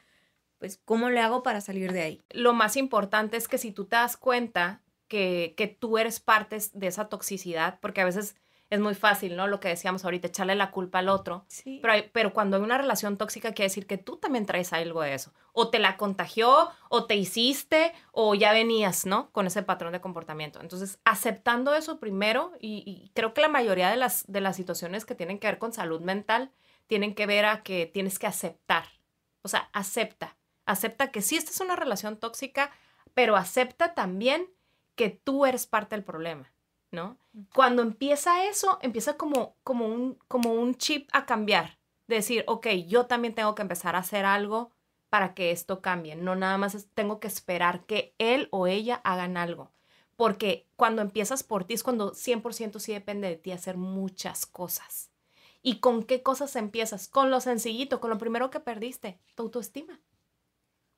pues 0.59 0.79
¿cómo 0.85 1.09
le 1.09 1.19
hago 1.19 1.43
para 1.43 1.61
salir 1.61 1.91
de 1.91 2.01
ahí? 2.01 2.21
lo 2.31 2.53
más 2.53 2.77
importante 2.77 3.37
es 3.37 3.47
que 3.47 3.57
si 3.57 3.71
tú 3.71 3.85
te 3.85 3.95
das 3.95 4.17
cuenta 4.17 4.81
que, 5.07 5.53
que 5.57 5.67
tú 5.67 5.97
eres 5.97 6.19
parte 6.19 6.57
de 6.73 6.87
esa 6.87 7.09
toxicidad, 7.09 7.79
porque 7.81 8.01
a 8.01 8.05
veces 8.05 8.35
es 8.73 8.79
muy 8.79 8.95
fácil, 8.95 9.35
¿no? 9.35 9.47
Lo 9.47 9.59
que 9.59 9.67
decíamos 9.67 10.03
ahorita, 10.05 10.27
echarle 10.27 10.55
la 10.55 10.71
culpa 10.71 10.99
al 10.99 11.09
otro. 11.09 11.45
Sí. 11.47 11.79
Pero, 11.81 11.93
hay- 11.93 12.09
pero 12.13 12.33
cuando 12.33 12.57
hay 12.57 12.63
una 12.63 12.77
relación 12.77 13.17
tóxica, 13.17 13.53
quiere 13.53 13.69
decir 13.69 13.85
que 13.87 13.97
tú 13.97 14.17
también 14.17 14.45
traes 14.45 14.73
algo 14.73 15.01
de 15.01 15.13
eso. 15.13 15.31
O 15.53 15.69
te 15.69 15.79
la 15.79 15.97
contagió, 15.97 16.69
o 16.89 17.05
te 17.05 17.15
hiciste, 17.15 17.93
o 18.11 18.35
ya 18.35 18.51
venías, 18.51 19.05
¿no? 19.05 19.29
Con 19.31 19.47
ese 19.47 19.63
patrón 19.63 19.93
de 19.93 20.01
comportamiento. 20.01 20.59
Entonces, 20.61 20.99
aceptando 21.05 21.73
eso 21.75 21.99
primero, 21.99 22.51
y, 22.59 22.83
y 22.85 23.09
creo 23.13 23.33
que 23.33 23.41
la 23.41 23.49
mayoría 23.49 23.89
de 23.89 23.97
las, 23.97 24.25
de 24.31 24.41
las 24.41 24.55
situaciones 24.55 25.05
que 25.05 25.15
tienen 25.15 25.39
que 25.39 25.47
ver 25.47 25.57
con 25.59 25.73
salud 25.73 26.01
mental 26.01 26.51
tienen 26.87 27.15
que 27.15 27.25
ver 27.25 27.45
a 27.45 27.63
que 27.63 27.85
tienes 27.85 28.19
que 28.19 28.27
aceptar. 28.27 28.85
O 29.41 29.47
sea, 29.47 29.69
acepta. 29.73 30.35
Acepta 30.65 31.11
que 31.11 31.21
sí, 31.21 31.35
esta 31.35 31.51
es 31.51 31.59
una 31.59 31.75
relación 31.75 32.17
tóxica, 32.17 32.71
pero 33.13 33.35
acepta 33.35 33.93
también 33.93 34.47
que 34.95 35.09
tú 35.09 35.45
eres 35.45 35.65
parte 35.67 35.95
del 35.95 36.05
problema, 36.05 36.52
¿no? 36.93 37.17
Cuando 37.53 37.81
empieza 37.81 38.45
eso, 38.45 38.77
empieza 38.81 39.17
como, 39.17 39.55
como, 39.63 39.87
un, 39.87 40.17
como 40.27 40.53
un 40.53 40.75
chip 40.75 41.09
a 41.11 41.25
cambiar. 41.25 41.79
De 42.07 42.15
decir, 42.15 42.43
ok, 42.47 42.67
yo 42.87 43.07
también 43.07 43.33
tengo 43.33 43.55
que 43.55 43.61
empezar 43.61 43.95
a 43.95 43.99
hacer 43.99 44.25
algo 44.25 44.71
para 45.09 45.33
que 45.33 45.51
esto 45.51 45.81
cambie. 45.81 46.15
No 46.15 46.35
nada 46.35 46.57
más 46.57 46.87
tengo 46.93 47.19
que 47.19 47.27
esperar 47.27 47.85
que 47.85 48.13
él 48.19 48.47
o 48.51 48.67
ella 48.67 49.01
hagan 49.03 49.37
algo. 49.37 49.71
Porque 50.15 50.67
cuando 50.75 51.01
empiezas 51.01 51.43
por 51.43 51.65
ti 51.65 51.73
es 51.73 51.83
cuando 51.83 52.13
100% 52.13 52.79
sí 52.79 52.93
depende 52.93 53.27
de 53.27 53.35
ti 53.35 53.51
hacer 53.51 53.77
muchas 53.77 54.45
cosas. 54.45 55.09
¿Y 55.63 55.79
con 55.79 56.03
qué 56.03 56.21
cosas 56.21 56.55
empiezas? 56.55 57.07
Con 57.07 57.31
lo 57.31 57.39
sencillito, 57.39 57.99
con 57.99 58.09
lo 58.09 58.17
primero 58.17 58.49
que 58.49 58.59
perdiste, 58.59 59.17
tu 59.33 59.43
autoestima. 59.43 59.99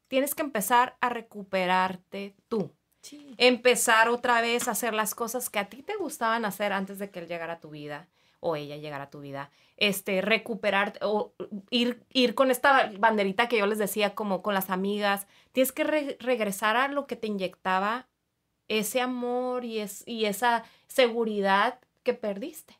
Tienes 0.07 0.35
que 0.35 0.41
empezar 0.41 0.97
a 1.01 1.09
recuperarte 1.09 2.35
tú. 2.47 2.71
Empezar 3.37 4.09
otra 4.09 4.41
vez 4.41 4.67
a 4.67 4.71
hacer 4.71 4.93
las 4.93 5.15
cosas 5.15 5.49
que 5.49 5.59
a 5.59 5.69
ti 5.69 5.83
te 5.83 5.95
gustaban 5.95 6.45
hacer 6.45 6.73
antes 6.73 6.99
de 6.99 7.09
que 7.09 7.19
él 7.19 7.27
llegara 7.27 7.53
a 7.53 7.59
tu 7.59 7.69
vida 7.69 8.07
o 8.39 8.55
ella 8.55 8.77
llegara 8.77 9.05
a 9.05 9.09
tu 9.09 9.21
vida. 9.21 9.49
Este, 9.77 10.21
recuperar 10.21 10.93
o 11.01 11.33
ir, 11.69 12.03
ir 12.13 12.35
con 12.35 12.51
esta 12.51 12.91
banderita 12.97 13.47
que 13.47 13.57
yo 13.57 13.65
les 13.65 13.77
decía, 13.77 14.13
como 14.15 14.41
con 14.41 14.53
las 14.53 14.69
amigas. 14.69 15.27
Tienes 15.51 15.71
que 15.71 15.83
re- 15.83 16.17
regresar 16.19 16.77
a 16.77 16.87
lo 16.87 17.07
que 17.07 17.15
te 17.15 17.27
inyectaba 17.27 18.07
ese 18.67 19.01
amor 19.01 19.65
y, 19.65 19.79
es, 19.79 20.03
y 20.07 20.25
esa 20.25 20.63
seguridad 20.87 21.79
que 22.03 22.13
perdiste. 22.13 22.77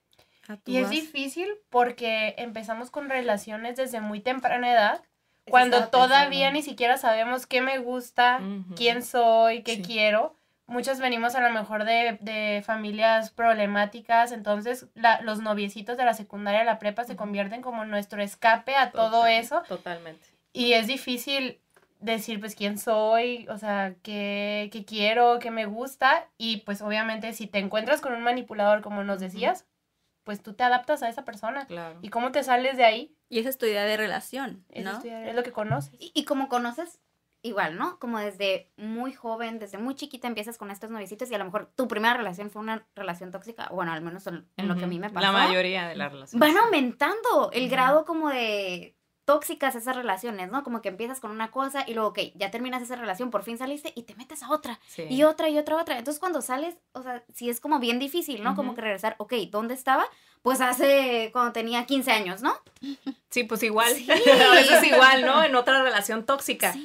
Y 0.65 0.77
es 0.77 0.89
difícil 0.91 1.49
porque 1.69 2.35
empezamos 2.37 2.91
con 2.91 3.09
relaciones 3.09 3.75
desde 3.75 3.99
muy 4.01 4.19
temprana 4.19 4.71
edad, 4.71 5.03
cuando 5.51 5.87
todavía 5.89 6.47
pensando. 6.47 6.51
ni 6.53 6.61
siquiera 6.63 6.97
sabemos 6.97 7.45
qué 7.45 7.61
me 7.61 7.77
gusta, 7.79 8.41
quién 8.75 9.03
soy, 9.03 9.63
qué 9.63 9.75
Sí. 9.75 9.81
quiero. 9.83 10.35
Muchos 10.67 10.99
venimos 10.99 11.35
a 11.35 11.41
lo 11.47 11.53
mejor 11.53 11.83
de, 11.85 12.17
de 12.21 12.63
familias 12.65 13.29
problemáticas, 13.29 14.31
entonces 14.31 14.87
la- 14.95 15.21
los 15.21 15.39
noviecitos 15.39 15.95
de 15.97 16.05
la 16.05 16.13
secundaria, 16.15 16.63
la 16.63 16.79
prepa 16.79 17.03
se 17.03 17.15
convierten 17.15 17.61
como 17.61 17.85
nuestro 17.85 18.21
escape 18.21 18.75
a 18.75 18.89
todo 18.91 19.27
eso 19.27 19.61
Totalmente. 19.67 20.25
y 20.53 20.73
es 20.73 20.87
difícil 20.87 21.59
decir 21.99 22.39
pues 22.39 22.55
quién 22.55 22.77
soy, 22.79 23.47
o 23.49 23.57
sea, 23.59 23.93
qué, 24.03 24.69
qué 24.73 24.85
quiero, 24.85 25.37
qué 25.39 25.51
me 25.51 25.65
gusta 25.65 26.27
y 26.37 26.57
pues 26.57 26.81
obviamente 26.81 27.33
si 27.33 27.45
te 27.47 27.59
encuentras 27.59 28.01
con 28.01 28.13
un 28.13 28.23
manipulador 28.23 28.81
como 28.81 29.03
nos 29.03 29.19
decías, 29.19 29.65
pues 30.23 30.41
tú 30.41 30.53
te 30.53 30.63
adaptas 30.63 31.03
a 31.03 31.09
esa 31.09 31.23
persona. 31.25 31.67
Claro. 31.67 31.99
¿Y 32.01 32.09
cómo 32.09 32.31
te 32.31 32.41
sales 32.43 32.75
de 32.77 32.85
ahí? 32.85 33.14
Y 33.29 33.39
esa 33.39 33.49
es 33.49 33.57
tu 33.57 33.65
idea 33.65 33.85
de 33.85 33.97
relación, 33.97 34.63
Es, 34.69 34.83
¿no? 34.85 35.01
es 35.03 35.35
lo 35.35 35.43
que 35.43 35.51
conoces. 35.51 35.93
Y, 35.99 36.11
y 36.13 36.25
como 36.25 36.47
conoces, 36.47 36.99
igual, 37.41 37.77
¿no? 37.77 37.99
Como 37.99 38.19
desde 38.19 38.71
muy 38.77 39.13
joven, 39.13 39.59
desde 39.59 39.77
muy 39.77 39.95
chiquita 39.95 40.27
empiezas 40.27 40.57
con 40.57 40.71
estos 40.71 40.89
novicitos 40.89 41.29
y 41.31 41.35
a 41.35 41.37
lo 41.37 41.45
mejor 41.45 41.71
tu 41.75 41.87
primera 41.87 42.15
relación 42.15 42.49
fue 42.49 42.61
una 42.61 42.85
relación 42.95 43.31
tóxica, 43.31 43.69
bueno, 43.71 43.91
al 43.93 44.01
menos 44.01 44.25
en, 44.27 44.47
en 44.57 44.67
lo 44.67 44.75
que 44.75 44.85
a 44.85 44.87
mí 44.87 44.99
me 44.99 45.09
pasó. 45.09 45.25
La 45.25 45.31
mayoría 45.31 45.87
de 45.87 45.95
las 45.95 46.11
relaciones. 46.11 46.39
Van 46.39 46.57
aumentando 46.63 47.51
el 47.51 47.69
grado 47.69 48.05
como 48.05 48.29
de 48.29 48.95
tóxicas 49.25 49.75
esas 49.75 49.95
relaciones, 49.95 50.51
¿no? 50.51 50.63
Como 50.63 50.81
que 50.81 50.89
empiezas 50.89 51.19
con 51.19 51.31
una 51.31 51.51
cosa 51.51 51.83
y 51.87 51.93
luego, 51.93 52.09
ok, 52.09 52.19
ya 52.35 52.51
terminas 52.51 52.81
esa 52.81 52.95
relación, 52.95 53.31
por 53.31 53.43
fin 53.43 53.57
saliste 53.57 53.91
y 53.95 54.03
te 54.03 54.15
metes 54.15 54.43
a 54.43 54.51
otra. 54.51 54.79
Sí. 54.87 55.05
Y 55.09 55.23
otra 55.23 55.49
y 55.49 55.57
otra, 55.57 55.77
otra. 55.77 55.97
Entonces 55.97 56.19
cuando 56.19 56.41
sales, 56.41 56.75
o 56.93 57.01
sea, 57.01 57.23
sí 57.33 57.49
es 57.49 57.59
como 57.59 57.79
bien 57.79 57.99
difícil, 57.99 58.43
¿no? 58.43 58.55
Como 58.55 58.75
que 58.75 58.81
regresar, 58.81 59.15
ok, 59.17 59.33
¿dónde 59.49 59.73
estaba? 59.73 60.05
Pues 60.43 60.61
hace, 60.61 61.31
cuando 61.33 61.51
tenía 61.53 61.85
15 61.85 62.11
años, 62.11 62.41
¿no? 62.41 62.55
Sí, 63.31 63.43
pues 63.43 63.63
igual. 63.63 63.93
Sí. 63.93 64.07
a 64.49 64.53
veces 64.53 64.83
igual, 64.83 65.25
¿no? 65.25 65.43
En 65.43 65.55
otra 65.55 65.81
relación 65.81 66.25
tóxica. 66.25 66.75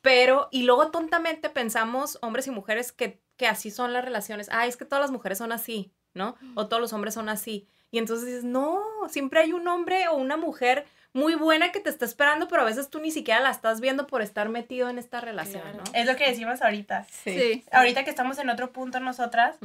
Pero, 0.00 0.48
y 0.50 0.62
luego 0.62 0.90
tontamente 0.90 1.50
pensamos, 1.50 2.18
hombres 2.22 2.46
y 2.46 2.50
mujeres, 2.50 2.92
que, 2.92 3.20
que 3.36 3.46
así 3.46 3.70
son 3.70 3.92
las 3.92 4.04
relaciones. 4.04 4.48
Ah, 4.50 4.66
es 4.66 4.78
que 4.78 4.86
todas 4.86 5.02
las 5.02 5.10
mujeres 5.10 5.36
son 5.36 5.52
así, 5.52 5.92
¿no? 6.14 6.36
O 6.54 6.66
todos 6.66 6.80
los 6.80 6.94
hombres 6.94 7.12
son 7.12 7.28
así. 7.28 7.68
Y 7.90 7.98
entonces 7.98 8.26
dices, 8.26 8.44
no, 8.44 8.82
siempre 9.08 9.40
hay 9.40 9.52
un 9.52 9.68
hombre 9.68 10.08
o 10.08 10.14
una 10.14 10.36
mujer 10.36 10.86
muy 11.12 11.34
buena 11.34 11.72
que 11.72 11.80
te 11.80 11.90
está 11.90 12.04
esperando, 12.04 12.48
pero 12.48 12.62
a 12.62 12.64
veces 12.64 12.88
tú 12.88 13.00
ni 13.00 13.10
siquiera 13.10 13.40
la 13.40 13.50
estás 13.50 13.80
viendo 13.80 14.06
por 14.06 14.22
estar 14.22 14.48
metido 14.48 14.88
en 14.88 14.98
esta 14.98 15.20
relación, 15.20 15.62
¿no? 15.76 15.82
Es 15.92 16.06
lo 16.06 16.16
que 16.16 16.28
decimos 16.28 16.62
ahorita. 16.62 17.04
Sí. 17.04 17.64
Ahorita 17.72 18.04
que 18.04 18.10
estamos 18.10 18.38
en 18.38 18.50
otro 18.50 18.72
punto 18.72 19.00
nosotras, 19.00 19.58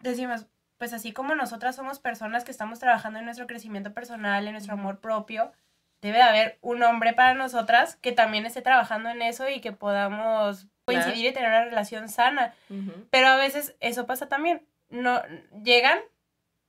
decimos, 0.00 0.46
pues 0.78 0.92
así 0.92 1.12
como 1.12 1.34
nosotras 1.34 1.74
somos 1.74 1.98
personas 1.98 2.44
que 2.44 2.50
estamos 2.50 2.78
trabajando 2.78 3.18
en 3.18 3.24
nuestro 3.24 3.46
crecimiento 3.46 3.92
personal, 3.92 4.46
en 4.46 4.52
nuestro 4.52 4.74
amor 4.74 5.00
propio, 5.00 5.52
debe 6.02 6.18
de 6.18 6.24
haber 6.24 6.58
un 6.60 6.82
hombre 6.82 7.14
para 7.14 7.34
nosotras 7.34 7.96
que 7.96 8.12
también 8.12 8.46
esté 8.46 8.62
trabajando 8.62 9.08
en 9.08 9.22
eso 9.22 9.48
y 9.48 9.60
que 9.60 9.72
podamos 9.72 10.66
coincidir 10.84 11.26
y 11.26 11.32
tener 11.32 11.48
una 11.48 11.64
relación 11.64 12.08
sana. 12.08 12.54
Pero 13.10 13.28
a 13.28 13.36
veces 13.36 13.74
eso 13.80 14.06
pasa 14.06 14.28
también. 14.28 14.62
No 14.88 15.20
llegan 15.64 15.98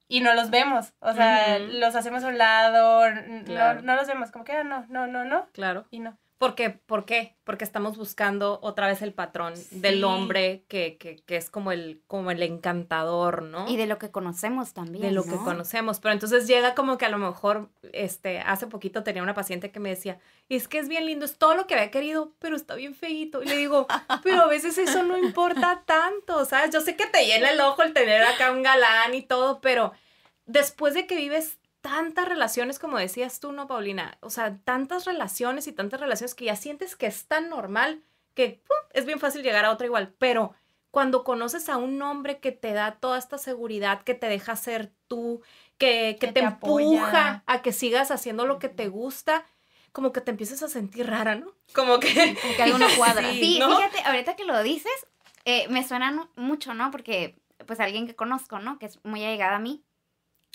y 0.07 0.21
no 0.21 0.33
los 0.33 0.49
vemos. 0.49 0.93
O 0.99 1.13
sea, 1.13 1.59
los 1.59 1.95
hacemos 1.95 2.23
a 2.23 2.27
un 2.27 2.37
lado, 2.37 3.01
Claro. 3.45 3.81
no, 3.81 3.87
no 3.87 3.95
los 3.95 4.07
vemos. 4.07 4.31
Como 4.31 4.45
que 4.45 4.53
ah, 4.53 4.63
no, 4.63 4.85
no, 4.89 5.07
no, 5.07 5.25
no. 5.25 5.47
Claro. 5.53 5.85
Y 5.91 5.99
no. 5.99 6.17
¿Por 6.37 6.53
qué? 6.53 6.69
¿Por 6.69 7.05
qué? 7.05 7.35
Porque 7.43 7.63
estamos 7.63 7.97
buscando 7.97 8.59
otra 8.61 8.85
vez 8.85 9.01
el 9.01 9.11
patrón 9.11 9.55
del 9.71 10.03
hombre 10.03 10.65
que, 10.67 10.97
que, 10.97 11.15
que 11.25 11.35
es 11.35 11.49
como 11.49 11.71
el, 11.71 12.01
como 12.05 12.29
el 12.29 12.43
encantador, 12.43 13.41
¿no? 13.41 13.67
Y 13.67 13.75
de 13.75 13.87
lo 13.87 13.97
que 13.97 14.11
conocemos 14.11 14.73
también. 14.73 15.01
de 15.01 15.11
lo 15.11 15.23
que 15.23 15.31
¿no? 15.31 15.43
conocemos. 15.43 15.99
Pero 15.99 16.13
entonces 16.13 16.45
llega 16.45 16.75
como 16.75 16.99
que 16.99 17.05
a 17.05 17.09
lo 17.09 17.17
mejor, 17.17 17.69
este, 17.91 18.39
hace 18.39 18.67
poquito 18.67 19.03
tenía 19.03 19.23
una 19.23 19.33
paciente 19.33 19.71
que 19.71 19.79
me 19.79 19.89
decía, 19.89 20.19
es 20.47 20.67
que 20.67 20.77
es 20.77 20.87
bien 20.89 21.07
lindo, 21.07 21.25
es 21.25 21.39
todo 21.39 21.55
lo 21.55 21.65
que 21.65 21.73
había 21.73 21.89
querido, 21.89 22.33
pero 22.37 22.55
está 22.55 22.75
bien 22.75 22.93
feíto. 22.93 23.41
Y 23.41 23.47
le 23.47 23.57
digo, 23.57 23.87
pero 24.23 24.41
a 24.41 24.47
veces 24.47 24.77
eso 24.77 25.01
no 25.01 25.17
importa 25.17 25.83
tanto, 25.87 26.45
¿sabes? 26.45 26.69
Yo 26.71 26.81
sé 26.81 26.95
que 26.95 27.07
te 27.07 27.25
llena 27.25 27.49
el 27.49 27.59
ojo 27.61 27.81
el 27.81 27.93
tener 27.93 28.21
acá 28.23 28.51
un 28.51 28.61
galán 28.61 29.15
y 29.15 29.23
todo, 29.23 29.59
pero 29.59 29.91
después 30.45 30.93
de 30.93 31.07
que 31.07 31.15
vives 31.15 31.57
tantas 31.87 32.27
relaciones, 32.27 32.79
como 32.79 32.97
decías 32.97 33.39
tú, 33.39 33.53
¿no, 33.53 33.65
Paulina? 33.65 34.17
O 34.19 34.29
sea, 34.29 34.57
tantas 34.65 35.05
relaciones 35.05 35.67
y 35.67 35.71
tantas 35.71 36.01
relaciones 36.01 36.35
que 36.35 36.43
ya 36.43 36.57
sientes 36.57 36.97
que 36.97 37.07
es 37.07 37.27
tan 37.27 37.49
normal 37.49 38.03
que 38.33 38.61
¡pum! 38.67 38.77
es 38.91 39.05
bien 39.05 39.21
fácil 39.21 39.41
llegar 39.41 39.63
a 39.63 39.71
otra 39.71 39.87
igual, 39.87 40.13
pero 40.19 40.53
cuando 40.91 41.23
conoces 41.23 41.69
a 41.69 41.77
un 41.77 42.01
hombre 42.01 42.39
que 42.39 42.51
te 42.51 42.73
da 42.73 42.97
toda 42.99 43.17
esta 43.17 43.37
seguridad, 43.37 44.01
que 44.01 44.15
te 44.15 44.27
deja 44.27 44.57
ser 44.57 44.91
tú, 45.07 45.41
que, 45.77 46.17
que 46.19 46.27
Que 46.27 46.33
te, 46.33 46.39
empuja 46.41 47.43
a 47.45 47.61
que 47.61 47.71
sigas 47.71 48.11
haciendo 48.11 48.45
lo 48.45 48.59
que 48.59 48.67
te 48.67 48.89
gusta, 48.89 49.45
como 49.93 50.11
que 50.11 50.19
te 50.19 50.31
empiezas 50.31 50.63
a 50.63 50.67
sentir 50.67 51.07
rara, 51.07 51.35
¿no? 51.35 51.53
Como 51.73 51.99
que... 51.99 52.37
Como 52.41 52.53
que 52.53 52.63
algo 52.63 52.79
no 52.79 52.87
cuadra. 52.97 53.21
Sí, 53.31 53.39
Sí, 53.39 53.59
¿no? 53.59 53.77
fíjate, 53.77 54.01
ahorita 54.03 54.35
que 54.35 54.43
lo 54.43 54.61
dices, 54.61 54.91
eh, 55.45 55.69
me 55.69 55.87
suena 55.87 56.29
mucho, 56.35 56.73
¿no? 56.73 56.91
Porque, 56.91 57.39
pues, 57.65 57.79
alguien 57.79 58.07
que 58.07 58.15
conozco, 58.15 58.59
¿no? 58.59 58.77
Que 58.77 58.87
es 58.87 58.99
muy 59.05 59.23
allegada 59.23 59.55
a 59.55 59.59
mí, 59.59 59.85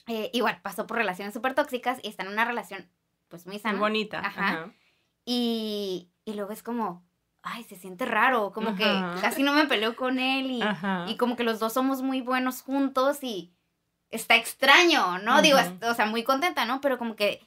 eh, 0.06 0.30
igual 0.32 0.60
pasó 0.62 0.86
por 0.86 0.96
relaciones 0.96 1.34
súper 1.34 1.54
tóxicas 1.54 1.98
y 2.02 2.08
está 2.08 2.22
en 2.24 2.30
una 2.30 2.44
relación, 2.44 2.88
pues, 3.28 3.46
muy 3.46 3.54
Muy 3.56 3.60
sana. 3.62 3.78
bonita. 3.78 4.18
Ajá. 4.20 4.48
Ajá. 4.48 4.72
Y, 5.24 6.10
y 6.24 6.34
luego 6.34 6.52
es 6.52 6.62
como, 6.62 7.04
ay, 7.42 7.64
se 7.64 7.76
siente 7.76 8.04
raro, 8.04 8.52
como 8.52 8.70
Ajá. 8.70 8.76
que 9.14 9.20
casi 9.20 9.42
no 9.42 9.52
me 9.52 9.66
peleo 9.66 9.94
con 9.96 10.18
él 10.18 10.50
y, 10.50 10.60
y 11.06 11.16
como 11.16 11.36
que 11.36 11.44
los 11.44 11.58
dos 11.60 11.72
somos 11.72 12.02
muy 12.02 12.20
buenos 12.20 12.62
juntos 12.62 13.22
y 13.22 13.52
está 14.10 14.36
extraño, 14.36 15.18
¿no? 15.18 15.40
Digo, 15.42 15.58
o 15.88 15.94
sea, 15.94 16.06
muy 16.06 16.22
contenta, 16.24 16.64
¿no? 16.64 16.80
Pero 16.80 16.98
como 16.98 17.16
que, 17.16 17.40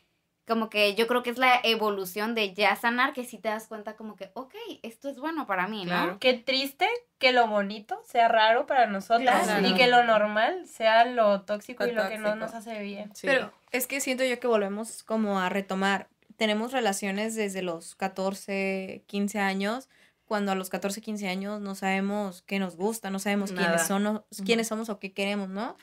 como 0.47 0.69
que 0.69 0.93
yo 0.95 1.07
creo 1.07 1.23
que 1.23 1.31
es 1.31 1.37
la 1.37 1.59
evolución 1.63 2.35
de 2.35 2.53
ya 2.53 2.75
sanar, 2.75 3.13
que 3.13 3.25
si 3.25 3.37
te 3.39 3.49
das 3.49 3.67
cuenta 3.67 3.95
como 3.95 4.15
que, 4.15 4.29
ok, 4.33 4.53
esto 4.83 5.09
es 5.09 5.17
bueno 5.19 5.47
para 5.47 5.67
mí, 5.67 5.85
¿no? 5.85 5.89
Claro. 5.91 6.17
Qué 6.19 6.33
triste 6.35 6.87
que 7.17 7.31
lo 7.31 7.47
bonito 7.47 7.99
sea 8.05 8.27
raro 8.27 8.67
para 8.67 8.85
nosotras 8.87 9.45
Claro. 9.45 9.67
y 9.67 9.73
que 9.73 9.87
lo 9.87 10.03
normal 10.03 10.67
sea 10.67 11.05
lo 11.05 11.41
tóxico 11.41 11.83
Lo 11.85 11.91
y 11.91 11.95
lo 11.95 12.07
que 12.09 12.17
no 12.19 12.35
nos 12.35 12.53
hace 12.53 12.79
bien. 12.81 13.09
Sí. 13.15 13.25
Pero 13.25 13.51
es 13.71 13.87
que 13.87 13.99
siento 14.01 14.23
yo 14.23 14.39
que 14.39 14.47
volvemos 14.47 15.01
como 15.03 15.39
a 15.39 15.49
retomar. 15.49 16.07
Tenemos 16.37 16.73
relaciones 16.73 17.33
desde 17.35 17.61
los 17.61 17.95
14, 17.95 19.03
15 19.07 19.39
años, 19.39 19.89
cuando 20.25 20.51
a 20.51 20.55
los 20.55 20.69
14, 20.69 21.01
15 21.01 21.27
años 21.27 21.61
no 21.61 21.75
sabemos 21.75 22.41
qué 22.47 22.57
nos 22.59 22.75
gusta, 22.75 23.09
no 23.11 23.19
sabemos 23.19 23.51
Nada. 23.51 23.67
quiénes, 23.67 23.87
son, 23.87 24.07
Ujú. 24.07 24.23
quiénes 24.43 24.67
somos 24.67 24.89
o 24.89 24.99
qué 24.99 25.13
queremos, 25.13 25.49
¿no? 25.49 25.77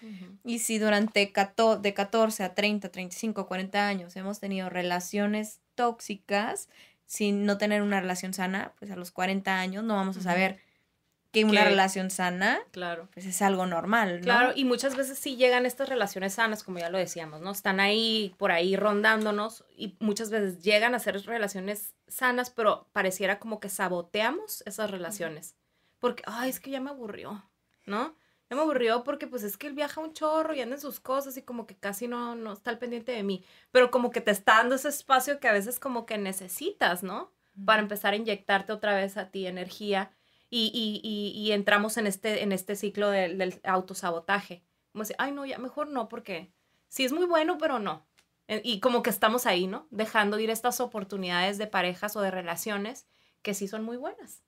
Y 0.45 0.59
si 0.59 0.79
durante 0.79 1.31
cato- 1.33 1.77
de 1.79 1.95
14 1.95 2.43
a 2.43 2.55
30, 2.55 2.89
35, 2.91 3.47
40 3.47 3.87
años 3.87 4.17
hemos 4.17 4.41
tenido 4.41 4.69
relaciones 4.69 5.61
tóxicas 5.77 6.69
sin 7.07 7.45
no 7.45 7.59
tener 7.59 7.83
una 7.83 8.01
relación 8.01 8.33
sana, 8.35 8.73
pues 8.79 8.91
a 8.91 8.97
los 8.97 9.11
40 9.13 9.61
años 9.61 9.85
no 9.85 9.95
vamos 9.97 10.17
a 10.17 10.23
saber 10.23 10.59
que 11.33 11.45
una 11.45 11.63
Que- 11.63 11.71
relación 11.71 12.11
sana 12.11 12.61
Claro. 12.73 13.09
pues 13.13 13.27
es 13.27 13.41
algo 13.43 13.67
normal, 13.67 14.17
¿no? 14.21 14.25
Claro, 14.25 14.53
y 14.55 14.65
muchas 14.65 14.95
veces 14.97 15.19
sí 15.19 15.37
llegan 15.37 15.65
estas 15.67 15.89
relaciones 15.89 16.35
sanas, 16.35 16.63
como 16.63 16.79
ya 16.79 16.91
lo 16.91 16.99
decíamos, 16.99 17.41
¿no? 17.41 17.51
Están 17.51 17.81
ahí, 17.81 18.35
por 18.39 18.53
ahí 18.53 18.77
rondándonos 18.77 19.65
y 19.77 19.97
muchas 19.99 20.31
veces 20.31 20.63
llegan 20.63 20.95
a 20.95 20.99
ser 20.99 21.21
relaciones 21.25 21.95
sanas, 22.07 22.51
pero 22.51 22.87
pareciera 22.93 23.39
como 23.39 23.61
que 23.61 23.69
saboteamos 23.71 24.63
esas 24.67 24.91
relaciones. 24.91 25.57
Porque, 25.99 26.23
ay, 26.27 26.51
es 26.51 26.61
que 26.61 26.71
ya 26.71 26.81
me 26.81 26.91
aburrió, 26.91 27.43
¿no? 27.87 28.15
Ya 28.51 28.57
me 28.57 28.63
aburrió 28.63 29.03
porque 29.03 29.27
pues 29.27 29.43
es 29.45 29.57
que 29.57 29.69
él 29.69 29.73
viaja 29.73 30.03
un 30.03 30.13
chorro 30.13 30.53
y 30.53 30.61
anda 30.61 30.75
en 30.75 30.81
sus 30.83 31.01
cosas 31.01 31.37
y 31.39 31.43
como 31.43 31.67
que 31.67 31.75
casi 31.77 32.09
no, 32.09 32.35
no 32.35 32.53
está 32.53 32.69
al 32.71 32.79
pendiente 32.79 33.13
de 33.13 33.23
mí. 33.23 33.43
Pero 33.71 33.91
como 33.91 34.11
que 34.11 34.21
te 34.21 34.31
está 34.31 34.57
dando 34.57 34.75
ese 34.75 34.89
espacio 34.91 35.41
que 35.41 35.49
a 35.49 35.53
veces 35.53 35.81
como 35.81 36.05
que 36.05 36.19
necesitas, 36.19 37.03
¿no? 37.03 37.33
Para 37.65 37.81
empezar 37.81 38.13
a 38.13 38.17
inyectarte 38.17 38.73
otra 38.75 38.95
vez 38.95 39.17
a 39.17 39.31
ti 39.31 39.47
energía 39.47 40.11
y, 40.55 40.71
y, 40.75 41.01
y, 41.03 41.31
y 41.41 41.53
entramos 41.53 41.97
en 41.97 42.07
este, 42.07 42.43
en 42.43 42.53
este 42.53 42.77
ciclo 42.77 43.09
del, 43.09 43.39
del 43.39 43.59
autosabotaje. 43.65 44.63
Como 44.93 45.03
decir, 45.03 45.17
ay, 45.19 45.33
no, 45.33 45.47
ya 45.47 45.59
mejor 45.59 45.89
no, 45.89 46.09
porque 46.11 46.53
sí 46.89 47.05
es 47.05 47.13
muy 47.13 47.25
bueno, 47.25 47.57
pero 47.57 47.79
no. 47.79 48.05
Eh, 48.49 48.61
Y 48.63 48.81
como 48.81 49.03
que 49.03 49.09
estamos 49.09 49.47
ahí, 49.47 49.67
¿no? 49.67 49.87
Dejando 49.91 50.39
ir 50.39 50.51
estas 50.51 50.81
oportunidades 50.81 51.57
de 51.57 51.67
parejas 51.67 52.17
o 52.17 52.21
de 52.21 52.31
relaciones 52.31 53.07
que 53.41 53.55
sí 53.55 53.67
son 53.67 53.83
muy 53.83 53.97
buenas. 53.97 54.43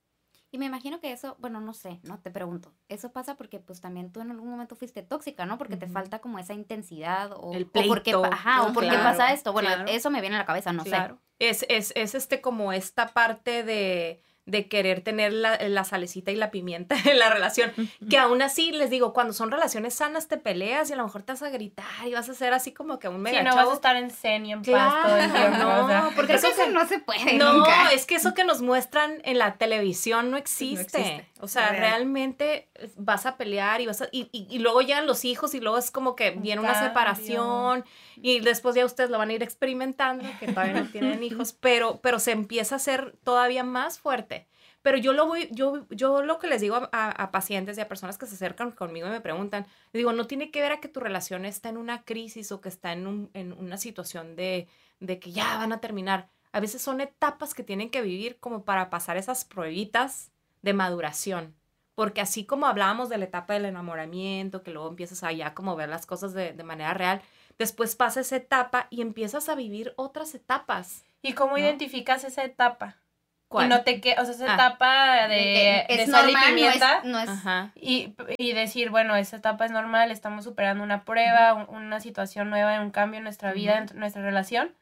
Y 0.50 0.58
me 0.58 0.66
imagino 0.66 1.00
que 1.00 1.10
eso, 1.10 1.36
bueno, 1.40 1.60
no 1.60 1.72
sé, 1.72 2.00
no 2.04 2.20
te 2.20 2.30
pregunto. 2.30 2.74
Eso 2.88 3.10
pasa 3.10 3.36
porque 3.36 3.58
pues 3.58 3.80
también 3.80 4.12
tú 4.12 4.20
en 4.20 4.30
algún 4.30 4.50
momento 4.50 4.76
fuiste 4.76 5.02
tóxica, 5.02 5.46
¿no? 5.46 5.56
Porque 5.58 5.76
te 5.76 5.86
Ujú. 5.86 5.94
falta 5.94 6.20
como 6.20 6.38
esa 6.38 6.52
intensidad 6.52 7.32
o, 7.34 7.52
El 7.54 7.64
o 7.64 7.70
pleito. 7.70 8.22
pa- 8.22 8.28
ajá, 8.28 8.62
o 8.62 8.72
por 8.72 8.84
qué 8.84 8.90
Claro, 8.90 9.04
pasa 9.04 9.32
esto. 9.32 9.52
Bueno, 9.52 9.68
claro. 9.70 9.86
eso 9.88 10.10
me 10.10 10.20
viene 10.20 10.36
a 10.36 10.40
la 10.40 10.44
cabeza, 10.46 10.72
no 10.72 10.84
claro. 10.84 11.18
Es, 11.40 11.64
es, 11.68 11.92
es 11.96 12.14
este 12.14 12.40
como 12.40 12.72
esta 12.72 13.08
parte 13.08 13.64
de, 13.64 14.22
de 14.46 14.68
querer 14.68 15.00
tener 15.00 15.32
la, 15.32 15.56
la 15.68 15.84
salecita 15.84 16.30
y 16.30 16.36
la 16.36 16.50
pimienta 16.50 16.96
en 17.06 17.18
la 17.18 17.30
relación. 17.30 17.72
Que 18.10 18.18
aún 18.18 18.42
así, 18.42 18.72
les 18.72 18.90
digo, 18.90 19.12
cuando 19.14 19.32
son 19.32 19.50
relaciones 19.50 19.94
sanas 19.94 20.28
te 20.28 20.36
peleas 20.36 20.90
y 20.90 20.92
a 20.92 20.96
lo 20.96 21.04
mejor 21.04 21.22
te 21.22 21.32
vas 21.32 21.42
a 21.42 21.48
gritar 21.50 21.86
y 22.06 22.12
vas 22.12 22.28
a 22.28 22.32
hacer 22.32 22.52
así 22.52 22.72
como 22.72 22.98
que 22.98 23.08
un 23.08 23.16
Sí, 23.16 23.20
mega 23.22 23.42
no 23.42 23.56
vas 23.56 23.68
a 23.68 23.72
estar 23.72 23.96
en 23.96 24.10
zen 24.10 24.44
y 24.46 24.52
en 24.52 24.62
paz 24.62 25.06
todo 25.06 25.16
el 25.16 25.32
tiempo. 25.32 25.58
no, 25.58 25.84
o 25.84 25.88
sea. 25.88 26.10
porque 26.14 26.34
eso 26.34 26.48
que- 26.56 26.70
no 26.70 26.86
se 26.86 26.98
puede 26.98 27.34
No, 27.34 27.54
nunca. 27.54 27.90
es 27.92 28.04
que 28.06 28.16
eso 28.16 28.34
que 28.34 28.44
nos 28.44 28.60
muestran 28.60 29.20
en 29.24 29.38
la 29.38 29.54
televisión 29.56 30.30
no 30.30 30.36
existe. 30.36 30.98
existe, 31.00 31.28
O 31.40 31.48
sea, 31.48 31.68
real. 31.70 31.80
realmente 31.80 32.68
vas 32.96 33.24
a 33.26 33.36
pelear 33.36 33.80
y 33.80 33.86
vas 33.86 34.02
a, 34.02 34.08
y, 34.12 34.28
y- 34.32 34.46
y 34.50 34.58
luego 34.58 34.82
llegan 34.82 35.06
los 35.06 35.24
hijos 35.24 35.54
y 35.54 35.60
luego 35.60 35.78
es 35.78 35.90
como 35.90 36.14
que 36.16 36.32
viene 36.32 36.60
una 36.60 36.78
separación 36.78 37.84
y 38.16 38.40
después 38.40 38.74
ya 38.74 38.84
ustedes 38.84 39.10
lo 39.10 39.18
van 39.18 39.30
a 39.30 39.32
ir 39.34 39.42
experimentando, 39.42 40.24
que 40.38 40.48
todavía 40.48 40.74
no 40.74 40.86
tienen 40.86 41.22
hijos, 41.22 41.52
pero, 41.52 42.00
pero 42.02 42.18
se 42.18 42.32
empieza 42.32 42.76
a 42.76 42.78
ser 42.78 43.14
todavía 43.24 43.64
más 43.64 43.98
fuerte. 43.98 44.46
Pero 44.82 44.98
yo 44.98 45.14
lo 45.14 45.26
voy, 45.26 45.48
yo, 45.50 45.86
yo 45.88 46.22
lo 46.22 46.38
que 46.38 46.46
les 46.46 46.60
digo 46.60 46.76
a, 46.76 46.88
a- 46.92 47.10
a 47.10 47.30
pacientes 47.30 47.78
y 47.78 47.80
a 47.80 47.88
personas 47.88 48.18
que 48.18 48.26
se 48.26 48.34
acercan 48.34 48.70
conmigo 48.70 49.06
y 49.06 49.10
me 49.10 49.20
preguntan, 49.22 49.62
les 49.92 50.00
digo, 50.00 50.12
no 50.12 50.26
tiene 50.26 50.50
que 50.50 50.60
ver 50.60 50.72
a 50.72 50.80
que 50.80 50.88
tu 50.88 51.00
relación 51.00 51.46
está 51.46 51.70
en 51.70 51.78
una 51.78 52.02
crisis 52.04 52.52
o 52.52 52.60
que 52.60 52.68
está 52.68 52.92
en, 52.92 53.06
un- 53.06 53.30
en 53.32 53.52
una 53.54 53.78
situación 53.78 54.36
de, 54.36 54.68
de 55.00 55.18
que 55.18 55.32
ya 55.32 55.56
van 55.56 55.72
a 55.72 55.80
terminar. 55.80 56.28
A 56.52 56.60
veces 56.60 56.82
son 56.82 57.00
etapas 57.00 57.54
que 57.54 57.62
tienen 57.64 57.88
que 57.90 58.02
vivir 58.02 58.36
como 58.40 58.64
para 58.64 58.90
pasar 58.90 59.16
esas 59.16 59.44
pruebitas 59.46 60.30
de 60.62 60.74
maduración. 60.74 61.54
Porque 61.94 62.20
así 62.20 62.44
como 62.44 62.66
hablábamos 62.66 63.08
de 63.08 63.18
la 63.18 63.24
etapa 63.24 63.54
del 63.54 63.64
enamoramiento, 63.64 64.62
que 64.62 64.70
luego 64.72 64.88
empiezas 64.88 65.22
a 65.24 65.32
ya 65.32 65.54
como 65.54 65.76
ver 65.76 65.88
las 65.88 66.06
cosas 66.06 66.34
de, 66.34 66.52
de 66.52 66.62
manera 66.64 66.92
real, 66.92 67.22
después 67.58 67.96
pasa 67.96 68.20
esa 68.20 68.36
etapa 68.36 68.86
y 68.90 69.00
empiezas 69.02 69.48
a 69.48 69.54
vivir 69.54 69.92
otras 69.96 70.34
etapas. 70.34 71.04
¿Y 71.22 71.32
cómo 71.32 71.52
¿no? 71.52 71.58
identificas 71.58 72.24
esa 72.24 72.44
etapa? 72.44 72.96
¿Cuál? 73.48 73.66
Y 73.66 73.68
no 73.68 73.82
te 73.82 74.00
que, 74.00 74.16
o 74.18 74.24
sea, 74.24 74.34
esa 74.34 74.50
Ah. 74.50 74.54
etapa 74.54 75.28
de, 75.28 75.34
De 75.88 75.94
de 75.96 76.02
es 76.02 76.10
sal 76.10 76.28
y 76.28 76.32
normal, 76.32 76.32
no 76.32 76.38
es, 76.38 76.54
pimienta. 76.54 77.00
no 77.04 77.18
es 77.20 77.28
Ajá. 77.28 77.70
Y, 77.76 78.14
y 78.36 78.52
decir, 78.52 78.90
bueno, 78.90 79.14
esa 79.16 79.36
etapa 79.36 79.64
es 79.64 79.70
normal, 79.70 80.10
estamos 80.10 80.44
superando 80.44 80.82
una 80.82 81.04
prueba, 81.04 81.54
un- 81.54 81.68
una 81.74 82.00
situación 82.00 82.50
nueva, 82.50 82.80
un 82.80 82.90
cambio 82.90 83.18
en 83.18 83.24
nuestra 83.24 83.52
vida, 83.52 83.78
en 83.78 83.98
nuestra 83.98 84.22
relación. 84.22 84.74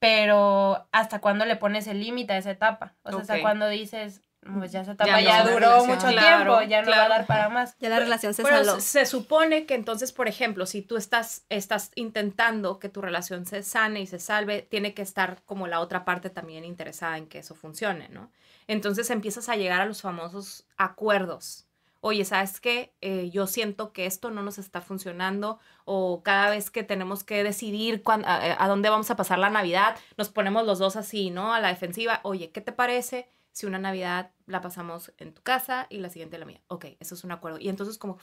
pero 0.00 0.86
¿hasta 0.92 1.20
cuándo 1.20 1.44
le 1.44 1.56
pones 1.56 1.86
el 1.88 2.00
límite 2.00 2.32
a 2.32 2.38
esa 2.38 2.50
etapa? 2.52 2.94
O 3.02 3.10
sea. 3.10 3.20
¿hasta 3.20 3.40
cuándo 3.40 3.68
dices, 3.68 4.22
pues 4.40 4.72
ya 4.72 4.80
esa 4.82 4.92
etapa 4.92 5.10
Ya 5.10 5.20
ya, 5.20 5.44
no, 5.44 5.50
duró 5.50 5.58
relación. 5.60 5.86
mucho 5.88 6.06
Claro, 6.08 6.58
tiempo, 6.58 6.70
ya 6.70 6.82
no 6.82 6.88
va 6.90 6.92
a 6.92 7.06
claro. 7.06 7.14
dar 7.14 7.26
para 7.26 7.48
más? 7.48 7.76
Ya 7.80 7.88
la 7.90 7.98
relación 7.98 8.32
se 8.34 8.42
Pero 8.42 8.56
saló. 8.64 8.74
se, 8.80 8.80
se 8.80 9.06
supone 9.06 9.66
que 9.66 9.74
entonces, 9.74 10.12
por 10.12 10.28
ejemplo, 10.28 10.64
si 10.66 10.80
tú 10.82 10.96
estás, 10.96 11.44
estás 11.48 11.90
intentando 11.96 12.78
que 12.78 12.88
tu 12.88 13.00
relación 13.02 13.46
se 13.46 13.62
sane 13.62 14.00
y 14.00 14.06
se 14.06 14.18
salve, 14.18 14.62
tiene 14.62 14.94
que 14.94 15.02
estar 15.02 15.42
como 15.44 15.66
la 15.66 15.80
otra 15.80 16.04
parte 16.04 16.30
también 16.30 16.64
interesada 16.64 17.18
en 17.18 17.26
que 17.26 17.40
eso 17.40 17.54
funcione, 17.54 18.08
¿no? 18.10 18.30
Entonces 18.68 19.10
empiezas 19.10 19.48
a 19.48 19.56
llegar 19.56 19.80
a 19.80 19.86
los 19.86 20.02
famosos 20.02 20.66
acuerdos. 20.76 21.66
Oye, 22.00 22.24
¿sabes 22.24 22.60
qué? 22.60 22.94
Eh, 23.00 23.28
yo 23.30 23.48
siento 23.48 23.92
que 23.92 24.06
esto 24.06 24.30
no 24.30 24.42
nos 24.44 24.56
está 24.58 24.80
funcionando 24.80 25.58
o 25.84 26.22
cada 26.22 26.48
vez 26.50 26.70
que 26.70 26.84
tenemos 26.84 27.24
que 27.24 27.42
decidir 27.42 28.02
cuán- 28.04 28.24
a, 28.24 28.62
a 28.64 28.68
dónde 28.68 28.88
vamos 28.88 29.10
a 29.10 29.16
pasar 29.16 29.40
la 29.40 29.50
Navidad, 29.50 29.96
nos 30.16 30.28
ponemos 30.28 30.64
los 30.64 30.78
dos 30.78 30.94
así, 30.94 31.30
¿no? 31.30 31.52
A 31.52 31.60
la 31.60 31.68
defensiva. 31.68 32.20
Oye, 32.22 32.50
¿qué 32.52 32.60
te 32.60 32.70
parece 32.72 33.28
si 33.58 33.66
una 33.66 33.80
Navidad 33.80 34.30
la 34.46 34.60
pasamos 34.60 35.12
en 35.18 35.34
tu 35.34 35.42
casa 35.42 35.88
y 35.90 35.98
la 35.98 36.10
siguiente 36.10 36.36
en 36.36 36.40
la 36.40 36.46
mía? 36.46 36.62
Ok, 36.68 36.86
eso 37.00 37.16
es 37.16 37.24
un 37.24 37.32
acuerdo. 37.32 37.58
Y 37.58 37.68
entonces 37.68 37.98
como, 37.98 38.16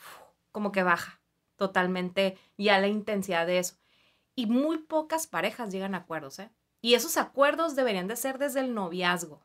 como 0.54 0.72
que 0.72 0.82
baja 0.82 1.20
totalmente 1.58 2.38
ya 2.58 2.80
la 2.80 2.88
intensidad 2.88 3.46
de 3.46 3.60
eso. 3.60 3.76
Y 4.34 4.46
muy 4.46 4.78
pocas 4.78 5.28
parejas 5.28 5.74
llegan 5.74 5.94
a 5.94 6.00
acuerdos, 6.00 6.40
¿eh? 6.40 6.50
Y 6.82 6.94
esos 6.94 7.18
acuerdos 7.18 7.76
deberían 7.76 8.08
de 8.08 8.16
ser 8.16 8.38
desde 8.38 8.62
el 8.62 8.74
noviazgo. 8.74 9.42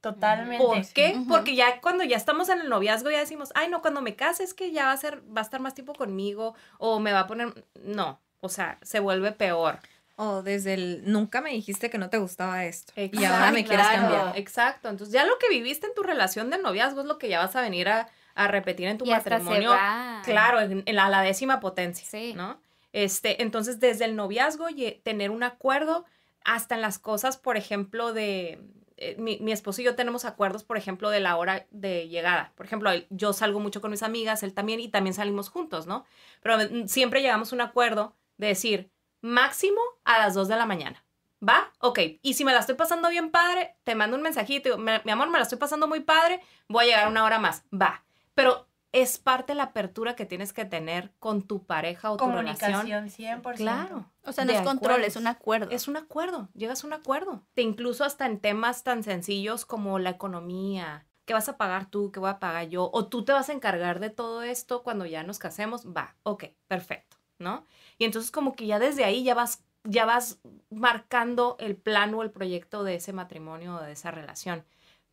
Totalmente. 0.00 0.64
¿Por 0.64 0.84
qué? 0.92 1.14
Ujú. 1.16 1.28
Porque 1.28 1.54
ya 1.54 1.80
cuando 1.80 2.02
ya 2.02 2.16
estamos 2.16 2.48
en 2.48 2.60
el 2.60 2.68
noviazgo 2.68 3.08
ya 3.08 3.20
decimos, 3.20 3.52
ay, 3.54 3.68
no, 3.68 3.80
cuando 3.80 4.02
me 4.02 4.16
case 4.16 4.42
es 4.42 4.54
que 4.54 4.72
ya 4.72 4.86
va 4.86 4.92
a 4.92 4.96
ser, 4.96 5.22
va 5.24 5.42
a 5.42 5.44
estar 5.44 5.60
más 5.60 5.76
tiempo 5.76 5.94
conmigo 5.94 6.56
o 6.78 6.98
me 6.98 7.12
va 7.12 7.20
a 7.20 7.26
poner, 7.28 7.64
no, 7.84 8.20
o 8.40 8.48
sea, 8.48 8.80
se 8.82 8.98
vuelve 8.98 9.30
peor. 9.30 9.78
O 10.20 10.42
desde 10.42 10.74
el 10.74 11.02
nunca 11.04 11.40
me 11.40 11.50
dijiste 11.50 11.90
que 11.90 11.98
no 11.98 12.10
te 12.10 12.18
gustaba 12.18 12.64
esto. 12.64 12.92
Y 12.96 13.02
Exacto, 13.04 13.34
ahora 13.34 13.52
me 13.52 13.64
quieres 13.64 13.86
claro. 13.86 14.00
cambiar. 14.02 14.36
Exacto. 14.38 14.88
Entonces, 14.88 15.12
ya 15.14 15.24
lo 15.24 15.38
que 15.38 15.48
viviste 15.48 15.86
en 15.86 15.94
tu 15.94 16.02
relación 16.02 16.50
de 16.50 16.58
noviazgo 16.58 17.02
es 17.02 17.06
lo 17.06 17.18
que 17.18 17.28
ya 17.28 17.38
vas 17.38 17.54
a 17.54 17.60
venir 17.60 17.88
a, 17.88 18.08
a 18.34 18.48
repetir 18.48 18.88
en 18.88 18.98
tu 18.98 19.06
y 19.06 19.12
hasta 19.12 19.30
se 19.30 19.36
matrimonio. 19.44 19.70
va. 19.70 20.22
Claro, 20.24 20.60
en, 20.60 20.82
en 20.84 20.96
la, 20.96 21.08
la 21.08 21.22
décima 21.22 21.60
potencia, 21.60 22.04
Sí. 22.08 22.34
¿no? 22.34 22.60
Este, 22.92 23.42
entonces, 23.42 23.78
desde 23.78 24.06
el 24.06 24.16
noviazgo, 24.16 24.68
ye- 24.70 25.00
tener 25.04 25.30
un 25.30 25.44
acuerdo 25.44 26.04
hasta 26.44 26.74
en 26.74 26.80
las 26.80 26.98
cosas, 26.98 27.36
por 27.36 27.56
ejemplo, 27.56 28.12
de... 28.12 28.58
eh, 28.96 29.14
mi, 29.18 29.38
mi 29.40 29.52
esposo 29.52 29.82
y 29.82 29.84
yo 29.84 29.94
tenemos 29.94 30.24
acuerdos, 30.24 30.64
por 30.64 30.76
ejemplo, 30.76 31.10
de 31.10 31.20
la 31.20 31.36
hora 31.36 31.66
de 31.70 32.08
llegada. 32.08 32.52
Por 32.56 32.66
ejemplo, 32.66 32.90
él- 32.90 33.06
yo 33.10 33.32
salgo 33.32 33.60
mucho 33.60 33.80
con 33.80 33.92
mis 33.92 34.02
amigas, 34.02 34.42
él 34.42 34.52
también, 34.52 34.80
y 34.80 34.88
también 34.88 35.14
salimos 35.14 35.48
juntos, 35.48 35.86
¿no? 35.86 36.04
Pero 36.42 36.58
mm, 36.58 36.88
siempre 36.88 37.22
llegamos 37.22 37.52
a 37.52 37.54
un 37.54 37.60
acuerdo 37.60 38.16
de 38.38 38.48
decir, 38.48 38.90
máximo 39.20 39.80
a 40.04 40.18
las 40.18 40.34
2 40.34 40.48
de 40.48 40.56
la 40.56 40.66
mañana. 40.66 41.04
¿Va? 41.46 41.72
Ok. 41.78 42.00
Y 42.22 42.34
si 42.34 42.44
me 42.44 42.52
la 42.52 42.58
estoy 42.60 42.74
pasando 42.74 43.08
bien 43.10 43.30
padre, 43.30 43.76
te 43.84 43.94
mando 43.94 44.16
un 44.16 44.22
mensajito. 44.22 44.68
y 44.68 44.72
digo, 44.72 44.82
"Me- 44.82 45.00
Mi 45.04 45.12
amor, 45.12 45.28
me 45.30 45.38
la 45.38 45.44
estoy 45.44 45.58
pasando 45.58 45.86
muy 45.86 46.00
padre, 46.00 46.40
voy 46.68 46.84
a 46.84 46.88
llegar 46.88 47.08
una 47.08 47.24
hora 47.24 47.38
más. 47.38 47.62
Va. 47.72 48.02
Pero 48.34 48.66
es 48.90 49.18
parte 49.18 49.52
de 49.52 49.56
la 49.56 49.64
apertura 49.64 50.16
que 50.16 50.24
tienes 50.24 50.52
que 50.52 50.64
tener 50.64 51.12
con 51.20 51.42
tu 51.42 51.64
pareja 51.64 52.10
o 52.10 52.16
tu 52.16 52.26
relación. 52.26 52.72
Comunicación, 52.72 53.10
100%. 53.10 53.56
Claro. 53.56 54.10
O 54.24 54.32
sea, 54.32 54.44
no 54.44 54.52
de 54.52 54.58
es 54.58 54.64
control, 54.64 54.92
acuerdos. 54.92 55.06
es 55.08 55.16
un 55.16 55.26
acuerdo. 55.26 55.70
Es 55.70 55.88
un 55.88 55.96
acuerdo, 55.96 56.48
llegas 56.54 56.82
a 56.82 56.86
un 56.86 56.92
acuerdo. 56.94 57.42
Te 57.54 57.62
incluso 57.62 58.04
hasta 58.04 58.26
en 58.26 58.40
temas 58.40 58.82
tan 58.82 59.02
sencillos 59.04 59.64
como 59.64 59.98
la 60.00 60.10
economía. 60.10 61.04
¿Qué 61.26 61.34
vas 61.34 61.48
a 61.50 61.58
pagar 61.58 61.90
tú? 61.90 62.10
¿Qué 62.10 62.18
voy 62.18 62.30
a 62.30 62.38
pagar 62.38 62.68
yo? 62.68 62.88
O 62.92 63.06
tú 63.06 63.24
te 63.24 63.32
vas 63.32 63.50
a 63.50 63.52
encargar 63.52 64.00
de 64.00 64.08
todo 64.10 64.42
esto 64.42 64.82
cuando 64.82 65.04
ya 65.04 65.22
nos 65.22 65.38
casemos. 65.38 65.86
Va, 65.86 66.16
ok, 66.22 66.44
perfecto, 66.66 67.18
¿no? 67.38 67.66
Y 67.98 68.04
entonces 68.04 68.30
como 68.30 68.54
que 68.54 68.66
ya 68.66 68.78
desde 68.78 69.04
ahí 69.04 69.24
ya 69.24 69.34
vas, 69.34 69.64
ya 69.84 70.04
vas 70.06 70.40
marcando 70.70 71.56
el 71.58 71.76
plan 71.76 72.14
o 72.14 72.22
el 72.22 72.30
proyecto 72.30 72.84
de 72.84 72.94
ese 72.96 73.12
matrimonio 73.12 73.76
o 73.76 73.82
de 73.82 73.92
esa 73.92 74.10
relación. 74.10 74.64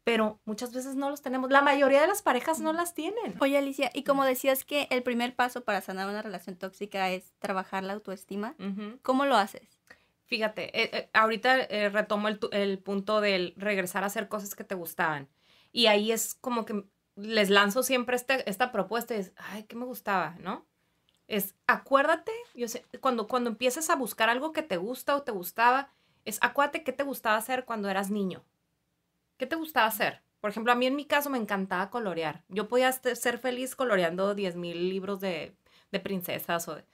Pero 0.04 0.40
muchas 0.46 0.72
veces 0.72 0.96
no 0.96 1.10
los 1.10 1.24
tenemos. 1.24 1.50
La 1.50 1.64
mayoría 1.64 2.00
de 2.00 2.08
las 2.08 2.22
parejas 2.22 2.60
no 2.60 2.74
las 2.74 2.94
tienen. 2.94 3.36
Oye, 3.40 3.58
Alicia, 3.58 3.90
y 3.92 4.04
como 4.04 4.24
decías 4.24 4.64
que 4.64 4.88
el 4.92 5.02
primer 5.02 5.36
paso 5.36 5.64
para 5.64 5.82
sanar 5.82 6.08
una 6.08 6.22
relación 6.22 6.56
tóxica 6.58 7.10
es 7.10 7.34
trabajar 7.40 7.84
la 7.84 7.94
autoestima. 7.94 8.56
¿cómo 9.02 9.26
lo 9.26 9.36
haces? 9.36 9.68
Fíjate, 10.28 10.80
eh, 10.80 10.90
eh, 10.94 11.10
ahorita 11.14 11.60
eh, 11.62 11.90
retomo 11.90 12.28
el 12.28 12.80
punto 12.80 13.20
del 13.20 13.54
regresar 13.58 14.04
a 14.04 14.08
hacer 14.08 14.28
cosas 14.28 14.54
que 14.56 14.64
te 14.64 14.76
gustaban. 14.76 15.28
Y 15.72 15.88
ahí 15.88 16.12
es 16.12 16.36
como 16.36 16.66
que 16.66 16.84
les 17.16 17.50
lanzo 17.50 17.82
siempre 17.84 18.16
este- 18.16 18.48
esta 18.50 18.72
propuesta 18.72 19.16
y 19.16 19.20
es, 19.20 19.34
ay, 19.38 19.64
¿qué 19.64 19.76
me 19.76 19.86
gustaba? 19.86 20.36
¿No? 20.40 20.66
Es, 21.28 21.56
acuérdate, 21.68 22.32
yo 22.54 22.68
sé, 22.68 22.86
cuando, 23.02 23.28
cuando 23.28 23.50
empieces 23.50 23.90
a 23.90 23.96
buscar 23.96 24.30
algo 24.30 24.54
que 24.54 24.64
te 24.64 24.78
gusta 24.78 25.16
o 25.16 25.24
te 25.24 25.32
gustaba, 25.32 25.90
es, 26.24 26.38
acuérdate 26.42 26.84
qué 26.84 26.94
te 26.94 27.04
gustaba 27.04 27.38
hacer 27.38 27.66
cuando 27.66 27.90
eras 27.90 28.12
niño. 28.12 28.44
¿Qué 29.38 29.46
te 29.48 29.56
gustaba 29.56 29.88
hacer? 29.88 30.22
Por 30.42 30.50
ejemplo, 30.52 30.72
a 30.72 30.76
mí 30.76 30.86
en 30.86 30.96
mi 30.96 31.06
caso 31.06 31.30
me 31.30 31.38
encantaba 31.38 31.90
colorear. 31.90 32.44
Yo 32.50 32.68
podía 32.68 32.90
este- 32.90 33.16
ser 33.16 33.38
feliz 33.40 33.76
coloreando 33.76 34.36
10.000 34.36 34.90
libros 34.90 35.20
de, 35.20 35.56
de 35.92 36.00
princesas 36.00 36.68
o 36.68 36.76
de, 36.76 36.86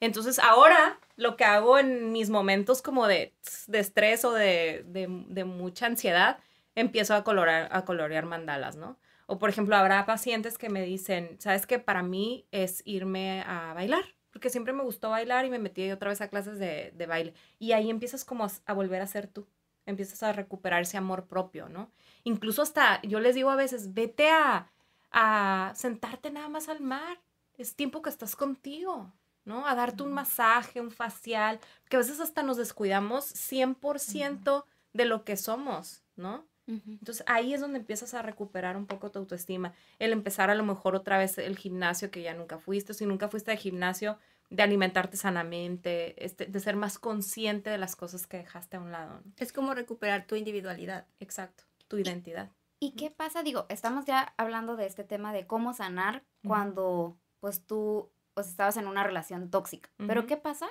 entonces 0.00 0.38
ahora 0.38 0.98
lo 1.16 1.36
que 1.36 1.44
hago 1.44 1.78
en 1.78 2.12
mis 2.12 2.30
momentos 2.30 2.82
como 2.82 3.06
de, 3.06 3.34
de 3.66 3.78
estrés 3.80 4.24
o 4.24 4.32
de, 4.32 4.84
de- 4.86 5.08
de 5.28 5.44
mucha 5.44 5.86
ansiedad, 5.86 6.38
empiezo 6.74 7.14
a 7.14 7.24
colorear, 7.24 7.68
a 7.72 7.84
colorear 7.84 8.26
mandalas, 8.26 8.76
¿no? 8.76 8.96
O 9.30 9.38
por 9.38 9.50
ejemplo, 9.50 9.76
habrá 9.76 10.06
pacientes 10.06 10.56
que 10.56 10.70
me 10.70 10.82
dicen, 10.82 11.36
¿sabes 11.38 11.66
qué? 11.66 11.78
Para 11.78 12.02
mí 12.02 12.46
es 12.50 12.80
irme 12.86 13.42
a 13.46 13.74
bailar, 13.74 14.04
porque 14.32 14.48
siempre 14.48 14.72
me 14.72 14.82
gustó 14.82 15.10
bailar 15.10 15.44
y 15.44 15.50
me 15.50 15.58
metí 15.58 15.90
otra 15.90 16.08
vez 16.08 16.22
a 16.22 16.28
clases 16.28 16.58
de, 16.58 16.92
de 16.96 17.06
baile. 17.06 17.34
Y 17.58 17.72
ahí 17.72 17.90
empiezas 17.90 18.24
como 18.24 18.46
a, 18.46 18.50
a 18.64 18.72
volver 18.72 19.02
a 19.02 19.06
ser 19.06 19.26
tú, 19.26 19.46
empiezas 19.84 20.22
a 20.22 20.32
recuperar 20.32 20.80
ese 20.80 20.96
amor 20.96 21.26
propio, 21.26 21.68
¿no? 21.68 21.90
Incluso 22.24 22.62
hasta, 22.62 23.02
yo 23.02 23.20
les 23.20 23.34
digo 23.34 23.50
a 23.50 23.56
veces, 23.56 23.92
vete 23.92 24.30
a, 24.30 24.70
a 25.10 25.72
sentarte 25.76 26.30
nada 26.30 26.48
más 26.48 26.70
al 26.70 26.80
mar, 26.80 27.20
es 27.58 27.76
tiempo 27.76 28.00
que 28.00 28.08
estás 28.08 28.34
contigo, 28.34 29.12
¿no? 29.44 29.66
A 29.66 29.74
darte 29.74 30.04
un 30.04 30.12
masaje, 30.14 30.80
un 30.80 30.90
facial, 30.90 31.60
que 31.90 31.96
a 31.96 32.00
veces 32.00 32.18
hasta 32.20 32.42
nos 32.42 32.56
descuidamos 32.56 33.26
100% 33.34 34.64
de 34.94 35.04
lo 35.04 35.24
que 35.24 35.36
somos, 35.36 36.02
¿no? 36.16 36.46
Entonces 36.68 37.24
ahí 37.26 37.54
es 37.54 37.62
donde 37.62 37.78
empiezas 37.78 38.12
a 38.12 38.20
recuperar 38.20 38.76
un 38.76 38.86
poco 38.86 39.10
tu 39.10 39.18
autoestima. 39.18 39.72
El 39.98 40.12
empezar 40.12 40.50
a 40.50 40.54
lo 40.54 40.64
mejor 40.64 40.94
otra 40.94 41.16
vez 41.16 41.38
el 41.38 41.56
gimnasio 41.56 42.10
que 42.10 42.22
ya 42.22 42.34
nunca 42.34 42.58
fuiste, 42.58 42.92
si 42.92 43.06
nunca 43.06 43.28
fuiste 43.28 43.50
al 43.50 43.56
gimnasio, 43.56 44.18
de 44.50 44.62
alimentarte 44.62 45.16
sanamente, 45.16 46.24
este, 46.24 46.46
de 46.46 46.60
ser 46.60 46.76
más 46.76 46.98
consciente 46.98 47.70
de 47.70 47.78
las 47.78 47.96
cosas 47.96 48.26
que 48.26 48.38
dejaste 48.38 48.76
a 48.76 48.80
un 48.80 48.92
lado. 48.92 49.20
¿no? 49.24 49.32
Es 49.36 49.52
como 49.52 49.74
recuperar 49.74 50.26
tu 50.26 50.36
individualidad. 50.36 51.06
Exacto, 51.20 51.64
tu 51.86 51.98
identidad. 51.98 52.50
¿Y 52.80 52.92
qué 52.92 53.10
pasa? 53.10 53.42
Digo, 53.42 53.66
estamos 53.68 54.04
ya 54.04 54.34
hablando 54.36 54.76
de 54.76 54.86
este 54.86 55.04
tema 55.04 55.32
de 55.32 55.46
cómo 55.46 55.72
sanar 55.72 56.22
cuando 56.46 57.16
pues 57.40 57.64
tú 57.64 58.10
pues 58.34 58.48
estabas 58.48 58.76
en 58.76 58.86
una 58.86 59.02
relación 59.02 59.50
tóxica. 59.50 59.90
Pero. 59.96 60.26
¿qué 60.26 60.36
pasa? 60.36 60.68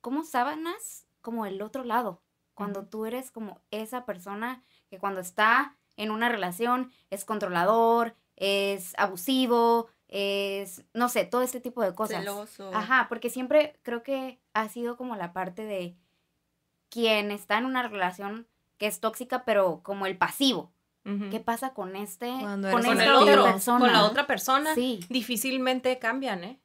¿Cómo 0.00 0.24
sanas 0.24 1.06
como 1.20 1.46
el 1.46 1.60
otro 1.60 1.84
lado? 1.84 2.22
Cuando 2.54 2.84
tú 2.86 3.06
eres 3.06 3.32
como 3.32 3.60
esa 3.70 4.04
persona 4.04 4.62
que 4.92 4.98
cuando 4.98 5.22
está 5.22 5.74
en 5.96 6.10
una 6.10 6.28
relación 6.28 6.92
es 7.08 7.24
controlador, 7.24 8.14
es 8.36 8.92
abusivo, 8.98 9.88
es, 10.08 10.84
no 10.92 11.08
sé, 11.08 11.24
todo 11.24 11.40
este 11.40 11.60
tipo 11.62 11.80
de 11.82 11.94
cosas. 11.94 12.18
Celoso. 12.18 12.70
Ajá, 12.74 13.06
porque 13.08 13.30
siempre 13.30 13.78
creo 13.82 14.02
que 14.02 14.38
ha 14.52 14.68
sido 14.68 14.98
como 14.98 15.16
la 15.16 15.32
parte 15.32 15.64
de 15.64 15.96
quien 16.90 17.30
está 17.30 17.56
en 17.56 17.64
una 17.64 17.88
relación 17.88 18.46
que 18.76 18.86
es 18.86 19.00
tóxica, 19.00 19.46
pero 19.46 19.80
como 19.82 20.04
el 20.04 20.18
pasivo. 20.18 20.70
¿Qué 21.30 21.40
pasa 21.40 21.72
con 21.72 21.96
este, 21.96 22.28
Cuando 22.38 22.70
con 22.70 22.84
eres 22.84 22.92
con 22.92 23.00
esta 23.00 23.04
el 23.10 23.16
otra 23.16 23.32
otro, 23.32 23.44
persona? 23.44 23.78
con 23.80 23.92
la 23.92 24.04
otra 24.04 24.26
persona, 24.26 24.74
Sí. 24.74 25.00
difícilmente 25.08 25.98
cambian, 25.98 26.44
¿eh? 26.44 26.60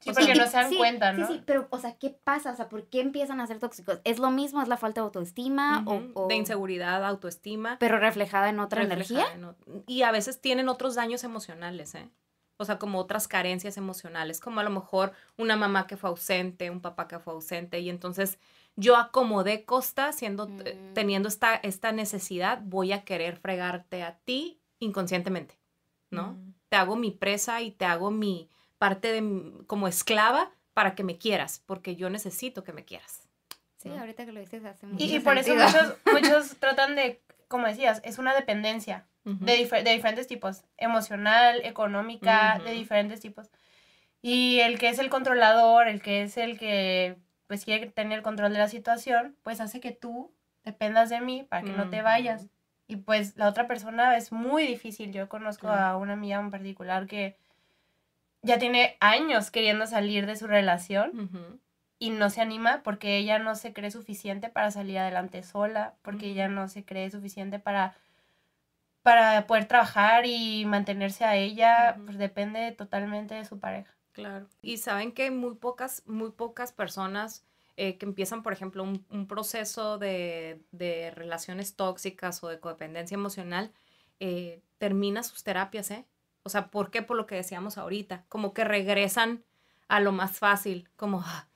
Sí, 0.00 0.10
O 0.10 0.14
sea, 0.14 0.24
porque 0.26 0.38
no 0.38 0.46
se 0.46 0.56
dan 0.56 0.68
sí, 0.70 0.76
cuenta, 0.76 1.12
¿no? 1.12 1.26
Sí, 1.26 1.34
sí, 1.34 1.42
pero, 1.44 1.66
o 1.70 1.78
sea, 1.78 1.96
¿qué 1.98 2.10
pasa? 2.10 2.52
O 2.52 2.56
sea, 2.56 2.68
¿por 2.68 2.86
qué 2.86 3.00
empiezan 3.00 3.40
a 3.40 3.46
ser 3.46 3.58
tóxicos? 3.58 4.00
¿Es 4.04 4.18
lo 4.20 4.30
mismo? 4.30 4.62
¿Es 4.62 4.68
la 4.68 4.76
falta 4.76 5.00
de 5.00 5.06
autoestima? 5.06 5.84
o- 5.86 6.28
De 6.28 6.36
inseguridad, 6.36 7.04
autoestima. 7.04 7.76
Pero 7.80 7.98
reflejada 7.98 8.48
en 8.48 8.60
otra 8.60 8.82
reflejada 8.82 9.32
energía. 9.34 9.56
en 9.68 9.82
Y 9.86 10.02
a 10.02 10.12
veces 10.12 10.40
tienen 10.40 10.68
otros 10.68 10.94
daños 10.94 11.24
emocionales, 11.24 11.94
¿eh? 11.96 12.08
O 12.60 12.64
sea, 12.64 12.78
como 12.78 12.98
otras 12.98 13.28
carencias 13.28 13.76
emocionales, 13.76 14.40
como 14.40 14.60
a 14.60 14.64
lo 14.64 14.70
mejor 14.70 15.12
una 15.36 15.56
mamá 15.56 15.86
que 15.86 15.96
fue 15.96 16.10
ausente, 16.10 16.70
un 16.70 16.80
papá 16.80 17.06
que 17.06 17.18
fue 17.20 17.32
ausente, 17.32 17.78
y 17.80 17.88
entonces 17.88 18.38
yo 18.76 18.96
acomodé 18.96 19.64
costa, 19.64 20.12
siendo, 20.12 20.48
eh, 20.64 20.74
Mm. 20.90 20.94
teniendo 20.94 21.28
esta, 21.28 21.54
esta 21.56 21.92
necesidad, 21.92 22.60
voy 22.64 22.92
a 22.92 23.04
querer 23.04 23.36
fregarte 23.36 24.02
a 24.02 24.18
ti 24.24 24.60
inconscientemente, 24.80 25.58
¿no? 26.10 26.32
Mm. 26.32 26.54
Te 26.68 26.76
hago 26.76 26.96
mi 26.96 27.10
presa 27.12 27.62
y 27.62 27.70
te 27.70 27.84
hago 27.84 28.10
mi 28.10 28.48
parte 28.78 29.12
de 29.12 29.20
mi- 29.22 29.64
como 29.66 29.88
esclava 29.88 30.50
para 30.74 30.94
que 30.94 31.02
me 31.04 31.18
quieras, 31.18 31.62
porque 31.66 31.96
yo 31.96 32.08
necesito 32.10 32.62
que 32.64 32.72
me 32.72 32.84
quieras. 32.84 33.28
Sí, 33.78 33.88
¿no? 33.90 33.98
ahorita 34.00 34.24
que 34.24 34.32
lo 34.32 34.40
dices 34.40 34.64
hace 34.64 34.86
mucho 34.86 35.04
Y, 35.04 35.16
y 35.16 35.20
por 35.20 35.38
eso 35.38 35.54
muchos, 35.54 35.96
muchos 36.12 36.56
tratan 36.58 36.94
de, 36.96 37.20
como 37.48 37.66
decías, 37.66 38.00
es 38.04 38.18
una 38.18 38.34
dependencia 38.34 39.06
de, 39.24 39.56
difer- 39.58 39.82
de 39.84 39.90
diferentes 39.92 40.26
tipos, 40.26 40.64
emocional, 40.78 41.60
económica, 41.64 42.58
de 42.64 42.72
diferentes 42.72 43.20
tipos. 43.20 43.50
Y 44.22 44.60
el 44.60 44.78
que 44.78 44.88
es 44.88 44.98
el 44.98 45.10
controlador, 45.10 45.86
el 45.88 46.02
que 46.02 46.22
es 46.22 46.36
el 46.38 46.58
que 46.58 47.16
pues 47.46 47.64
quiere 47.64 47.86
tener 47.88 48.18
el 48.18 48.22
control 48.24 48.52
de 48.52 48.58
la 48.58 48.68
situación, 48.68 49.36
pues 49.42 49.60
hace 49.60 49.80
que 49.80 49.92
tú 49.92 50.32
dependas 50.64 51.08
de 51.08 51.20
mí 51.20 51.44
para 51.48 51.62
que 51.62 51.72
no 51.72 51.88
te 51.88 52.02
vayas. 52.02 52.46
Y 52.88 52.96
pues 52.96 53.36
la 53.36 53.48
otra 53.48 53.66
persona 53.66 54.16
es 54.16 54.32
muy 54.32 54.66
difícil. 54.66 55.12
Yo 55.12 55.28
conozco 55.28 55.68
a 55.68 55.96
una 55.96 56.14
amiga 56.14 56.38
en 56.40 56.50
particular 56.50 57.06
que 57.06 57.36
ya 58.42 58.58
tiene 58.58 58.96
años 59.00 59.50
queriendo 59.50 59.86
salir 59.86 60.26
de 60.26 60.36
su 60.36 60.46
relación 60.46 61.60
y 61.98 62.10
no 62.10 62.30
se 62.30 62.40
anima 62.40 62.82
porque 62.82 63.16
ella 63.16 63.38
no 63.38 63.54
se 63.54 63.72
cree 63.72 63.90
suficiente 63.90 64.48
para 64.48 64.70
salir 64.70 64.98
adelante 64.98 65.42
sola, 65.42 65.94
porque 66.02 66.26
ella 66.26 66.48
no 66.48 66.68
se 66.68 66.84
cree 66.84 67.10
suficiente 67.10 67.58
para 67.58 67.96
para 69.02 69.46
poder 69.46 69.64
trabajar 69.66 70.26
y 70.26 70.66
mantenerse 70.66 71.24
a 71.24 71.34
ella, 71.34 71.96
pues 72.04 72.18
depende 72.18 72.72
totalmente 72.72 73.34
de 73.34 73.46
su 73.46 73.58
pareja. 73.58 73.94
Claro. 74.12 74.46
Y 74.60 74.78
saben 74.78 75.12
que 75.12 75.30
muy 75.30 75.54
pocas, 75.54 76.02
muy 76.06 76.30
pocas 76.30 76.72
personas 76.72 77.46
eh, 77.76 77.96
que 77.96 78.04
empiezan, 78.04 78.42
por 78.42 78.52
ejemplo, 78.52 78.82
un, 78.82 79.06
un 79.08 79.26
proceso 79.26 79.96
de, 79.96 80.60
de 80.72 81.10
relaciones 81.12 81.74
tóxicas 81.74 82.42
o 82.42 82.48
de 82.48 82.60
codependencia 82.60 83.14
emocional, 83.14 83.72
eh, 84.20 84.60
termina 84.78 85.22
sus 85.22 85.44
terapias, 85.44 85.90
¿eh? 85.90 86.04
O 86.48 86.50
sea, 86.50 86.70
¿por 86.70 86.90
qué? 86.90 87.02
Por 87.02 87.16
lo 87.18 87.26
que 87.26 87.36
decíamos 87.36 87.78
ahorita, 87.78 88.24
como 88.28 88.54
que 88.54 88.64
regresan 88.64 89.44
a 89.88 90.00
lo 90.00 90.12
más 90.12 90.38
fácil, 90.38 90.88
como 90.96 91.22
"Ah, 91.24 91.48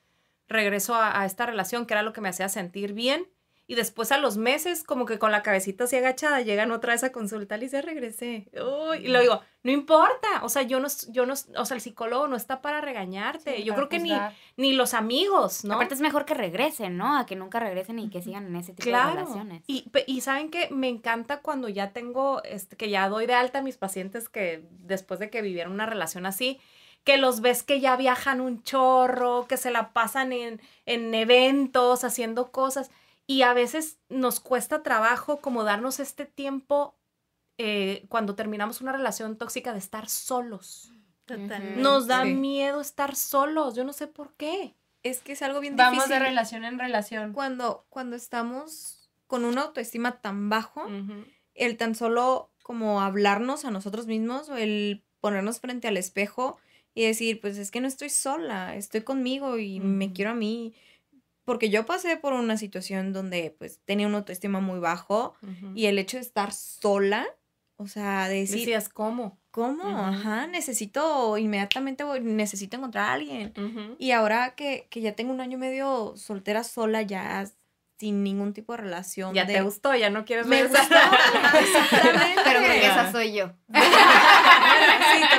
regreso 0.49 0.95
a, 0.97 1.20
a 1.20 1.26
esta 1.26 1.47
relación 1.47 1.86
que 1.86 1.95
era 1.95 2.03
lo 2.05 2.12
que 2.14 2.20
me 2.22 2.28
hacía 2.30 2.49
sentir 2.51 2.95
bien. 2.95 3.28
Y 3.72 3.74
después 3.74 4.12
a 4.12 4.18
los 4.18 4.36
meses, 4.36 4.84
como 4.84 5.06
que 5.06 5.18
con 5.18 5.32
la 5.32 5.42
cabecita 5.42 5.84
así 5.84 5.96
agachada, 5.96 6.42
llegan 6.42 6.72
otra 6.72 6.92
vez 6.92 7.04
a 7.04 7.10
consultar 7.10 7.62
y 7.62 7.70
ya 7.70 7.80
regresé. 7.80 8.46
Uy, 8.52 8.98
y 8.98 9.08
lo 9.08 9.18
digo, 9.18 9.40
no 9.62 9.72
importa, 9.72 10.28
o 10.42 10.50
sea, 10.50 10.60
yo 10.60 10.78
no, 10.78 10.88
yo 11.08 11.24
no, 11.24 11.32
o 11.32 11.64
sea, 11.64 11.74
el 11.74 11.80
psicólogo 11.80 12.28
no 12.28 12.36
está 12.36 12.60
para 12.60 12.82
regañarte. 12.82 13.56
Sí, 13.56 13.64
yo 13.64 13.72
para 13.72 13.88
creo 13.88 13.88
que 13.88 14.06
ni, 14.06 14.12
ni 14.58 14.74
los 14.74 14.92
amigos, 14.92 15.64
¿no? 15.64 15.76
Aparte 15.76 15.94
es 15.94 16.02
mejor 16.02 16.26
que 16.26 16.34
regresen, 16.34 16.98
¿no? 16.98 17.16
A 17.16 17.24
que 17.24 17.34
nunca 17.34 17.60
regresen 17.60 17.98
y 17.98 18.10
que 18.10 18.20
sigan 18.20 18.44
en 18.44 18.56
ese 18.56 18.74
tipo 18.74 18.94
de 18.94 19.04
relaciones. 19.04 19.62
Y, 19.66 19.90
y 20.06 20.20
saben 20.20 20.50
que 20.50 20.68
me 20.70 20.90
encanta 20.90 21.40
cuando 21.40 21.70
ya 21.70 21.92
tengo, 21.92 22.42
este, 22.44 22.76
que 22.76 22.90
ya 22.90 23.08
doy 23.08 23.24
de 23.24 23.32
alta 23.32 23.60
a 23.60 23.62
mis 23.62 23.78
pacientes 23.78 24.28
que 24.28 24.66
después 24.80 25.18
de 25.18 25.30
que 25.30 25.40
vivieron 25.40 25.72
una 25.72 25.86
relación 25.86 26.26
así, 26.26 26.60
que 27.04 27.16
los 27.16 27.40
ves 27.40 27.62
que 27.62 27.80
ya 27.80 27.96
viajan 27.96 28.42
un 28.42 28.62
chorro, 28.64 29.46
que 29.48 29.56
se 29.56 29.70
la 29.70 29.94
pasan 29.94 30.34
en, 30.34 30.60
en 30.84 31.14
eventos, 31.14 32.04
haciendo 32.04 32.52
cosas. 32.52 32.90
Y 33.26 33.42
a 33.42 33.54
veces 33.54 33.98
nos 34.08 34.40
cuesta 34.40 34.82
trabajo 34.82 35.38
como 35.40 35.64
darnos 35.64 36.00
este 36.00 36.24
tiempo 36.26 36.96
eh, 37.58 38.06
cuando 38.08 38.34
terminamos 38.34 38.80
una 38.80 38.92
relación 38.92 39.36
tóxica 39.38 39.72
de 39.72 39.78
estar 39.78 40.08
solos. 40.08 40.92
Totalmente. 41.26 41.80
Nos 41.80 42.06
da 42.08 42.24
Sí. 42.24 42.34
miedo 42.34 42.80
estar 42.80 43.14
solos, 43.14 43.74
yo 43.76 43.84
no 43.84 43.92
sé 43.92 44.06
por 44.08 44.34
qué. 44.34 44.74
Es 45.02 45.20
que 45.20 45.32
es 45.32 45.42
algo 45.42 45.60
bien 45.60 45.76
Vamos 45.76 46.08
de 46.08 46.14
difícil. 46.14 46.22
relación 46.28 46.64
en 46.64 46.78
relación. 46.78 47.32
Cuando, 47.32 47.86
cuando 47.88 48.16
estamos 48.16 49.10
con 49.26 49.44
una 49.44 49.62
autoestima 49.62 50.20
tan 50.20 50.48
bajo, 50.48 50.86
el 51.54 51.76
tan 51.76 51.94
solo 51.94 52.50
como 52.62 53.00
hablarnos 53.00 53.64
a 53.64 53.70
nosotros 53.70 54.06
mismos 54.06 54.48
o 54.48 54.56
el 54.56 55.04
ponernos 55.20 55.60
frente 55.60 55.88
al 55.88 55.96
espejo 55.96 56.58
y 56.94 57.04
decir, 57.04 57.40
pues 57.40 57.56
es 57.58 57.70
que 57.70 57.80
no 57.80 57.88
estoy 57.88 58.10
sola, 58.10 58.74
estoy 58.76 59.02
conmigo 59.02 59.58
y 59.58 59.80
me 59.80 60.12
quiero 60.12 60.32
a 60.32 60.34
mí. 60.34 60.74
Porque 61.45 61.70
yo 61.70 61.84
pasé 61.86 62.16
por 62.16 62.32
una 62.32 62.57
situación 62.57 63.12
donde 63.12 63.55
pues 63.59 63.80
tenía 63.84 64.07
una 64.07 64.18
autoestima 64.18 64.61
muy 64.61 64.78
bajo 64.78 65.34
y 65.74 65.86
el 65.86 65.99
hecho 65.99 66.16
de 66.16 66.22
estar 66.22 66.53
sola, 66.53 67.26
o 67.76 67.86
sea, 67.88 68.28
de 68.28 68.36
decir, 68.40 68.59
Decías, 68.61 68.88
¿cómo? 68.88 69.40
¿cómo? 69.51 69.82
Ajá, 70.07 70.47
necesito, 70.47 71.36
inmediatamente 71.38 72.05
voy- 72.05 72.20
necesito 72.20 72.76
encontrar 72.76 73.09
a 73.09 73.12
alguien. 73.14 73.53
Y 73.99 74.12
ahora 74.12 74.55
que, 74.55 74.86
que 74.90 75.01
ya 75.01 75.14
tengo 75.14 75.32
un 75.32 75.40
año 75.40 75.57
y 75.59 75.61
medio 75.61 76.14
soltera 76.16 76.62
sola, 76.64 77.03
ya 77.03 77.45
sin 78.03 78.24
ningún 78.24 78.53
tipo 78.53 78.72
de 78.72 78.78
relación. 78.78 79.32
Ya 79.32 79.44
de- 79.44 79.55
te 79.55 79.61
gustó, 79.62 79.94
ya 79.94 80.11
no 80.11 80.24
quieres 80.24 80.46
Me 80.48 80.61
regresar. 80.64 80.88
gustó. 80.88 80.96
Pero 82.42 82.61
porque 82.61 82.84
esa 82.86 83.12
soy 83.12 83.32
yo. 83.32 83.50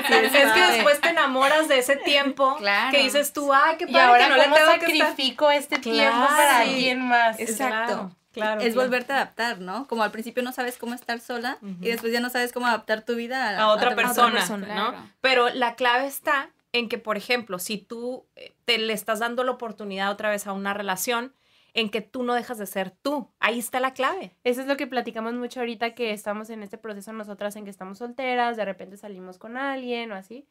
es 0.10 0.52
que 0.54 0.62
después 0.72 1.02
te 1.02 1.10
enamoras 1.10 1.68
de 1.68 1.80
ese 1.80 1.98
tiempo 1.98 2.56
Claro. 2.58 2.92
que 2.92 3.04
dices 3.04 3.34
tú, 3.34 3.52
ay, 3.54 3.76
qué 3.78 3.84
Y 3.84 3.92
padre 3.92 4.08
ahora 4.08 4.24
que 4.24 4.30
no 4.30 4.38
le 4.38 4.44
tengo 4.44 4.56
que 4.56 4.64
estar. 4.64 4.80
sacrifico 5.10 5.52
este 5.52 5.80
tiempo 5.80 6.16
Claro. 6.16 6.28
para 6.28 6.64
Sí. 6.64 6.70
alguien 6.70 7.02
más. 7.06 7.38
Exacto. 7.38 7.94
Claro, 7.94 8.16
claro. 8.32 8.62
es 8.62 8.74
claro. 8.74 8.88
volverte 8.88 9.12
a 9.12 9.16
adaptar, 9.18 9.60
¿no? 9.60 9.86
Como 9.88 10.04
al 10.04 10.12
principio 10.12 10.42
no 10.42 10.54
sabes 10.54 10.78
cómo 10.78 10.94
estar 10.96 11.20
sola 11.20 11.58
y 11.82 11.90
después 11.90 12.14
ya 12.14 12.22
no 12.22 12.30
sabes 12.30 12.54
cómo 12.54 12.68
adaptar 12.68 13.02
tu 13.02 13.16
vida 13.16 13.50
a, 13.50 13.64
a 13.64 13.68
otra 13.68 13.94
persona, 13.94 14.40
persona, 14.40 14.68
¿no? 14.68 14.90
claro. 14.92 15.10
Pero 15.20 15.50
la 15.50 15.76
clave 15.76 16.08
está 16.08 16.50
en 16.72 16.88
que, 16.88 16.98
por 16.98 17.18
ejemplo, 17.18 17.60
si 17.60 17.78
tú 17.78 18.26
eh, 18.38 18.54
te 18.66 18.78
le 18.78 18.94
estás 18.94 19.20
dando 19.20 19.44
la 19.44 19.52
oportunidad 19.52 20.10
otra 20.12 20.30
vez 20.30 20.48
a 20.48 20.54
una 20.54 20.74
relación, 20.74 21.34
en 21.74 21.90
que 21.90 22.02
tú 22.02 22.24
no 22.24 22.34
dejas 22.34 22.58
de 22.58 22.66
ser 22.66 22.92
tú. 22.92 23.32
Ahí 23.40 23.60
está 23.60 23.80
la 23.80 23.94
clave. 23.94 24.38
Eso 24.44 24.62
es 24.62 24.68
lo 24.68 24.78
que 24.78 24.88
platicamos 24.88 25.34
mucho 25.34 25.60
ahorita 25.60 25.96
que 25.96 26.12
estamos 26.12 26.50
en 26.50 26.64
este 26.64 26.78
proceso 26.78 27.14
nosotras 27.14 27.56
en 27.56 27.64
que 27.64 27.72
estamos 27.72 27.98
solteras, 27.98 28.58
de 28.58 28.66
repente 28.66 28.98
salimos 28.98 29.38
con 29.38 29.58
alguien 29.58 30.12
o 30.12 30.16
así. 30.16 30.48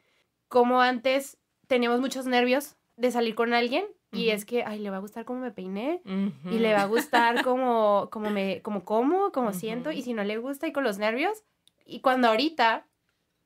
Como 0.49 0.81
antes 0.81 1.39
teníamos 1.69 2.01
muchos 2.01 2.27
nervios 2.27 2.77
de 2.97 3.11
salir 3.11 3.35
con 3.35 3.55
alguien 3.55 3.87
y 4.11 4.29
es 4.29 4.45
que, 4.45 4.63
ay, 4.63 4.79
le 4.79 4.91
va 4.91 4.99
a 4.99 5.01
gustar 5.01 5.25
cómo 5.25 5.41
me 5.41 5.53
peiné 5.53 6.03
y 6.05 6.59
le 6.59 6.75
va 6.75 6.83
a 6.83 6.87
gustar 6.87 7.43
cómo, 7.43 8.09
cómo 8.13 8.29
me, 8.29 8.61
como 8.61 8.85
como, 8.85 9.33
como 9.33 9.55
siento 9.55 9.91
y 9.91 10.03
si 10.03 10.13
no 10.13 10.23
le 10.23 10.37
gusta 10.37 10.67
y 10.67 10.73
con 10.73 10.85
los 10.85 10.99
nervios. 10.99 11.45
Y 11.87 12.01
cuando 12.01 12.29
ahorita 12.29 12.87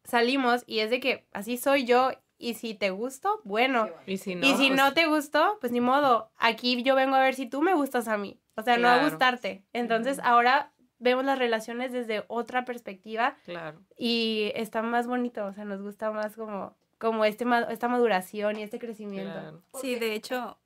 salimos 0.02 0.64
y 0.66 0.80
es 0.80 0.90
de 0.90 0.98
que 0.98 1.28
así 1.32 1.56
soy 1.56 1.84
yo 1.84 2.10
y 2.38 2.54
si 2.54 2.74
te 2.74 2.90
gusto, 2.90 3.40
bueno. 3.44 3.88
Y 4.06 4.18
si 4.18 4.34
no, 4.34 4.46
y 4.46 4.50
si 4.56 4.68
pues, 4.68 4.76
no 4.76 4.92
te 4.92 5.06
gustó, 5.06 5.58
pues 5.60 5.72
ni 5.72 5.80
modo. 5.80 6.30
Aquí 6.36 6.82
yo 6.82 6.94
vengo 6.94 7.14
a 7.16 7.20
ver 7.20 7.34
si 7.34 7.46
tú 7.48 7.62
me 7.62 7.74
gustas 7.74 8.08
a 8.08 8.16
mí. 8.18 8.40
O 8.56 8.62
sea, 8.62 8.78
no 8.78 8.88
a 8.88 9.02
gustarte. 9.04 9.64
Entonces 9.72 10.18
ahora 10.22 10.72
vemos 10.98 11.24
las 11.24 11.38
relaciones 11.38 11.92
desde 11.92 12.24
otra 12.28 12.64
perspectiva 12.64 13.36
Claro. 13.44 13.80
y 13.98 14.50
está 14.54 14.82
más 14.82 15.06
bonito. 15.06 15.44
O 15.46 15.52
sea, 15.52 15.64
nos 15.64 15.82
gusta 15.82 16.10
más 16.10 16.34
como, 16.36 16.74
como 16.98 17.24
este, 17.24 17.44
esta 17.70 17.88
maduración 17.88 18.58
y 18.58 18.62
este 18.62 18.78
crecimiento. 18.78 19.32
claro. 19.32 19.62
Sí, 19.80 19.96
de 19.96 20.14
hecho, 20.14 20.58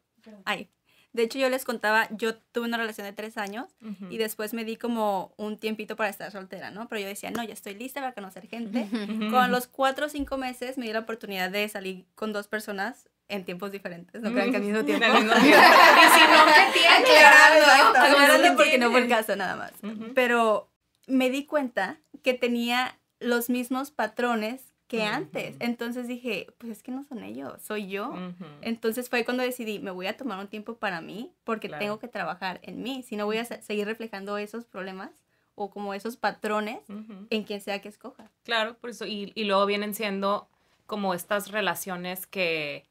ay, 0.45 0.71
de 1.13 1.23
hecho 1.25 1.39
yo 1.39 1.49
les 1.49 1.65
contaba, 1.65 2.09
yo 2.11 2.37
tuve 2.37 2.67
una 2.67 2.77
relación 2.77 3.07
de 3.07 3.13
tres 3.13 3.37
años 3.37 3.67
y 4.11 4.19
después 4.19 4.55
me 4.55 4.65
di 4.65 4.77
como 4.77 5.33
un 5.37 5.59
tiempito 5.59 5.97
para 5.97 6.09
estar 6.09 6.31
soltera, 6.31 6.71
¿no? 6.71 6.89
Pero 6.89 7.01
yo 7.03 7.09
decía, 7.09 7.31
no, 7.31 7.43
ya 7.43 7.53
estoy 7.55 7.75
lista 7.75 8.01
para 8.01 8.13
conocer 8.13 8.47
gente. 8.49 8.87
Con 9.31 9.51
los 9.51 9.67
cuatro 9.67 10.07
o 10.07 10.09
cinco 10.09 10.37
meses 10.37 10.79
me 10.79 10.87
di 10.87 10.93
la 10.93 11.01
oportunidad 11.01 11.51
de 11.51 11.69
salir 11.69 12.07
con 12.15 12.33
dos 12.33 12.47
personas 12.49 13.09
en 13.29 13.45
tiempos 13.45 13.71
diferentes, 13.71 14.21
no 14.23 14.33
crean 14.33 14.51
que 14.51 14.57
al 14.57 14.63
mismo 14.65 14.85
tiempo. 14.85 15.07
Y 15.07 15.11
si 15.11 15.25
no, 15.25 16.45
¿qué 16.47 16.73
tiene? 16.73 17.19
Aclarando, 17.19 17.99
aclarando 17.99 18.57
porque 18.57 18.71
tiempo. 18.71 18.87
no 18.87 18.91
fue 18.93 19.01
el 19.03 19.09
caso 19.09 19.37
nada 19.37 19.57
más. 19.57 19.73
Pero 20.15 20.69
me 21.07 21.31
di 21.31 21.45
cuenta 21.47 21.99
que 22.23 22.35
tenía 22.35 22.99
los 23.21 23.49
mismos 23.51 23.91
patrones 23.91 24.70
que 24.91 25.05
antes. 25.05 25.57
Entonces 25.61 26.09
dije, 26.09 26.49
pues 26.59 26.73
es 26.73 26.83
que 26.83 26.91
no 26.91 27.05
son 27.05 27.23
ellos, 27.23 27.63
soy 27.63 27.87
yo. 27.89 28.13
Entonces 28.61 29.09
fue 29.09 29.25
cuando 29.25 29.43
decidí, 29.45 29.79
me 29.79 29.93
voy 29.93 30.07
a 30.09 30.17
tomar 30.17 30.39
un 30.41 30.49
tiempo 30.49 30.75
para 30.77 31.01
mí 31.01 31.31
porque 31.45 31.69
Claro. 31.69 31.81
tengo 31.85 31.99
que 32.01 32.09
trabajar 32.09 32.59
en 32.65 32.83
mí. 32.83 33.03
Si 33.05 33.15
no 33.17 33.25
voy 33.25 33.37
a 33.39 33.45
se- 33.45 33.63
seguir 33.63 33.87
reflejando 33.87 34.37
esos 34.37 34.65
problemas 34.65 35.11
o 35.55 35.71
como 35.71 35.95
esos 35.95 36.17
patrones 36.17 36.81
en 37.31 37.45
quien 37.45 37.61
sea 37.61 37.81
que 37.81 37.89
escoja. 37.89 38.31
Claro, 38.45 38.77
por 38.79 38.91
eso. 38.91 39.07
Y, 39.07 39.31
y 39.37 39.45
luego 39.45 39.65
vienen 39.67 39.95
siendo 39.95 40.49
como 40.87 41.15
estas 41.15 41.53
relaciones 41.53 42.27
que, 42.27 42.85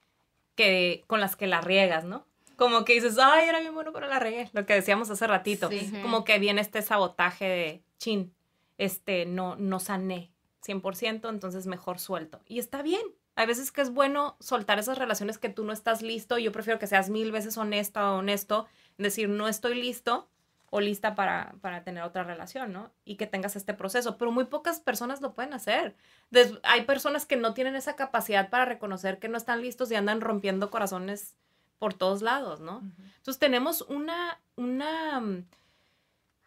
que 0.55 1.03
con 1.07 1.19
las 1.19 1.35
que 1.35 1.47
la 1.47 1.59
riegas, 1.61 2.05
¿no? 2.05 2.25
Como 2.55 2.85
que 2.85 2.93
dices, 2.93 3.17
ay, 3.19 3.47
era 3.49 3.59
bien 3.59 3.73
bueno, 3.73 3.91
pero 3.93 4.07
la 4.07 4.19
regué. 4.19 4.49
Lo 4.53 4.65
que 4.65 4.73
decíamos 4.73 5.09
hace 5.09 5.27
ratito. 5.27 5.69
Sí. 5.69 5.91
Como 6.01 6.23
que 6.23 6.39
viene 6.39 6.61
este 6.61 6.81
sabotaje 6.81 7.45
de, 7.45 7.81
chin, 7.97 8.33
este, 8.77 9.25
no, 9.25 9.55
no 9.57 9.79
sané 9.79 10.31
100%, 10.63 11.29
entonces 11.29 11.67
mejor 11.67 11.99
suelto. 11.99 12.39
Y 12.47 12.59
está 12.59 12.81
bien. 12.81 13.01
Hay 13.35 13.45
veces 13.47 13.71
que 13.71 13.81
es 13.81 13.91
bueno 13.93 14.35
soltar 14.39 14.79
esas 14.79 14.97
relaciones 14.97 15.37
que 15.37 15.49
tú 15.49 15.63
no 15.63 15.71
estás 15.71 16.01
listo. 16.01 16.37
Yo 16.37 16.51
prefiero 16.51 16.79
que 16.79 16.87
seas 16.87 17.09
mil 17.09 17.31
veces 17.31 17.57
honesta 17.57 18.11
o 18.11 18.17
honesto. 18.19 18.67
Decir, 18.97 19.29
no 19.29 19.47
estoy 19.47 19.75
listo 19.81 20.27
o 20.71 20.81
lista 20.81 21.15
para, 21.15 21.55
para 21.61 21.83
tener 21.83 22.03
otra 22.03 22.23
relación, 22.23 22.73
¿no? 22.73 22.91
Y 23.05 23.15
que 23.15 23.25
tengas 23.27 23.55
este 23.55 23.73
proceso. 23.73 24.17
Pero 24.17 24.31
muy 24.31 24.43
pocas 24.45 24.79
personas 24.81 25.21
lo 25.21 25.33
pueden 25.33 25.53
hacer. 25.53 25.95
Des- 26.31 26.59
hay 26.63 26.83
personas 26.83 27.25
que 27.25 27.37
no 27.37 27.53
tienen 27.53 27.75
esa 27.75 27.95
capacidad 27.95 28.49
para 28.49 28.65
reconocer 28.65 29.19
que 29.19 29.29
no 29.29 29.37
están 29.37 29.61
listos 29.61 29.89
y 29.91 29.95
andan 29.95 30.21
rompiendo 30.21 30.69
corazones 30.69 31.35
por 31.79 31.93
todos 31.93 32.21
lados, 32.21 32.59
¿no? 32.59 32.81
Entonces 33.17 33.39
tenemos 33.39 33.81
una, 33.83 34.41
una, 34.57 35.21
mm, 35.21 35.45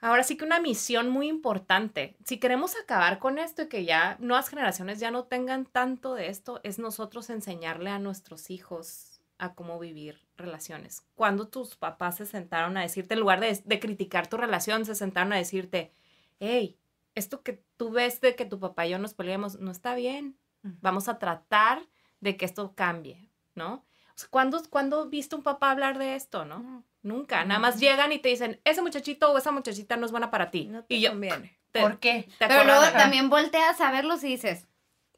ahora 0.02 0.24
sí 0.24 0.36
que 0.36 0.44
una 0.44 0.60
misión 0.60 1.08
muy 1.08 1.28
importante. 1.28 2.16
Si 2.24 2.38
queremos 2.38 2.74
acabar 2.76 3.18
con 3.18 3.38
esto 3.38 3.62
y 3.62 3.68
que 3.68 3.84
ya 3.84 4.16
nuevas 4.20 4.48
generaciones 4.48 5.00
ya 5.00 5.10
no 5.10 5.24
tengan 5.24 5.64
tanto 5.64 6.14
de 6.14 6.28
esto, 6.28 6.60
es 6.64 6.78
nosotros 6.78 7.30
enseñarle 7.30 7.90
a 7.90 7.98
nuestros 7.98 8.50
hijos 8.50 9.20
a 9.38 9.54
cómo 9.54 9.78
vivir 9.78 10.20
relaciones. 10.36 11.06
Cuando 11.14 11.48
tus 11.48 11.76
papás 11.76 12.16
se 12.16 12.26
sentaron 12.26 12.76
a 12.76 12.82
decirte, 12.82 13.14
en 13.14 13.20
lugar 13.20 13.40
de, 13.40 13.60
de 13.64 13.80
criticar 13.80 14.26
tu 14.26 14.36
relación, 14.36 14.84
se 14.84 14.94
sentaron 14.94 15.32
a 15.32 15.36
decirte, 15.36 15.92
hey, 16.38 16.78
esto 17.14 17.42
que 17.42 17.64
tú 17.76 17.90
ves 17.90 18.20
de 18.20 18.34
que 18.34 18.44
tu 18.44 18.58
papá 18.58 18.86
y 18.86 18.90
yo 18.90 18.98
nos 18.98 19.14
peleamos 19.14 19.58
no 19.58 19.70
está 19.70 19.94
bien. 19.94 20.36
Vamos 20.62 21.08
a 21.08 21.18
tratar 21.18 21.82
de 22.20 22.36
que 22.36 22.44
esto 22.44 22.74
cambie, 22.74 23.30
¿no? 23.56 23.84
O 24.14 24.18
sea, 24.18 24.28
¿cuándo, 24.30 24.62
¿Cuándo 24.70 25.08
viste 25.08 25.34
un 25.34 25.42
papá 25.42 25.72
hablar 25.72 25.98
de 25.98 26.14
esto, 26.14 26.44
no? 26.44 26.84
Nunca. 27.02 27.44
Nada 27.44 27.58
más 27.60 27.80
llegan 27.80 28.12
y 28.12 28.18
te 28.18 28.28
dicen, 28.28 28.60
ese 28.64 28.80
muchachito 28.82 29.32
o 29.32 29.38
esa 29.38 29.50
muchachita 29.50 29.96
no 29.96 30.06
es 30.06 30.12
buena 30.12 30.30
para 30.30 30.50
ti. 30.50 30.66
No 30.66 30.84
te 30.84 30.94
y 30.94 31.00
yo, 31.00 31.10
conviene. 31.10 31.58
te- 31.72 31.80
¿Por 31.80 31.98
qué? 31.98 32.28
te 32.38 32.46
Pero 32.46 32.64
luego 32.64 32.82
también 32.92 33.28
volteas 33.28 33.80
a 33.80 33.90
verlos 33.90 34.22
y 34.24 34.28
dices, 34.28 34.66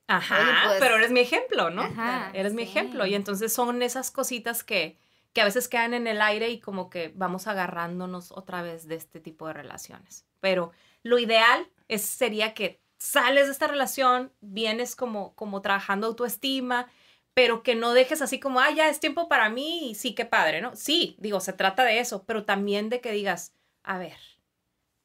Ajá, 0.07 0.39
Oye, 0.39 0.53
pues- 0.66 0.80
pero 0.80 0.97
eres 0.97 1.11
mi 1.11 1.20
ejemplo, 1.20 1.70
¿no? 1.70 1.82
Ajá, 1.82 2.30
eres 2.35 2.53
mi 2.53 2.62
ejemplo. 2.62 3.07
Y 3.07 3.14
entonces 3.14 3.53
son 3.53 3.80
esas 3.82 4.11
cositas 4.11 4.62
que, 4.62 4.99
que 5.32 5.41
a 5.41 5.45
veces 5.47 5.66
quedan 5.68 5.95
en 5.95 6.07
el 6.07 6.20
aire 6.20 6.51
y 6.51 6.61
como 6.61 6.91
que 6.91 7.11
vamos 7.14 7.47
agarrándonos 7.47 8.30
otra 8.30 8.61
vez 8.62 8.87
de 8.87 8.97
este 8.97 9.20
tipo 9.20 9.47
de 9.47 9.55
relaciones. 9.55 10.26
Pero 10.41 10.72
lo 11.03 11.18
ideal 11.18 11.66
es, 11.89 12.03
sería 12.03 12.53
que 12.55 12.80
sales 12.99 13.47
de 13.47 13.53
esta 13.53 13.66
relación, 13.66 14.30
vienes 14.41 14.95
como, 14.95 15.35
como 15.35 15.62
trabajando 15.62 16.07
autoestima, 16.07 16.87
pero 17.35 17.62
que 17.62 17.74
no 17.74 17.93
dejes 17.95 18.22
así 18.22 18.41
como, 18.41 18.61
ah, 18.61 18.70
ya 18.70 18.89
es 18.89 19.01
tiempo 19.01 19.28
para 19.28 19.51
mí 19.51 19.91
y 19.91 19.95
sí, 19.95 20.14
qué 20.14 20.24
padre, 20.24 20.61
¿no? 20.61 20.76
Sí, 20.76 21.16
digo, 21.20 21.41
se 21.41 21.53
trata 21.53 21.85
de 21.85 21.99
eso, 22.01 22.24
pero 22.26 22.45
también 22.45 22.89
de 22.91 23.01
que 23.01 23.12
digas, 23.12 23.55
a 23.82 23.99
ver, 23.99 24.16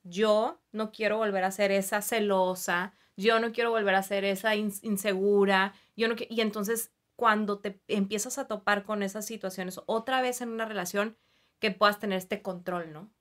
yo 0.03 0.61
no 0.71 0.91
quiero 0.91 1.17
volver 1.17 1.43
a 1.43 1.51
ser 1.51 1.71
esa 1.71 2.01
celosa, 2.01 2.93
yo 3.17 3.39
no 3.39 3.51
quiero 3.51 3.71
volver 3.71 3.95
a 3.95 4.03
ser 4.03 4.25
esa 4.25 4.55
in- 4.55 4.73
insegura, 4.81 5.73
yo 5.95 6.07
no 6.07 6.15
y 6.17 6.41
entonces 6.41 6.91
cuando 7.15 7.59
te 7.59 7.81
empiezas 7.87 8.37
a 8.37 8.47
topar 8.47 8.83
con 8.83 9.03
esas 9.03 9.25
situaciones 9.25 9.79
otra 9.87 10.21
vez 10.21 10.41
en 10.41 10.49
una 10.49 10.65
relación 10.65 11.17
que 11.59 11.71
puedas 11.71 11.99
tener 11.99 12.17
este 12.17 12.41
control, 12.41 12.93
¿no? 12.93 13.11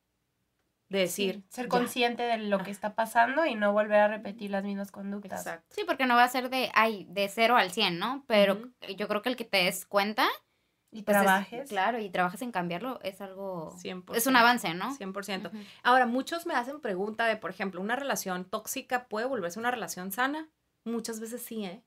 De 0.89 1.01
decir, 1.01 1.35
Sí, 1.35 1.45
ser 1.51 1.67
ya. 1.67 1.69
consciente 1.71 2.23
de 2.23 2.39
lo 2.39 2.63
que 2.63 2.71
está 2.71 2.95
pasando 2.95 3.45
y 3.45 3.55
no 3.55 3.73
volver 3.73 4.01
a 4.01 4.09
repetir 4.09 4.51
las 4.51 4.65
mismas 4.65 4.91
conductas. 4.91 5.41
Exacto. 5.41 5.67
sí, 5.75 5.83
porque 5.87 6.07
no 6.07 6.17
va 6.17 6.25
a 6.25 6.29
ser 6.29 6.49
de, 6.49 6.71
ay, 6.75 7.07
de 7.11 7.29
cero 7.29 7.57
al 7.57 7.71
100, 7.71 7.99
¿no? 7.99 8.25
Pero 8.27 8.59
yo 8.97 9.07
creo 9.09 9.21
que 9.21 9.29
el 9.29 9.37
que 9.37 9.45
te 9.45 9.59
des 9.65 9.85
cuenta, 9.85 10.27
Y 10.91 11.03
pues 11.03 11.17
es- 11.17 11.23
trabajes. 11.23 11.69
claro, 11.69 11.99
y 11.99 12.09
trabajes 12.09 12.41
en 12.41 12.53
cambiarlo, 12.53 13.01
es 13.03 13.21
algo, 13.21 13.77
100%. 13.79 14.15
es 14.19 14.27
un 14.27 14.37
avance, 14.37 14.73
¿no? 14.73 14.95
100%. 14.95 15.49
Ujú. 15.51 15.59
Ahora, 15.83 16.07
muchos 16.07 16.47
me 16.47 16.55
hacen 16.55 16.81
pregunta 16.81 17.27
de, 17.27 17.37
por 17.37 17.51
ejemplo, 17.51 17.83
¿una 17.83 17.95
relación 17.97 18.47
tóxica 18.49 19.09
puede 19.09 19.27
volverse 19.27 19.59
una 19.59 19.71
relación 19.71 20.11
sana? 20.11 20.49
Muchas 20.85 21.21
veces 21.21 21.43
sí, 21.43 21.67
¿eh? 21.67 21.85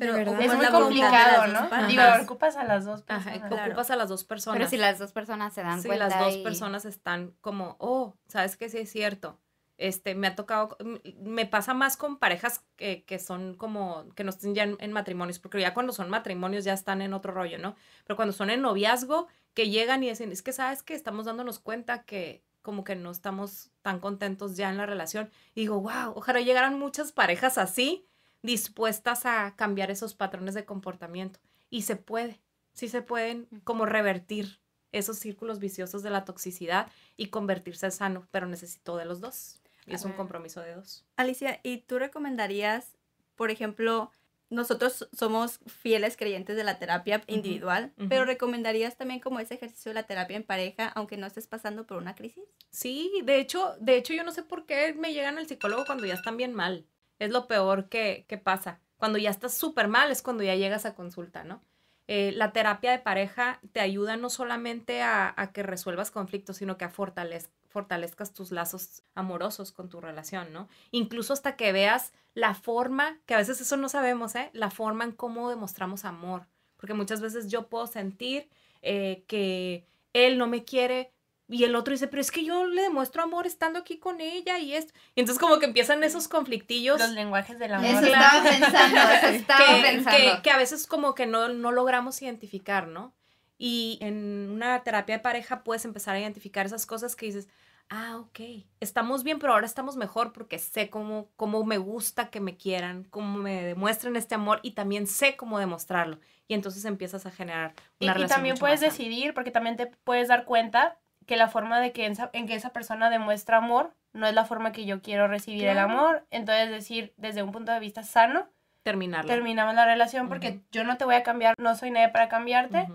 Pero 0.00 0.16
Es 0.40 0.54
muy 0.54 0.66
complicado, 0.66 1.46
¿no? 1.48 1.86
Digo, 1.86 2.02
Ajá. 2.02 2.22
ocupas 2.22 2.56
a 2.56 2.64
las 2.64 2.84
dos 2.84 3.04
Ajá, 3.06 3.24
personas. 3.30 3.48
claro. 3.48 3.66
ocupas 3.72 3.90
a 3.90 3.96
las 3.96 4.08
dos 4.08 4.24
personas. 4.24 4.58
Pero 4.58 4.70
si 4.70 4.76
las 4.76 4.98
dos 4.98 5.12
personas 5.12 5.52
se 5.54 5.62
dan 5.62 5.80
Sí, 5.82 5.88
cuenta 5.88 6.08
las 6.08 6.18
dos 6.18 6.34
y- 6.36 6.42
personas 6.42 6.84
están 6.84 7.34
como, 7.40 7.76
oh, 7.78 8.16
sabes 8.28 8.56
que 8.56 8.68
sí 8.68 8.78
es 8.78 8.90
cierto. 8.90 9.38
Este, 9.78 10.14
me 10.14 10.26
ha 10.26 10.34
tocado, 10.36 10.76
me 11.22 11.46
pasa 11.46 11.72
más 11.72 11.96
con 11.96 12.18
parejas 12.18 12.62
que, 12.76 13.02
que 13.04 13.18
son 13.18 13.54
como, 13.54 14.04
que 14.14 14.24
no 14.24 14.30
estén 14.30 14.54
ya 14.54 14.64
en, 14.64 14.76
en 14.78 14.92
matrimonios, 14.92 15.38
porque 15.38 15.58
ya 15.60 15.72
cuando 15.72 15.92
son 15.94 16.10
matrimonios 16.10 16.64
ya 16.64 16.74
están 16.74 17.00
en 17.00 17.14
otro 17.14 17.32
rollo, 17.32 17.56
¿no? 17.58 17.76
Pero 18.04 18.16
cuando 18.16 18.32
son 18.34 18.50
en 18.50 18.60
noviazgo, 18.60 19.26
que 19.54 19.70
llegan 19.70 20.02
y 20.02 20.10
dicen, 20.10 20.32
es 20.32 20.42
que 20.42 20.52
sabes 20.52 20.82
que 20.82 20.92
estamos 20.94 21.24
dándonos 21.24 21.58
cuenta 21.60 22.02
que 22.02 22.44
como 22.60 22.84
que 22.84 22.94
no 22.94 23.10
estamos 23.10 23.70
tan 23.80 24.00
contentos 24.00 24.54
ya 24.54 24.68
en 24.68 24.76
la 24.76 24.84
relación. 24.84 25.30
Y 25.54 25.60
digo, 25.62 25.80
wow, 25.80 26.12
ojalá 26.14 26.40
llegaran 26.40 26.78
muchas 26.78 27.10
parejas 27.12 27.56
así, 27.56 28.06
dispuestas 28.42 29.26
a 29.26 29.54
cambiar 29.56 29.90
esos 29.90 30.14
patrones 30.14 30.54
de 30.54 30.64
comportamiento. 30.64 31.40
Y 31.68 31.82
se 31.82 31.96
puede, 31.96 32.40
sí 32.72 32.88
se 32.88 33.02
pueden 33.02 33.46
como 33.64 33.86
revertir 33.86 34.60
esos 34.92 35.18
círculos 35.18 35.58
viciosos 35.58 36.02
de 36.02 36.10
la 36.10 36.24
toxicidad 36.24 36.90
y 37.16 37.26
convertirse 37.26 37.86
en 37.86 37.92
sano, 37.92 38.28
pero 38.30 38.46
necesito 38.46 38.96
de 38.96 39.04
los 39.04 39.20
dos. 39.20 39.60
Y 39.86 39.94
es 39.94 40.04
un 40.04 40.10
Ajá. 40.10 40.18
compromiso 40.18 40.60
de 40.60 40.74
dos. 40.74 41.04
Alicia, 41.16 41.60
¿y 41.62 41.78
tú 41.78 41.98
recomendarías, 41.98 42.96
por 43.36 43.50
ejemplo, 43.50 44.10
nosotros 44.50 45.08
somos 45.16 45.60
fieles 45.66 46.16
creyentes 46.16 46.56
de 46.56 46.64
la 46.64 46.78
terapia 46.78 47.22
individual, 47.28 47.92
pero 48.08 48.24
recomendarías 48.24 48.96
también 48.96 49.20
como 49.20 49.38
ese 49.38 49.54
ejercicio 49.54 49.90
de 49.90 49.94
la 49.94 50.02
terapia 50.02 50.36
en 50.36 50.42
pareja, 50.42 50.88
aunque 50.88 51.16
no 51.16 51.26
estés 51.26 51.46
pasando 51.46 51.86
por 51.86 51.98
una 51.98 52.16
crisis? 52.16 52.44
Sí, 52.70 53.12
de 53.24 53.38
hecho, 53.38 53.76
de 53.80 53.96
hecho 53.96 54.12
yo 54.12 54.24
no 54.24 54.32
sé 54.32 54.42
por 54.42 54.66
qué 54.66 54.92
me 54.94 55.12
llegan 55.12 55.38
al 55.38 55.46
psicólogo 55.46 55.84
cuando 55.86 56.04
ya 56.04 56.14
están 56.14 56.36
bien 56.36 56.52
mal. 56.52 56.84
Es 57.20 57.30
lo 57.30 57.46
peor 57.46 57.88
que, 57.88 58.24
que 58.26 58.38
pasa. 58.38 58.80
Cuando 58.96 59.18
ya 59.18 59.30
estás 59.30 59.54
súper 59.54 59.86
mal 59.86 60.10
es 60.10 60.22
cuando 60.22 60.42
ya 60.42 60.56
llegas 60.56 60.84
a 60.86 60.94
consulta, 60.96 61.44
¿no? 61.44 61.62
Eh, 62.08 62.32
la 62.34 62.50
terapia 62.52 62.90
de 62.90 62.98
pareja 62.98 63.60
te 63.72 63.78
ayuda 63.78 64.16
no 64.16 64.30
solamente 64.30 65.00
a, 65.00 65.32
a 65.36 65.52
que 65.52 65.62
resuelvas 65.62 66.10
conflictos, 66.10 66.56
sino 66.56 66.76
que 66.76 66.84
a 66.84 66.90
fortalez- 66.92 67.50
fortalezcas 67.68 68.34
tus 68.34 68.50
lazos 68.50 69.04
amorosos 69.14 69.70
con 69.70 69.88
tu 69.88 70.00
relación, 70.00 70.52
¿no? 70.52 70.68
Incluso 70.90 71.32
hasta 71.32 71.54
que 71.54 71.70
veas 71.70 72.12
la 72.34 72.54
forma, 72.54 73.18
que 73.26 73.34
a 73.34 73.38
veces 73.38 73.60
eso 73.60 73.76
no 73.76 73.88
sabemos, 73.88 74.34
¿eh? 74.34 74.50
La 74.54 74.70
forma 74.70 75.04
en 75.04 75.12
cómo 75.12 75.50
demostramos 75.50 76.04
amor. 76.04 76.46
Porque 76.76 76.94
muchas 76.94 77.20
veces 77.20 77.48
yo 77.48 77.68
puedo 77.68 77.86
sentir 77.86 78.48
eh, 78.82 79.22
que 79.28 79.84
él 80.12 80.36
no 80.36 80.48
me 80.48 80.64
quiere 80.64 81.12
y 81.50 81.64
el 81.64 81.74
otro 81.74 81.92
dice, 81.92 82.06
pero 82.06 82.20
es 82.20 82.30
que 82.30 82.44
yo 82.44 82.64
le 82.66 82.82
demuestro 82.82 83.22
amor 83.22 83.46
estando 83.46 83.78
aquí 83.80 83.98
con 83.98 84.20
ella 84.20 84.58
y 84.58 84.74
esto. 84.74 84.92
Y 85.14 85.20
entonces 85.20 85.40
como 85.40 85.58
que 85.58 85.66
empiezan 85.66 86.04
esos 86.04 86.28
conflictillos 86.28 86.98
Los 87.00 87.10
lenguajes 87.10 87.58
del 87.58 87.74
amor. 87.74 87.86
Eso 87.90 88.06
estaba 88.06 88.42
pensando, 88.42 88.98
eso 89.00 89.26
estaba 89.28 89.74
que, 89.76 89.82
pensando. 89.82 90.18
que- 90.36 90.42
que 90.42 90.50
a 90.50 90.56
veces 90.56 90.86
como 90.86 91.14
que 91.14 91.26
no, 91.26 91.48
no 91.48 91.72
logramos 91.72 92.22
identificar, 92.22 92.86
¿no? 92.86 93.12
Y 93.58 93.98
en 94.00 94.48
una 94.50 94.82
terapia 94.84 95.16
de 95.16 95.22
pareja 95.22 95.64
puedes 95.64 95.84
empezar 95.84 96.14
a 96.16 96.20
identificar 96.20 96.64
esas 96.66 96.86
cosas 96.86 97.14
que 97.16 97.26
dices, 97.26 97.48
ah, 97.90 98.18
ok, 98.18 98.40
estamos 98.78 99.24
bien, 99.24 99.38
pero 99.40 99.52
ahora 99.52 99.66
estamos 99.66 99.96
mejor 99.96 100.32
porque 100.32 100.58
sé 100.58 100.88
cómo, 100.88 101.28
cómo 101.36 101.64
me 101.64 101.76
gusta 101.76 102.30
que 102.30 102.40
me 102.40 102.56
quieran, 102.56 103.04
cómo 103.10 103.38
me 103.38 103.62
demuestren 103.64 104.14
este 104.16 104.34
amor 104.36 104.60
y 104.62 104.70
también 104.70 105.06
sé 105.08 105.36
cómo 105.36 105.58
demostrarlo. 105.58 106.20
Y 106.48 106.54
entonces 106.54 106.84
empiezas 106.84 107.26
a 107.26 107.30
generar 107.32 107.74
Y, 107.98 108.04
una 108.04 108.12
y 108.12 108.14
relación 108.14 108.28
también 108.36 108.52
mucho 108.54 108.60
puedes 108.60 108.80
más 108.80 108.90
decidir, 108.92 109.34
porque 109.34 109.50
también 109.50 109.76
te 109.76 109.86
puedes 110.04 110.28
dar 110.28 110.44
cuenta 110.44 110.96
que 111.30 111.36
la 111.36 111.46
forma 111.46 111.78
de 111.78 111.92
que 111.92 112.06
esa, 112.06 112.28
en 112.32 112.48
que 112.48 112.56
esa 112.56 112.70
persona 112.70 113.08
demuestra 113.08 113.58
amor 113.58 113.94
no 114.12 114.26
es 114.26 114.34
la 114.34 114.44
forma 114.44 114.72
que 114.72 114.84
yo 114.84 115.00
quiero 115.00 115.28
recibir 115.28 115.64
el 115.68 115.78
amor. 115.78 116.26
Entonces 116.32 116.70
decir, 116.70 117.14
desde 117.18 117.44
un 117.44 117.52
punto 117.52 117.70
de 117.70 117.78
vista 117.78 118.02
sano, 118.02 118.48
terminarla. 118.82 119.32
terminamos 119.32 119.76
la 119.76 119.84
relación 119.84 120.28
porque 120.28 120.58
yo 120.72 120.82
no 120.82 120.96
te 120.96 121.04
voy 121.04 121.14
a 121.14 121.22
cambiar, 121.22 121.54
no 121.56 121.76
soy 121.76 121.92
nadie 121.92 122.08
para 122.08 122.28
cambiarte, 122.28 122.88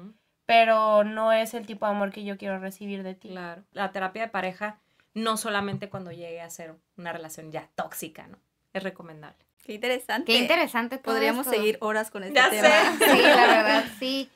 pero 0.46 1.06
no 1.06 1.32
es 1.32 1.54
el 1.54 1.66
tipo 1.66 1.86
de 1.86 1.94
amor 1.94 2.12
que 2.12 2.26
yo 2.26 2.38
quiero 2.38 2.60
recibir 2.60 3.04
de 3.04 3.16
ti. 3.16 3.30
Claro. 3.30 3.64
La 3.72 3.94
terapia 3.94 4.24
de 4.24 4.28
pareja 4.28 4.80
no 5.14 5.38
solamente 5.38 5.88
cuando 5.88 6.12
llegue 6.12 6.42
a 6.42 6.50
ser 6.50 6.76
una 6.98 7.14
relación 7.14 7.54
ya 7.54 7.70
tóxica, 7.76 8.28
¿no? 8.28 8.38
Es 8.74 8.84
recomendable. 8.84 9.38
Qué 9.64 9.76
interesante. 9.76 10.26
Qué 10.32 10.38
interesante 10.40 10.98
todo 10.98 11.14
Podríamos 11.14 11.48
esto. 11.48 11.58
seguir 11.58 11.78
horas 11.80 12.12
con 12.12 12.24
este 12.26 12.36
Ya 12.36 12.50
tema. 12.50 12.68
sé. 13.00 13.16
Sí, 13.16 13.22
la 13.22 13.48
verdad, 13.48 13.86
sí. 13.98 14.30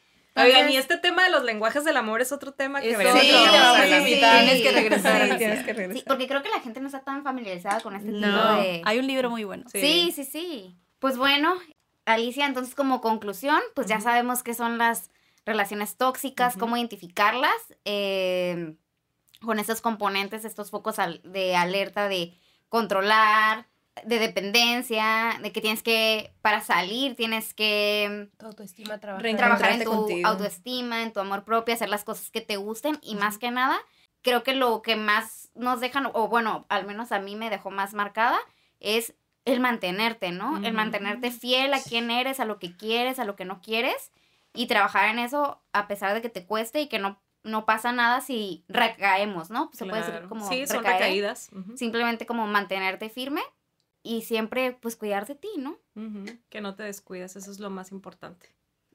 Oigan, 0.43 0.69
y 0.69 0.77
este 0.77 0.97
tema 0.97 1.23
de 1.23 1.29
los 1.29 1.43
lenguajes 1.43 1.83
del 1.83 1.97
amor 1.97 2.21
es 2.21 2.31
otro 2.31 2.53
tema 2.53 2.81
que 2.81 2.95
veremos 2.97 3.21
sí, 3.21 3.29
otro 3.31 3.43
te 3.43 3.49
día. 3.51 3.61
vamos 3.61 3.79
a 3.79 3.97
invitar. 3.99 4.43
Tienes 4.45 4.61
que 4.61 4.71
regresar. 4.71 5.37
Tienes 5.37 5.59
que 5.65 5.71
Sí, 5.71 5.77
regresar. 5.77 6.03
porque 6.07 6.27
creo 6.27 6.41
que 6.43 6.49
la 6.49 6.59
gente 6.61 6.79
no 6.79 6.87
está 6.87 7.01
tan 7.01 7.23
familiarizada 7.23 7.81
con 7.81 7.95
este 7.95 8.11
tipo 8.11 8.27
de... 8.27 8.81
hay 8.85 8.99
un 8.99 9.07
libro 9.07 9.29
muy 9.29 9.43
bueno. 9.43 9.65
Sí, 9.71 10.11
sí, 10.15 10.23
sí. 10.25 10.75
Pues 10.99 11.17
bueno, 11.17 11.53
Alicia, 12.05 12.45
entonces 12.45 12.75
como 12.75 13.01
conclusión, 13.01 13.59
pues 13.75 13.87
ya 13.87 13.99
sabemos 14.01 14.43
qué 14.43 14.53
son 14.53 14.77
las 14.77 15.09
relaciones 15.45 15.95
tóxicas, 15.97 16.57
cómo 16.57 16.75
identificarlas, 16.77 17.53
eh, 17.85 18.75
con 19.41 19.57
estos 19.59 19.81
componentes, 19.81 20.43
estos 20.45 20.69
focos 20.69 20.99
al- 20.99 21.21
de 21.23 21.55
alerta 21.55 22.09
de 22.09 22.37
controlar, 22.67 23.67
de 24.05 24.19
dependencia, 24.19 25.39
de 25.41 25.51
que 25.51 25.61
tienes 25.61 25.83
que, 25.83 26.33
para 26.41 26.61
salir, 26.61 27.15
tienes 27.15 27.53
que 27.53 28.29
Tu 28.37 28.45
autoestima 28.45 28.99
trabajar. 28.99 29.35
trabajar 29.37 29.71
en 29.71 29.83
tu 29.83 29.89
contigo. 29.91 30.27
autoestima, 30.27 31.01
en 31.03 31.13
tu 31.13 31.19
amor 31.19 31.43
propio, 31.43 31.73
hacer 31.73 31.89
las 31.89 32.03
cosas 32.03 32.31
que 32.31 32.41
te 32.41 32.57
gusten 32.57 32.97
y 33.01 33.15
más 33.15 33.37
que 33.37 33.51
nada, 33.51 33.77
creo 34.21 34.43
que 34.43 34.53
lo 34.53 34.81
que 34.81 34.95
más 34.95 35.49
nos 35.55 35.79
dejan, 35.79 36.09
o 36.13 36.27
bueno, 36.27 36.65
al 36.69 36.85
menos 36.85 37.11
a 37.11 37.19
mí 37.19 37.35
me 37.35 37.49
dejó 37.49 37.71
más 37.71 37.93
marcada, 37.93 38.37
es 38.79 39.13
el 39.45 39.59
mantenerte, 39.59 40.31
¿no? 40.31 40.57
El 40.63 40.73
mantenerte 40.73 41.31
fiel 41.31 41.73
a 41.73 41.81
quién 41.81 42.11
eres, 42.11 42.39
a 42.39 42.45
lo 42.45 42.59
que 42.59 42.75
quieres, 42.75 43.17
a 43.19 43.25
lo 43.25 43.35
que 43.35 43.45
no 43.45 43.61
quieres 43.61 44.11
y 44.53 44.67
trabajar 44.67 45.09
en 45.09 45.19
eso 45.19 45.61
a 45.73 45.87
pesar 45.87 46.13
de 46.13 46.21
que 46.21 46.29
te 46.29 46.45
cueste 46.45 46.81
y 46.81 46.87
que 46.87 46.99
no, 46.99 47.19
no 47.43 47.65
pasa 47.65 47.91
nada 47.91 48.21
si 48.21 48.65
recaemos, 48.67 49.49
¿no? 49.49 49.69
Se 49.73 49.85
puede 49.85 50.03
decir 50.03 50.27
como 50.27 50.47
Sí, 50.47 50.67
son 50.67 50.83
recaídas. 50.83 51.49
Simplemente 51.75 52.25
como 52.25 52.45
mantenerte 52.47 53.09
firme 53.09 53.41
y 54.03 54.21
siempre 54.21 54.77
pues 54.79 54.95
cuidar 54.95 55.25
de 55.25 55.35
ti, 55.35 55.49
¿no? 55.57 55.77
Que 56.49 56.61
no 56.61 56.75
te 56.75 56.83
descuides, 56.83 57.35
eso 57.35 57.51
es 57.51 57.59
lo 57.59 57.69
más 57.69 57.91
importante. 57.91 58.47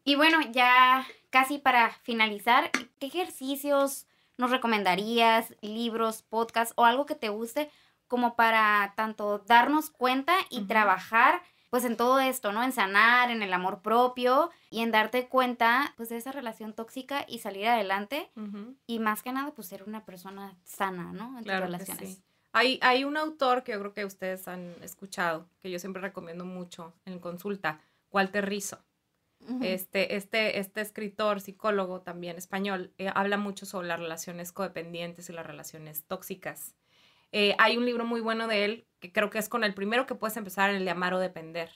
Y 0.04 0.16
bueno, 0.16 0.38
ya 0.52 1.06
casi 1.30 1.58
para 1.58 1.90
finalizar, 2.02 2.70
¿qué 2.98 3.06
ejercicios 3.06 4.06
nos 4.36 4.50
recomendarías, 4.50 5.54
libros, 5.60 6.22
podcasts 6.22 6.74
o 6.76 6.84
algo 6.84 7.06
que 7.06 7.14
te 7.14 7.28
guste 7.28 7.70
como 8.06 8.36
para 8.36 8.92
tanto 8.96 9.38
darnos 9.46 9.90
cuenta 9.90 10.34
y 10.50 10.62
trabajar 10.62 11.42
pues 11.70 11.84
en 11.84 11.96
todo 11.96 12.20
esto, 12.20 12.52
¿no? 12.52 12.62
En 12.62 12.70
sanar, 12.70 13.30
en 13.30 13.42
el 13.42 13.52
amor 13.52 13.82
propio 13.82 14.50
y 14.70 14.80
en 14.80 14.92
darte 14.92 15.28
cuenta 15.28 15.92
pues 15.96 16.08
de 16.08 16.16
esa 16.18 16.30
relación 16.30 16.72
tóxica 16.72 17.24
y 17.26 17.40
salir 17.40 17.66
adelante 17.66 18.30
y 18.86 18.98
más 19.00 19.22
que 19.22 19.32
nada 19.32 19.52
pues 19.52 19.68
ser 19.68 19.82
una 19.82 20.04
persona 20.04 20.56
sana, 20.64 21.12
¿no? 21.12 21.36
En 21.38 21.44
tus 21.44 21.52
que 21.52 21.60
relaciones. 21.60 22.14
sí. 22.14 22.22
Hay, 22.56 22.78
hay 22.82 23.02
un 23.02 23.16
autor 23.16 23.64
que 23.64 23.72
yo 23.72 23.80
creo 23.80 23.94
que 23.94 24.04
ustedes 24.04 24.46
han 24.46 24.76
escuchado, 24.80 25.48
que 25.60 25.72
yo 25.72 25.80
siempre 25.80 26.00
recomiendo 26.00 26.44
mucho 26.44 26.94
en 27.04 27.18
consulta, 27.18 27.80
Walter 28.12 28.48
Rizzo. 28.48 28.78
este, 29.60 30.14
este, 30.14 30.60
este 30.60 30.80
escritor, 30.80 31.40
psicólogo 31.40 32.00
también 32.00 32.36
español, 32.38 32.92
eh, 32.96 33.10
habla 33.12 33.38
mucho 33.38 33.66
sobre 33.66 33.88
las 33.88 33.98
relaciones 33.98 34.52
codependientes 34.52 35.28
y 35.28 35.32
las 35.32 35.44
relaciones 35.44 36.04
tóxicas. 36.04 36.76
Eh, 37.32 37.56
hay 37.58 37.76
un 37.76 37.86
libro 37.86 38.04
muy 38.04 38.20
bueno 38.20 38.46
de 38.46 38.64
él, 38.64 38.86
que 39.00 39.12
creo 39.12 39.30
que 39.30 39.38
es 39.40 39.48
con 39.48 39.64
el 39.64 39.74
primero 39.74 40.06
que 40.06 40.14
puedes 40.14 40.36
empezar, 40.36 40.70
el 40.70 40.84
de 40.84 40.92
amar 40.92 41.12
o 41.12 41.18
depender. 41.18 41.72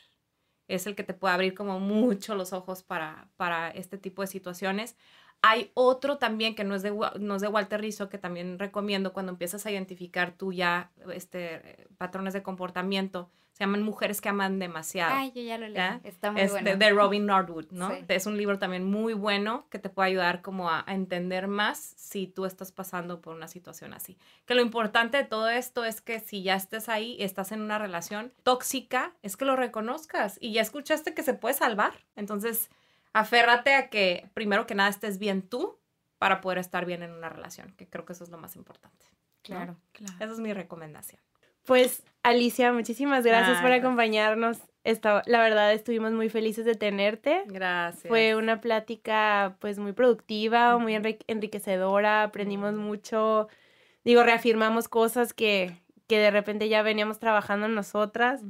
Es 0.69 0.87
el 0.87 0.95
que 0.95 1.03
te 1.03 1.13
puede 1.13 1.35
abrir 1.35 1.55
como 1.55 1.81
mucho 1.81 2.37
los 2.37 2.53
ojos 2.53 2.85
para, 2.85 3.29
para 3.37 3.69
este 3.71 3.99
tipo 3.99 4.23
de 4.23 4.29
situaciones. 4.29 4.97
Hay 5.43 5.71
otro 5.75 6.19
también 6.19 6.55
que 6.55 6.65
no 6.65 6.75
es 6.75 6.83
de, 6.83 6.91
no 7.21 7.37
es 7.37 7.43
de 7.43 7.49
Walter 7.49 7.81
Rizzo, 7.81 8.09
que 8.09 8.19
también 8.19 8.59
recomiendo 8.59 9.13
cuando 9.13 9.31
empiezas 9.33 9.65
a 9.67 9.71
identificar 9.71 10.33
tú 10.33 10.53
ya 10.53 10.91
este, 11.13 11.87
patrones 11.97 12.35
de 12.35 12.43
comportamiento. 12.43 13.31
Se 13.53 13.65
llaman 13.65 13.83
Mujeres 13.83 14.21
que 14.21 14.29
aman 14.29 14.61
demasiado. 14.61 15.13
Ay, 15.13 15.33
yo 15.35 15.43
ya 15.43 15.59
lo 15.59 15.67
leí. 15.67 15.83
Está 16.05 16.31
muy 16.31 16.43
es 16.43 16.53
bueno. 16.53 16.71
de, 16.71 16.77
de 16.77 16.91
Robin 16.91 17.27
Norwood, 17.27 17.73
¿no? 17.73 17.91
Sí. 17.91 18.05
Es 18.07 18.27
un 18.27 18.37
libro 18.37 18.61
también 18.61 18.85
muy 18.85 19.15
bueno 19.15 19.67
que 19.69 19.81
te 19.81 19.89
puede 19.89 20.11
ayudar 20.11 20.43
como 20.43 20.71
a, 20.71 20.85
a 20.87 20.95
entender 20.95 21.49
más 21.49 21.79
si 21.97 22.29
tú 22.29 22.45
estás 22.45 22.71
pasando 22.71 23.21
por 23.21 23.35
una 23.35 23.49
situación 23.49 23.95
así. 23.95 24.17
Que 24.47 24.55
lo 24.55 24.63
importante 24.63 25.17
de 25.17 25.25
todo 25.25 25.49
esto 25.49 25.85
es 25.85 26.01
que 26.01 26.21
si 26.21 26.45
ya 26.45 26.55
estés 26.55 26.89
ahí, 26.89 27.17
estás 27.19 27.51
en 27.51 27.61
una 27.61 27.81
relación 27.81 28.33
tóxica, 28.45 29.17
es 29.23 29.37
que 29.37 29.45
lo 29.45 29.57
reconozcas 29.57 30.39
y 30.41 30.53
ya 30.53 30.63
escuchaste 30.63 31.13
que 31.13 31.25
se 31.25 31.35
puede 31.35 31.55
salvar. 31.55 31.95
Entonces, 32.15 32.71
aférrate 33.13 33.75
a 33.75 33.89
que 33.91 34.29
primero 34.35 34.67
que 34.67 34.75
nada 34.75 34.89
estés 34.91 35.19
bien 35.19 35.43
tú 35.43 35.79
para 36.19 36.41
poder 36.41 36.59
estar 36.59 36.85
bien 36.85 37.03
en 37.03 37.13
una 37.13 37.29
relación, 37.29 37.73
que 37.77 37.89
creo 37.89 38.05
que 38.05 38.13
eso 38.13 38.25
es 38.25 38.31
lo 38.31 38.39
más 38.39 38.57
importante. 38.57 39.07
¿no? 39.11 39.17
Claro. 39.43 39.77
Esa 40.21 40.33
es 40.33 40.41
mi 40.41 40.53
recomendación. 40.53 41.21
Pues 41.65 42.03
Alicia, 42.23 42.73
muchísimas 42.73 43.25
gracias 43.25 43.59
Ay, 43.59 43.63
por 43.63 43.73
acompañarnos. 43.73 44.59
Esta- 44.85 45.23
la 45.27 45.41
verdad 45.41 45.73
estuvimos 45.73 46.13
muy 46.13 46.29
felices 46.31 46.65
de 46.65 46.75
tenerte. 46.75 47.43
Gracias. 47.47 48.09
Fue 48.09 48.35
una 48.37 48.61
plática 48.61 49.57
pues 49.61 49.79
muy 49.79 49.93
productiva, 49.93 50.79
muy 50.79 50.95
enrique- 50.95 51.25
enriquecedora, 51.27 52.23
aprendimos 52.25 52.73
Ujú. 52.75 52.81
mucho, 52.83 53.49
digo, 54.05 54.23
reafirmamos 54.23 54.89
cosas 54.89 55.35
que, 55.35 55.77
que 56.09 56.19
de 56.19 56.31
repente 56.31 56.69
ya 56.69 56.83
veníamos 56.83 57.19
trabajando 57.19 57.69
nosotras. 57.69 58.43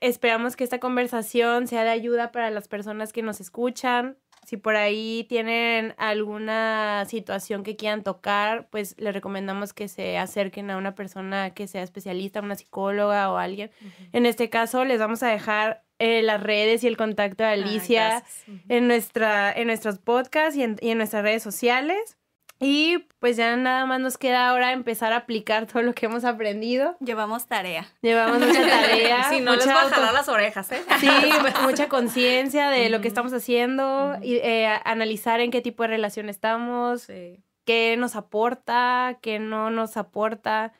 Esperamos 0.00 0.54
que 0.54 0.64
esta 0.64 0.78
conversación 0.78 1.66
sea 1.66 1.82
de 1.82 1.90
ayuda 1.90 2.30
para 2.30 2.50
las 2.50 2.68
personas 2.68 3.12
que 3.12 3.22
nos 3.22 3.40
escuchan. 3.40 4.18
Si 4.46 4.56
por 4.56 4.76
ahí 4.76 5.26
tienen 5.28 5.94
alguna 5.98 7.04
situación 7.06 7.64
que 7.64 7.76
quieran 7.76 8.02
tocar, 8.02 8.68
pues 8.70 8.94
les 8.98 9.12
recomendamos 9.12 9.72
que 9.72 9.88
se 9.88 10.16
acerquen 10.16 10.70
a 10.70 10.76
una 10.76 10.94
persona 10.94 11.50
que 11.50 11.66
sea 11.66 11.82
especialista, 11.82 12.40
una 12.40 12.54
psicóloga 12.54 13.32
o 13.32 13.38
alguien. 13.38 13.70
En 14.12 14.24
este 14.24 14.48
caso, 14.48 14.84
les 14.84 15.00
vamos 15.00 15.22
a 15.22 15.28
dejar 15.28 15.84
eh, 15.98 16.22
las 16.22 16.42
redes 16.42 16.84
y 16.84 16.86
el 16.86 16.96
contacto 16.96 17.42
de 17.42 17.50
Ay, 17.50 17.62
Alicia 17.62 18.22
en, 18.68 18.86
nuestra, 18.86 19.52
en 19.52 19.66
nuestros 19.66 19.98
podcasts 19.98 20.56
y 20.56 20.62
en, 20.62 20.76
y 20.80 20.90
en 20.90 20.98
nuestras 20.98 21.22
redes 21.22 21.42
sociales. 21.42 22.18
Y 22.60 22.98
pues 23.20 23.36
ya 23.36 23.54
nada 23.56 23.86
más 23.86 24.00
nos 24.00 24.18
queda 24.18 24.48
ahora 24.48 24.72
empezar 24.72 25.12
a 25.12 25.18
aplicar 25.18 25.66
todo 25.66 25.82
lo 25.82 25.94
que 25.94 26.06
hemos 26.06 26.24
aprendido. 26.24 26.96
Llevamos 27.00 27.46
tarea. 27.46 27.86
Llevamos 28.02 28.40
mucha 28.40 28.66
tarea. 28.66 29.24
Sí, 29.30 29.40
no 29.40 29.54
les 29.54 29.64
mucha 29.66 29.74
va 29.76 29.82
a 29.86 29.90
jalar 29.90 30.12
las 30.12 30.28
orejas, 30.28 30.72
¿eh? 30.72 30.82
Sí, 30.98 31.08
mucha 31.62 31.88
conciencia 31.88 32.68
de 32.70 32.88
lo 32.88 33.00
que 33.00 33.08
estamos 33.08 33.32
haciendo 33.32 34.16
y 34.22 34.36
eh, 34.36 34.66
analizar 34.84 35.40
en 35.40 35.50
qué 35.50 35.60
tipo 35.60 35.82
de 35.84 35.88
relación 35.90 36.28
estamos, 36.28 37.02
Sí. 37.02 37.40
qué 37.64 37.96
nos 37.96 38.16
aporta, 38.16 39.18
qué 39.22 39.38
no 39.38 39.70
nos 39.70 39.96
aporta, 39.96 40.72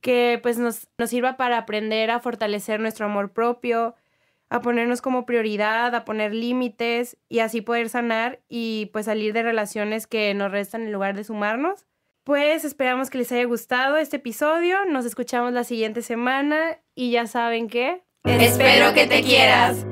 que 0.00 0.38
pues 0.42 0.58
nos, 0.58 0.88
nos 0.96 1.10
sirva 1.10 1.36
para 1.36 1.58
aprender 1.58 2.10
a 2.10 2.20
fortalecer 2.20 2.80
nuestro 2.80 3.06
amor 3.06 3.32
propio, 3.32 3.94
a 4.48 4.60
ponernos 4.60 5.02
como 5.02 5.26
prioridad, 5.26 5.94
a 5.94 6.04
poner 6.04 6.34
límites 6.34 7.16
y 7.28 7.40
así 7.40 7.60
poder 7.60 7.88
sanar 7.88 8.40
y 8.48 8.90
pues 8.92 9.06
salir 9.06 9.32
de 9.32 9.42
relaciones 9.42 10.06
que 10.06 10.32
nos 10.34 10.50
restan 10.50 10.82
en 10.82 10.92
lugar 10.92 11.16
de 11.16 11.24
sumarnos. 11.24 11.86
Pues 12.24 12.64
esperamos 12.64 13.08
que 13.08 13.18
les 13.18 13.30
haya 13.32 13.44
gustado 13.44 13.96
este 13.96 14.16
episodio, 14.16 14.84
nos 14.86 15.04
escuchamos 15.04 15.52
la 15.52 15.64
siguiente 15.64 16.02
semana 16.02 16.78
y 16.94 17.12
ya 17.12 17.26
saben 17.26 17.68
que... 17.68 18.02
Espero 18.24 18.92
que 18.94 19.06
te 19.06 19.22
quieras. 19.22 19.86